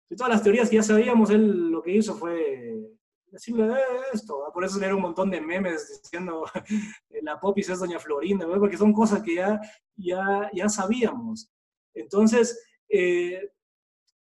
Y 0.09 0.17
todas 0.17 0.33
las 0.33 0.43
teorías 0.43 0.71
que 0.71 0.77
ya 0.77 0.83
sabíamos, 0.83 1.31
él 1.31 1.71
lo 1.71 1.83
que 1.83 1.93
hizo 1.93 2.15
fue 2.15 2.81
decirle 3.31 3.75
esto. 4.13 4.51
Por 4.53 4.65
eso 4.65 4.83
era 4.83 4.95
un 4.95 5.03
montón 5.03 5.31
de 5.31 5.41
memes 5.41 6.03
diciendo 6.03 6.45
la 7.23 7.39
popis 7.41 7.69
es 7.69 7.79
doña 7.79 7.99
Florinda, 7.99 8.47
porque 8.47 8.77
son 8.77 8.93
cosas 8.93 9.23
que 9.23 9.37
ya, 9.37 9.61
ya, 9.97 10.51
ya 10.53 10.69
sabíamos. 10.69 11.51
Entonces, 11.95 12.63
eh, 12.89 13.51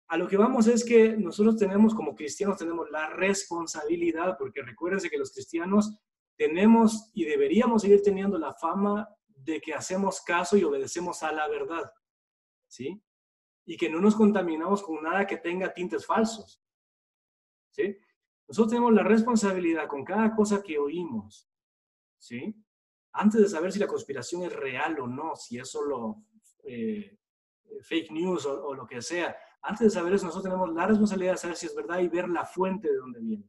a 0.08 0.16
lo 0.16 0.28
que 0.28 0.36
vamos 0.36 0.66
es 0.66 0.84
que 0.84 1.16
nosotros 1.16 1.56
tenemos, 1.56 1.94
como 1.94 2.14
cristianos, 2.14 2.58
tenemos 2.58 2.90
la 2.90 3.10
responsabilidad, 3.10 4.36
porque 4.38 4.62
recuérdense 4.62 5.10
que 5.10 5.18
los 5.18 5.32
cristianos 5.32 5.98
tenemos 6.36 7.10
y 7.14 7.24
deberíamos 7.24 7.82
seguir 7.82 8.02
teniendo 8.02 8.38
la 8.38 8.54
fama 8.54 9.08
de 9.26 9.60
que 9.60 9.74
hacemos 9.74 10.20
caso 10.20 10.56
y 10.56 10.64
obedecemos 10.64 11.22
a 11.22 11.32
la 11.32 11.48
verdad, 11.48 11.90
¿sí? 12.68 13.02
Y 13.66 13.76
que 13.76 13.88
no 13.88 14.00
nos 14.00 14.14
contaminamos 14.14 14.82
con 14.82 15.02
nada 15.02 15.26
que 15.26 15.38
tenga 15.38 15.72
tintes 15.72 16.06
falsos, 16.06 16.60
¿sí? 17.70 17.96
Nosotros 18.54 18.70
tenemos 18.70 18.94
la 18.94 19.02
responsabilidad 19.02 19.88
con 19.88 20.04
cada 20.04 20.32
cosa 20.32 20.62
que 20.62 20.78
oímos, 20.78 21.50
¿sí? 22.18 22.54
Antes 23.10 23.40
de 23.40 23.48
saber 23.48 23.72
si 23.72 23.80
la 23.80 23.88
conspiración 23.88 24.44
es 24.44 24.52
real 24.52 24.96
o 25.00 25.08
no, 25.08 25.34
si 25.34 25.58
es 25.58 25.68
solo 25.68 26.22
eh, 26.62 27.18
fake 27.80 28.12
news 28.12 28.46
o, 28.46 28.72
lo 28.72 28.86
que 28.86 29.02
sea, 29.02 29.36
antes 29.60 29.86
de 29.86 29.90
saber 29.90 30.14
eso, 30.14 30.26
nosotros 30.26 30.44
tenemos 30.44 30.72
la 30.72 30.86
responsabilidad 30.86 31.32
de 31.32 31.38
saber 31.38 31.56
si 31.56 31.66
es 31.66 31.74
verdad 31.74 31.98
y 31.98 32.06
ver 32.06 32.28
la 32.28 32.44
fuente 32.44 32.88
de 32.88 32.96
dónde 32.96 33.18
viene. 33.18 33.48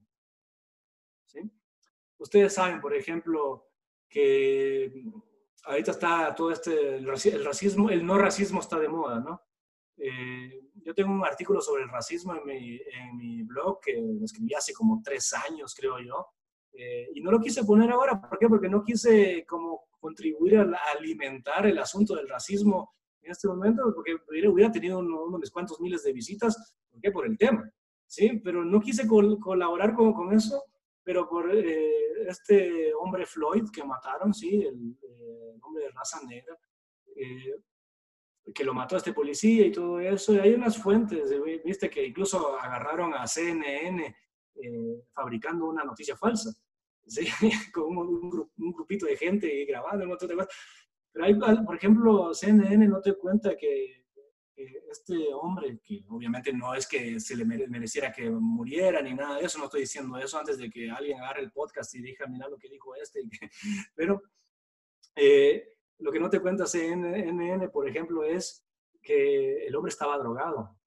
¿Sí? 1.23 1.51
Ustedes 2.17 2.55
saben, 2.55 2.81
por 2.81 2.95
ejemplo, 2.95 3.69
que 4.09 5.03
ahorita 5.65 5.91
está 5.91 6.33
todo 6.33 6.49
este, 6.49 6.95
el 6.95 7.05
racismo, 7.05 7.91
el 7.91 8.03
no 8.03 8.17
racismo 8.17 8.59
está 8.59 8.79
de 8.79 8.89
moda, 8.89 9.19
¿no? 9.19 9.39
Eh, 9.97 10.63
yo 10.85 10.93
tengo 10.93 11.11
un 11.11 11.25
artículo 11.25 11.59
sobre 11.59 11.83
el 11.83 11.89
racismo 11.89 12.35
en 12.35 12.45
mi, 12.45 12.75
en 12.75 13.17
mi 13.17 13.43
blog 13.43 13.81
que 13.81 13.99
escribí 14.23 14.53
hace 14.53 14.71
como 14.71 15.01
tres 15.03 15.33
años, 15.33 15.73
creo 15.75 15.99
yo, 15.99 16.27
eh, 16.73 17.09
y 17.13 17.21
no 17.21 17.31
lo 17.31 17.39
quise 17.39 17.63
poner 17.63 17.89
ahora. 17.91 18.21
¿Por 18.21 18.37
qué? 18.37 18.47
Porque 18.47 18.69
no 18.69 18.83
quise 18.83 19.45
como 19.47 19.87
contribuir 19.99 20.59
a, 20.59 20.69
alimentar 20.95 21.65
el 21.65 21.79
asunto 21.79 22.15
del 22.15 22.29
racismo 22.29 22.93
en 23.21 23.31
este 23.31 23.47
momento, 23.47 23.81
porque 23.95 24.15
hubiera 24.47 24.71
tenido 24.71 24.99
unos 24.99 25.49
cuantos 25.49 25.81
miles 25.81 26.03
de 26.03 26.13
visitas. 26.13 26.75
¿Por 26.91 27.01
qué? 27.01 27.11
Por 27.11 27.25
el 27.25 27.37
tema. 27.37 27.67
¿sí? 28.05 28.39
Pero 28.43 28.63
no 28.63 28.79
quise 28.79 29.07
colaborar 29.07 29.95
con, 29.95 30.13
con, 30.13 30.33
eso, 30.33 30.63
pero 31.03 31.27
por 31.27 31.49
eh, 31.51 32.27
este 32.27 32.93
hombre 32.93 33.25
Floyd 33.25 33.65
que 33.73 33.83
mataron, 33.83 34.33
¿sí? 34.33 34.63
El, 34.63 34.95
hombre 35.61 35.85
de 35.85 35.89
raza 35.91 36.19
negra. 36.27 36.55
Eh, 38.45 38.53
que 38.53 38.63
lo 38.63 38.73
mató 38.73 38.95
a 38.95 38.97
este 38.99 39.13
policía 39.13 39.65
y 39.65 39.71
todo 39.71 39.99
eso. 39.99 40.33
Y 40.33 40.39
hay 40.39 40.53
unas 40.53 40.77
fuentes, 40.77 41.33
viste, 41.63 41.89
que 41.89 42.05
incluso 42.05 42.57
agarraron 42.59 43.13
a 43.13 43.27
CNN 43.27 44.15
eh, 44.55 45.03
fabricando 45.13 45.65
una 45.65 45.83
noticia 45.83 46.15
falsa, 46.15 46.51
¿sí? 47.05 47.27
con 47.73 47.97
un, 47.97 48.49
grupito 48.73 49.05
de 49.05 49.17
gente 49.17 49.65
grabando 49.65 50.03
un 50.03 50.09
montón 50.09 50.29
de 50.29 50.35
cosas. 50.35 50.55
Pero 51.11 51.25
hay, 51.25 51.35
por 51.35 51.75
ejemplo, 51.75 52.33
CNN 52.33 52.87
no 52.87 53.01
te 53.01 53.13
cuenta 53.15 53.55
que, 53.55 54.03
este 54.89 55.33
hombre, 55.33 55.79
que 55.83 56.05
obviamente 56.07 56.53
no 56.53 56.73
es 56.73 56.87
que 56.87 57.19
se 57.19 57.35
le 57.35 57.43
mereciera 57.43 58.13
que 58.13 58.29
muriera 58.29 59.01
ni 59.01 59.13
nada 59.13 59.37
de 59.37 59.45
eso, 59.45 59.59
no 59.59 59.65
estoy 59.65 59.81
diciendo 59.81 60.17
eso 60.17 60.39
antes 60.39 60.57
de 60.57 60.69
que 60.69 60.89
alguien 60.89 61.19
agarre 61.19 61.41
el 61.41 61.51
podcast 61.51 61.93
y 61.95 62.01
diga, 62.01 62.25
mira 62.27 62.47
lo 62.47 62.57
que 62.57 62.69
dijo 62.69 62.95
este, 62.95 63.21
pero... 63.95 64.21
Eh, 65.17 65.74
lo 65.99 66.11
que 66.11 66.19
no 66.19 66.29
te 66.29 66.39
cuenta 66.39 66.65
CNN, 66.65 67.69
por 67.69 67.87
ejemplo, 67.87 68.23
es 68.23 68.65
que 69.01 69.65
el 69.65 69.75
hombre 69.75 69.91
estaba 69.91 70.17
drogado 70.17 70.77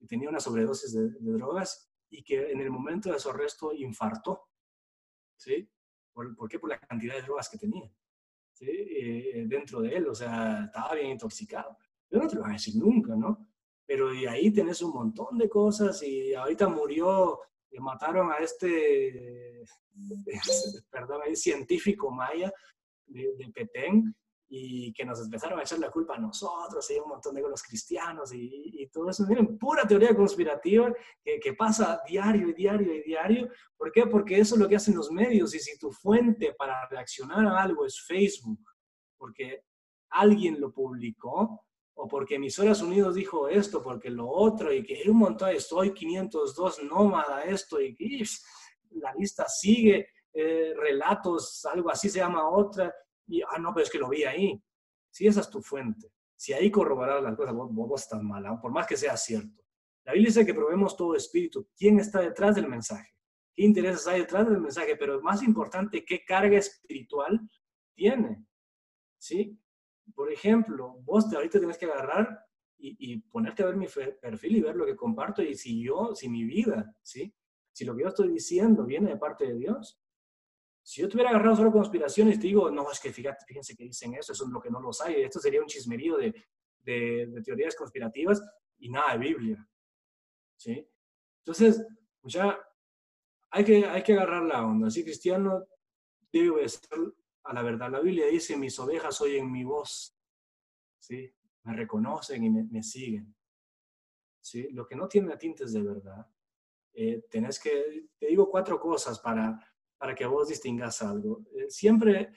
y 0.00 0.06
tenía 0.06 0.28
una 0.28 0.40
sobredosis 0.40 0.92
de, 0.92 1.10
drogas 1.18 1.90
y 2.10 2.22
que 2.22 2.50
en 2.52 2.60
el 2.60 2.70
momento 2.70 3.10
de 3.10 3.18
su 3.18 3.30
arresto 3.30 3.72
infartó. 3.72 4.48
¿Sí? 5.36 5.68
¿Por, 6.12 6.48
qué? 6.48 6.58
Por 6.58 6.70
la 6.70 6.78
cantidad 6.78 7.16
de 7.16 7.22
drogas 7.22 7.48
que 7.48 7.58
tenía. 7.58 7.90
Eh, 8.60 9.44
dentro 9.46 9.80
de 9.80 9.96
él. 9.96 10.08
O 10.08 10.14
sea, 10.14 10.64
estaba 10.66 10.94
bien 10.94 11.10
intoxicado. 11.10 11.76
Yo 12.10 12.20
no 12.20 12.28
te 12.28 12.36
lo 12.36 12.42
voy 12.42 12.50
a 12.50 12.54
decir 12.54 12.76
nunca, 12.76 13.16
¿no? 13.16 13.48
Pero 13.86 14.12
de 14.12 14.28
ahí 14.28 14.52
tenés 14.52 14.80
un 14.82 14.92
montón 14.92 15.36
de 15.38 15.48
cosas 15.48 16.02
y 16.02 16.32
ahorita 16.34 16.68
murió, 16.68 17.40
le 17.70 17.80
mataron 17.80 18.30
a 18.30 18.36
este, 18.36 19.64
perdón, 20.90 21.20
científico 21.34 22.10
maya 22.10 22.52
de, 23.06 23.34
de 23.36 23.52
Petén, 23.52 24.14
y 24.56 24.92
que 24.92 25.04
nos 25.04 25.20
empezaron 25.20 25.58
a 25.58 25.62
echar 25.62 25.80
la 25.80 25.90
culpa 25.90 26.14
a 26.14 26.18
nosotros 26.18 26.88
y 26.88 26.98
un 26.98 27.08
montón 27.08 27.34
de 27.34 27.42
los 27.42 27.62
cristianos 27.62 28.32
y, 28.32 28.82
y, 28.82 28.86
todo 28.86 29.10
eso. 29.10 29.26
Miren, 29.26 29.58
pura 29.58 29.86
teoría 29.86 30.14
conspirativa 30.14 30.92
que, 31.22 31.40
que, 31.40 31.54
pasa 31.54 32.00
diario 32.06 32.48
y 32.48 32.52
diario 32.52 32.94
y 32.94 33.02
diario. 33.02 33.48
¿Por 33.76 33.90
qué? 33.90 34.06
Porque 34.06 34.38
eso 34.38 34.54
es 34.54 34.60
lo 34.60 34.68
que 34.68 34.76
hacen 34.76 34.94
los 34.94 35.10
medios 35.10 35.54
y 35.54 35.58
si 35.58 35.76
tu 35.76 35.90
fuente 35.90 36.54
para 36.56 36.86
reaccionar 36.88 37.44
a 37.46 37.62
algo 37.62 37.84
es 37.84 38.00
Facebook, 38.00 38.60
porque 39.18 39.64
alguien 40.10 40.60
lo 40.60 40.72
publicó 40.72 41.64
o 41.94 42.06
porque 42.06 42.36
Emisoras 42.36 42.80
Unidos 42.80 43.16
dijo 43.16 43.48
esto, 43.48 43.82
porque 43.82 44.10
lo 44.10 44.28
otro 44.28 44.72
y 44.72 44.84
que 44.84 44.98
hay 44.98 45.08
un 45.08 45.18
montón, 45.18 45.50
estoy 45.50 45.92
502 45.92 46.84
nómada, 46.84 47.42
esto 47.42 47.80
y, 47.80 47.96
y 47.98 48.24
la 49.00 49.12
lista 49.14 49.48
sigue, 49.48 50.08
eh, 50.32 50.74
relatos, 50.76 51.64
algo 51.66 51.90
así 51.90 52.08
se 52.08 52.18
llama 52.18 52.48
otra 52.48 52.94
y, 53.26 53.42
ah, 53.42 53.58
no, 53.58 53.72
pero 53.72 53.84
es 53.84 53.90
que 53.90 53.98
lo 53.98 54.08
vi 54.08 54.24
ahí. 54.24 54.62
Si 55.10 55.26
esa 55.26 55.40
es 55.40 55.50
tu 55.50 55.62
fuente, 55.62 56.10
si 56.36 56.52
ahí 56.52 56.70
corroborar 56.70 57.22
las 57.22 57.36
cosas, 57.36 57.54
vos, 57.54 58.02
estás 58.02 58.22
mal, 58.22 58.44
¿ah? 58.46 58.60
por 58.60 58.72
más 58.72 58.86
que 58.86 58.96
sea 58.96 59.16
cierto. 59.16 59.62
La 60.04 60.12
Biblia 60.12 60.28
dice 60.28 60.44
que 60.44 60.52
probemos 60.52 60.96
todo 60.96 61.14
espíritu. 61.14 61.68
¿Quién 61.76 61.98
está 61.98 62.20
detrás 62.20 62.54
del 62.56 62.68
mensaje? 62.68 63.14
¿Qué 63.54 63.62
intereses 63.62 64.06
hay 64.06 64.20
detrás 64.20 64.48
del 64.48 64.60
mensaje? 64.60 64.96
Pero 64.96 65.22
más 65.22 65.42
importante, 65.42 66.04
¿qué 66.04 66.24
carga 66.24 66.58
espiritual 66.58 67.40
tiene? 67.94 68.44
¿Sí? 69.16 69.58
Por 70.14 70.30
ejemplo, 70.30 70.98
vos 71.04 71.30
te, 71.30 71.36
ahorita 71.36 71.58
tienes 71.58 71.78
que 71.78 71.86
agarrar 71.86 72.44
y, 72.76 72.96
y, 73.12 73.20
ponerte 73.20 73.62
a 73.62 73.66
ver 73.66 73.76
mi 73.76 73.86
perfil 74.20 74.56
y 74.56 74.60
ver 74.60 74.76
lo 74.76 74.84
que 74.84 74.96
comparto 74.96 75.42
y 75.42 75.54
si 75.54 75.82
yo, 75.82 76.14
si 76.14 76.28
mi 76.28 76.44
vida, 76.44 76.94
¿sí? 77.02 77.32
Si 77.72 77.84
lo 77.84 77.96
que 77.96 78.02
yo 78.02 78.08
estoy 78.08 78.28
diciendo 78.28 78.84
viene 78.84 79.10
de 79.10 79.16
parte 79.16 79.46
de 79.46 79.54
Dios, 79.54 80.03
si 80.84 81.00
yo 81.00 81.08
tuviera 81.08 81.30
agarrado 81.30 81.56
solo 81.56 81.72
conspiraciones, 81.72 82.38
te 82.38 82.46
digo, 82.46 82.70
no, 82.70 82.90
es 82.90 83.00
que 83.00 83.10
fíjate, 83.10 83.46
fíjense 83.46 83.74
que 83.74 83.84
dicen 83.84 84.14
eso, 84.14 84.32
eso 84.32 84.44
es 84.44 84.50
lo 84.50 84.60
que 84.60 84.70
no 84.70 84.80
los 84.80 85.00
hay. 85.00 85.22
Esto 85.22 85.40
sería 85.40 85.62
un 85.62 85.66
chismerío 85.66 86.18
de, 86.18 86.34
de, 86.82 87.40
teorías 87.42 87.74
conspirativas 87.74 88.42
y 88.76 88.90
nada 88.90 89.14
de 89.14 89.18
Biblia. 89.18 89.68
¿Sí? 90.56 90.86
Entonces, 91.38 91.86
ya 92.22 92.60
hay 93.50 93.64
que, 93.64 93.86
hay 93.86 94.02
que 94.02 94.12
agarrar 94.12 94.42
la 94.42 94.66
onda. 94.66 94.88
Así 94.88 95.02
cristiano 95.02 95.64
debe 96.30 96.50
obedecer 96.50 96.98
a 97.44 97.54
la 97.54 97.62
verdad. 97.62 97.90
La 97.90 98.00
Biblia 98.00 98.26
dice, 98.26 98.54
mis 98.58 98.78
ovejas 98.78 99.18
oyen 99.22 99.50
mi 99.50 99.64
voz. 99.64 100.14
¿Sí? 100.98 101.34
Me 101.62 101.74
reconocen 101.74 102.44
y 102.44 102.50
me, 102.50 102.82
siguen. 102.82 103.34
¿Sí? 104.38 104.68
Lo 104.70 104.86
que 104.86 104.96
no 104.96 105.08
tiene 105.08 105.34
tintes 105.38 105.72
de 105.72 105.82
verdad. 105.82 106.26
Eh, 106.92 107.24
tenés 107.30 107.58
que, 107.58 108.10
te 108.18 108.26
digo 108.26 108.50
cuatro 108.50 108.78
cosas 108.78 109.18
para 109.18 109.58
para 110.04 110.14
que 110.14 110.26
vos 110.26 110.48
distingas 110.48 111.00
algo. 111.00 111.46
Eh, 111.56 111.70
siempre 111.70 112.30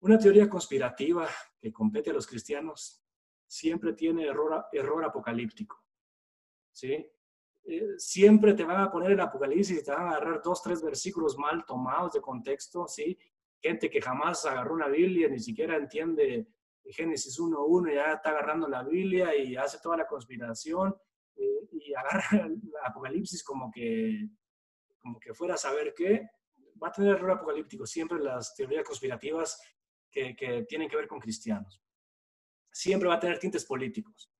una 0.00 0.16
teoría 0.16 0.48
conspirativa 0.48 1.28
que 1.60 1.70
compete 1.70 2.08
a 2.08 2.14
los 2.14 2.26
cristianos 2.26 3.04
siempre 3.46 3.92
tiene 3.92 4.24
error, 4.24 4.64
error 4.72 5.04
apocalíptico. 5.04 5.84
¿sí? 6.72 7.06
eh, 7.64 7.98
siempre 7.98 8.54
te 8.54 8.64
van 8.64 8.80
a 8.80 8.90
poner 8.90 9.10
el 9.10 9.20
Apocalipsis 9.20 9.80
y 9.80 9.84
te 9.84 9.90
van 9.90 10.06
a 10.06 10.10
agarrar 10.12 10.40
dos, 10.42 10.62
tres 10.62 10.82
versículos 10.82 11.36
mal 11.36 11.66
tomados 11.66 12.14
de 12.14 12.22
contexto, 12.22 12.88
¿sí? 12.88 13.18
Gente 13.60 13.90
que 13.90 14.00
jamás 14.00 14.46
agarró 14.46 14.72
una 14.72 14.88
Biblia, 14.88 15.28
ni 15.28 15.40
siquiera 15.40 15.76
entiende 15.76 16.48
Génesis 16.86 17.38
1.1, 17.38 17.92
ya 17.92 18.14
está 18.14 18.30
agarrando 18.30 18.66
la 18.66 18.82
Biblia 18.82 19.36
y 19.36 19.56
hace 19.56 19.78
toda 19.78 19.98
la 19.98 20.06
conspiración 20.06 20.96
eh, 21.36 21.68
y 21.70 21.92
agarra 21.92 22.46
el 22.46 22.62
Apocalipsis 22.82 23.44
como 23.44 23.70
que, 23.70 24.26
como 25.02 25.20
que 25.20 25.34
fuera 25.34 25.52
a 25.52 25.58
saber 25.58 25.92
qué. 25.94 26.30
Va 26.82 26.88
a 26.88 26.92
tener 26.92 27.16
error 27.16 27.32
apocalíptico 27.32 27.86
siempre 27.86 28.18
las 28.18 28.54
teorías 28.54 28.84
conspirativas 28.84 29.60
que, 30.10 30.34
que 30.34 30.64
tienen 30.64 30.88
que 30.88 30.96
ver 30.96 31.06
con 31.06 31.20
cristianos. 31.20 31.82
Siempre 32.70 33.08
va 33.08 33.14
a 33.14 33.20
tener 33.20 33.38
tintes 33.38 33.64
políticos, 33.64 34.30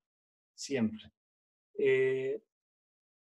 siempre. 0.55 1.13
Eh, 1.75 2.43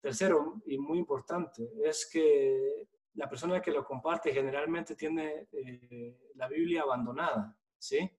Tercero, 0.03 0.61
y 0.65 0.77
muy 0.77 0.99
importante, 0.99 1.71
es 1.81 2.09
que 2.11 2.89
la 3.13 3.29
persona 3.29 3.61
que 3.61 3.71
lo 3.71 3.85
comparte 3.85 4.33
generalmente 4.33 4.97
tiene 4.97 5.47
eh, 5.49 6.31
la 6.35 6.49
Biblia 6.49 6.81
abandonada, 6.81 7.57
¿sí? 7.77 8.11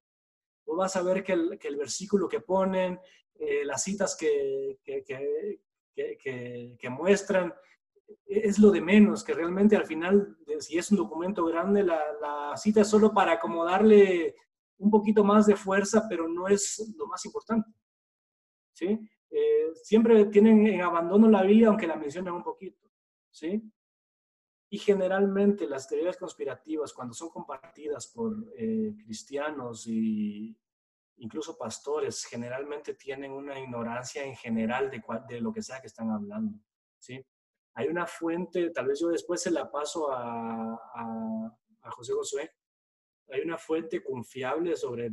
Vos 0.65 0.79
vas 0.79 0.97
a 0.97 1.03
ver 1.03 1.23
que 1.23 1.35
el, 1.35 1.59
que 1.59 1.69
el 1.69 1.77
versículo 1.77 2.27
que 2.27 2.41
ponen, 2.41 2.99
eh, 3.35 3.67
las 3.67 3.83
citas 3.83 4.17
que, 4.17 4.79
que, 4.83 5.05
que, 5.95 6.89
muestran, 6.89 7.53
es 8.25 8.59
lo 8.59 8.71
de 8.71 8.81
menos, 8.81 9.23
que 9.23 9.35
realmente 9.35 9.77
al 9.77 9.85
final, 9.85 10.39
si 10.61 10.79
es 10.79 10.91
un 10.91 10.99
documento 10.99 11.45
grande, 11.45 11.83
la, 11.83 12.01
la 12.21 12.57
cita 12.57 12.83
es 12.83 12.89
solo 12.89 13.13
para 13.13 13.33
acomodarle 13.33 14.35
un 14.79 14.91
poquito 14.91 15.25
más 15.25 15.47
de 15.47 15.57
fuerza, 15.57 16.07
pero 16.09 16.29
no 16.29 16.49
es 16.49 16.93
lo 16.97 17.07
más 17.07 17.25
importante, 17.25 17.71
¿sí? 18.73 18.99
Eh, 19.31 19.75
siempre 19.83 20.27
tienen 20.27 20.67
en 20.67 20.83
abandono 20.83 21.29
la 21.29 21.43
Biblia, 21.43 21.69
aunque 21.69 21.87
la 21.87 21.97
mencionan 21.97 22.35
un 22.35 22.43
poquito, 22.43 22.89
¿sí? 23.31 23.63
Y 24.71 24.79
generalmente 24.79 25.67
las 25.69 25.89
teorías 25.89 26.17
conspirativas, 26.17 26.93
cuando 26.93 27.15
son 27.15 27.31
compartidas 27.31 28.09
por 28.09 28.35
eh, 28.57 28.95
cristianos 29.05 29.87
y 29.87 30.57
incluso 31.17 31.57
pastores, 31.57 32.25
generalmente 32.25 32.95
tienen 32.95 33.33
una 33.33 33.59
ignorancia 33.59 34.25
en 34.25 34.35
general 34.35 34.91
de, 34.91 35.03
de 35.29 35.41
lo 35.41 35.53
que 35.53 35.63
sea 35.63 35.81
que 35.81 35.87
están 35.87 36.11
hablando, 36.11 36.59
¿sí? 36.99 37.25
Hay 37.75 37.89
una 37.89 38.07
fuente, 38.07 38.71
tal 38.71 38.87
vez 38.89 39.01
yo 39.01 39.09
después 39.09 39.43
se 39.43 39.51
la 39.51 39.71
paso 39.71 40.11
a, 40.11 40.75
a, 40.75 41.59
a 41.83 41.91
José 41.91 42.13
Josué, 42.13 42.51
hay 43.31 43.41
una 43.41 43.59
fuente 43.59 44.03
confiable 44.03 44.77
sobre, 44.77 45.11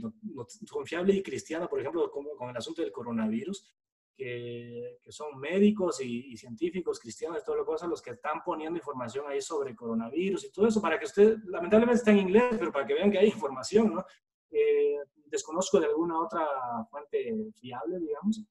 confiable 0.70 1.14
y 1.14 1.24
cristiana, 1.24 1.68
por 1.68 1.80
ejemplo, 1.80 2.12
con, 2.12 2.26
con, 2.38 2.50
el 2.50 2.58
asunto 2.58 2.82
del 2.82 2.92
coronavirus, 2.92 3.74
que, 4.16 5.00
son 5.10 5.40
médicos 5.40 6.02
y, 6.02 6.36
científicos 6.38 7.00
cristianos, 7.00 7.44
todas 7.44 7.60
las 7.60 7.66
cosas, 7.66 7.90
los 7.90 8.02
que 8.02 8.12
están 8.12 8.44
poniendo 8.44 8.78
información 8.78 9.26
ahí 9.28 9.42
sobre 9.42 9.76
coronavirus 9.76 10.46
y 10.46 10.52
todo 10.52 10.68
eso, 10.68 10.82
para 10.82 11.00
que 11.00 11.06
usted, 11.06 11.38
lamentablemente 11.46 12.00
está 12.00 12.12
en 12.12 12.20
inglés, 12.20 12.44
pero 12.60 12.72
para 12.72 12.86
que 12.86 12.94
vean 12.94 13.12
que 13.12 13.20
hay 13.20 13.28
información, 13.28 13.94
¿no? 13.96 14.06
Eh, 14.52 14.98
desconozco 15.26 15.80
de 15.80 15.88
alguna 15.88 16.20
otra 16.20 16.46
fuente 16.90 17.52
fiable, 17.56 18.00
digamos, 18.00 18.44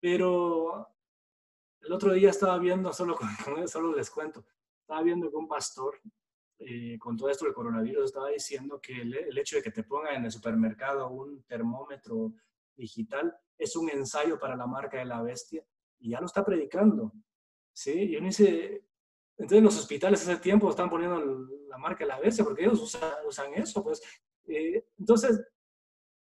pero 0.00 0.93
el 1.84 1.92
otro 1.92 2.12
día 2.12 2.30
estaba 2.30 2.58
viendo, 2.58 2.92
solo, 2.92 3.16
solo 3.66 3.94
les 3.94 4.10
cuento, 4.10 4.44
estaba 4.80 5.02
viendo 5.02 5.30
que 5.30 5.36
un 5.36 5.48
pastor 5.48 6.00
eh, 6.58 6.98
con 6.98 7.16
todo 7.16 7.28
esto 7.28 7.44
del 7.44 7.54
coronavirus 7.54 8.04
estaba 8.06 8.28
diciendo 8.28 8.80
que 8.80 9.02
el, 9.02 9.36
hecho 9.36 9.56
de 9.56 9.62
que 9.62 9.70
te 9.70 9.82
pongan 9.82 10.16
en 10.16 10.24
el 10.24 10.30
supermercado 10.30 11.08
un 11.10 11.42
termómetro 11.44 12.32
digital 12.76 13.36
es 13.58 13.76
un 13.76 13.90
ensayo 13.90 14.38
para 14.38 14.56
la 14.56 14.66
marca 14.66 14.98
de 14.98 15.04
la 15.04 15.20
bestia 15.20 15.64
y 15.98 16.10
ya 16.10 16.20
lo 16.20 16.26
está 16.26 16.44
predicando. 16.44 17.12
¿sí? 17.72 17.92
Y 17.92 18.16
uno 18.16 18.28
dice, 18.28 18.84
entonces 19.36 19.62
los 19.62 19.78
hospitales 19.78 20.22
ese 20.22 20.36
tiempo 20.36 20.70
están 20.70 20.88
poniendo 20.88 21.48
la 21.68 21.76
marca 21.76 22.04
de 22.04 22.08
la 22.08 22.20
bestia 22.20 22.44
porque 22.44 22.62
ellos 22.64 22.80
usan, 22.80 23.54
eso. 23.54 23.82
Pues. 23.82 24.00
Eh, 24.46 24.86
entonces, 24.98 25.44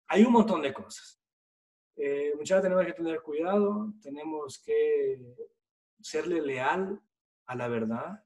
hay 0.07 0.23
un 0.23 0.33
montón 0.33 0.61
de 0.61 0.73
cosas. 0.73 1.20
Eh, 1.95 2.33
muchas 2.35 2.57
veces 2.57 2.63
tenemos 2.63 2.85
que 2.85 2.93
tener 2.93 3.21
cuidado, 3.21 3.93
tenemos 4.01 4.59
que 4.59 5.35
serle 6.01 6.41
leal 6.41 7.01
a 7.45 7.55
la 7.55 7.67
verdad. 7.67 8.23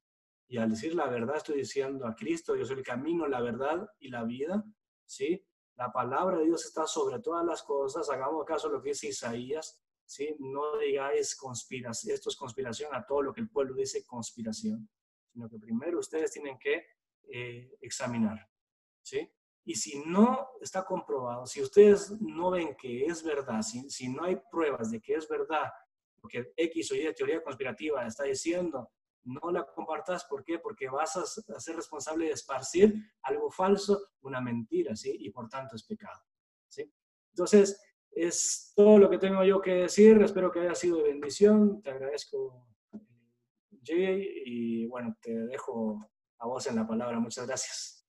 Y 0.48 0.58
al 0.58 0.70
decir 0.70 0.96
la 0.96 1.08
verdad 1.08 1.38
estoy 1.38 1.58
diciendo 1.58 2.08
a 2.08 2.16
Cristo, 2.16 2.56
yo 2.56 2.66
soy 2.66 2.78
el 2.78 2.84
camino, 2.84 3.28
la 3.28 3.42
verdad 3.42 3.90
y 4.00 4.10
la 4.10 4.24
vida, 4.24 4.64
¿sí? 5.06 5.46
La 5.76 5.92
palabra 5.92 6.38
de 6.38 6.46
Dios 6.46 6.66
está 6.66 6.88
sobre 6.88 7.20
todas 7.20 7.46
las 7.46 7.64
cosas. 7.64 8.10
Hagamos 8.10 8.46
caso 8.46 8.70
lo 8.70 8.82
que 8.82 8.90
dice 8.90 9.08
Isaías. 9.08 9.82
¿sí? 10.06 10.36
No 10.40 10.78
digáis 10.78 11.36
conspiración, 11.36 12.14
esto 12.14 12.30
es 12.30 12.36
conspiración 12.36 12.94
a 12.94 13.06
todo 13.06 13.22
lo 13.24 13.34
que 13.34 13.42
el 13.42 13.50
pueblo 13.50 13.74
dice 13.74 14.06
conspiración, 14.06 14.88
sino 15.34 15.50
que 15.50 15.60
primero 15.60 16.00
ustedes 16.00 16.32
tienen 16.32 16.58
que 16.58 16.86
eh, 17.24 17.76
examinar. 17.82 18.48
¿sí? 19.02 19.30
Y 19.66 19.76
si 19.76 20.00
no 20.06 20.48
está 20.62 20.86
comprobado, 20.86 21.46
si 21.46 21.62
ustedes 21.62 22.12
no 22.22 22.52
ven 22.52 22.76
que 22.76 23.06
es 23.06 23.24
verdad, 23.24 23.62
si, 23.62 23.90
si 23.90 24.08
no 24.08 24.24
hay 24.24 24.38
pruebas 24.52 24.92
de 24.92 25.02
que 25.02 25.16
es 25.16 25.28
verdad, 25.28 25.72
porque 26.22 26.54
X 26.56 26.92
o 26.92 26.96
Y 26.96 27.14
teoría 27.14 27.44
conspirativa 27.44 28.06
está 28.06 28.24
diciendo 28.24 28.92
no 29.26 29.52
la 29.52 29.66
compartas. 29.66 30.26
¿Por 30.26 30.44
qué? 30.44 30.60
Porque 30.60 30.88
vas 30.88 31.18
a, 31.18 31.26
ser 31.26 31.76
responsable 31.76 32.26
de 32.26 32.32
esparcir 32.32 32.96
algo 33.24 33.52
falso, 33.52 34.10
una 34.22 34.40
mentira, 34.40 34.96
¿sí? 34.96 35.16
Y 35.20 35.32
por 35.32 35.50
tanto 35.50 35.76
es 35.76 35.84
pecado, 35.84 36.22
¿sí? 36.70 36.92
Entonces, 37.32 37.82
es 38.12 38.72
todo 38.76 38.98
lo 38.98 39.10
que 39.10 39.18
tengo 39.18 39.44
yo 39.44 39.62
que 39.62 39.74
decir. 39.74 40.22
Espero 40.22 40.52
que 40.52 40.62
haya 40.62 40.76
sido 40.76 40.98
de 40.98 41.10
bendición. 41.10 41.82
Te 41.82 41.90
agradezco, 41.92 42.68
Jay, 43.84 44.44
y 44.46 44.88
bueno, 44.88 45.18
te 45.22 45.32
dejo 45.48 46.08
a 46.40 46.48
vos 46.48 46.66
en 46.68 46.76
la 46.78 46.88
palabra. 46.88 47.20
Muchas 47.20 47.46
gracias. 47.46 48.05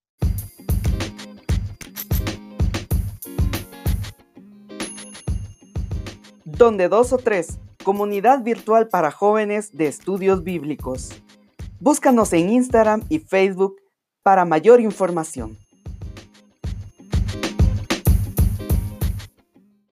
Donde 6.57 6.89
dos 6.89 7.13
o 7.13 7.17
tres 7.17 7.59
comunidad 7.83 8.43
virtual 8.43 8.87
para 8.87 9.11
jóvenes 9.11 9.77
de 9.77 9.87
estudios 9.87 10.43
bíblicos. 10.43 11.11
Búscanos 11.79 12.33
en 12.33 12.49
Instagram 12.49 13.03
y 13.09 13.19
Facebook 13.19 13.75
para 14.23 14.43
mayor 14.43 14.81
información. 14.81 15.57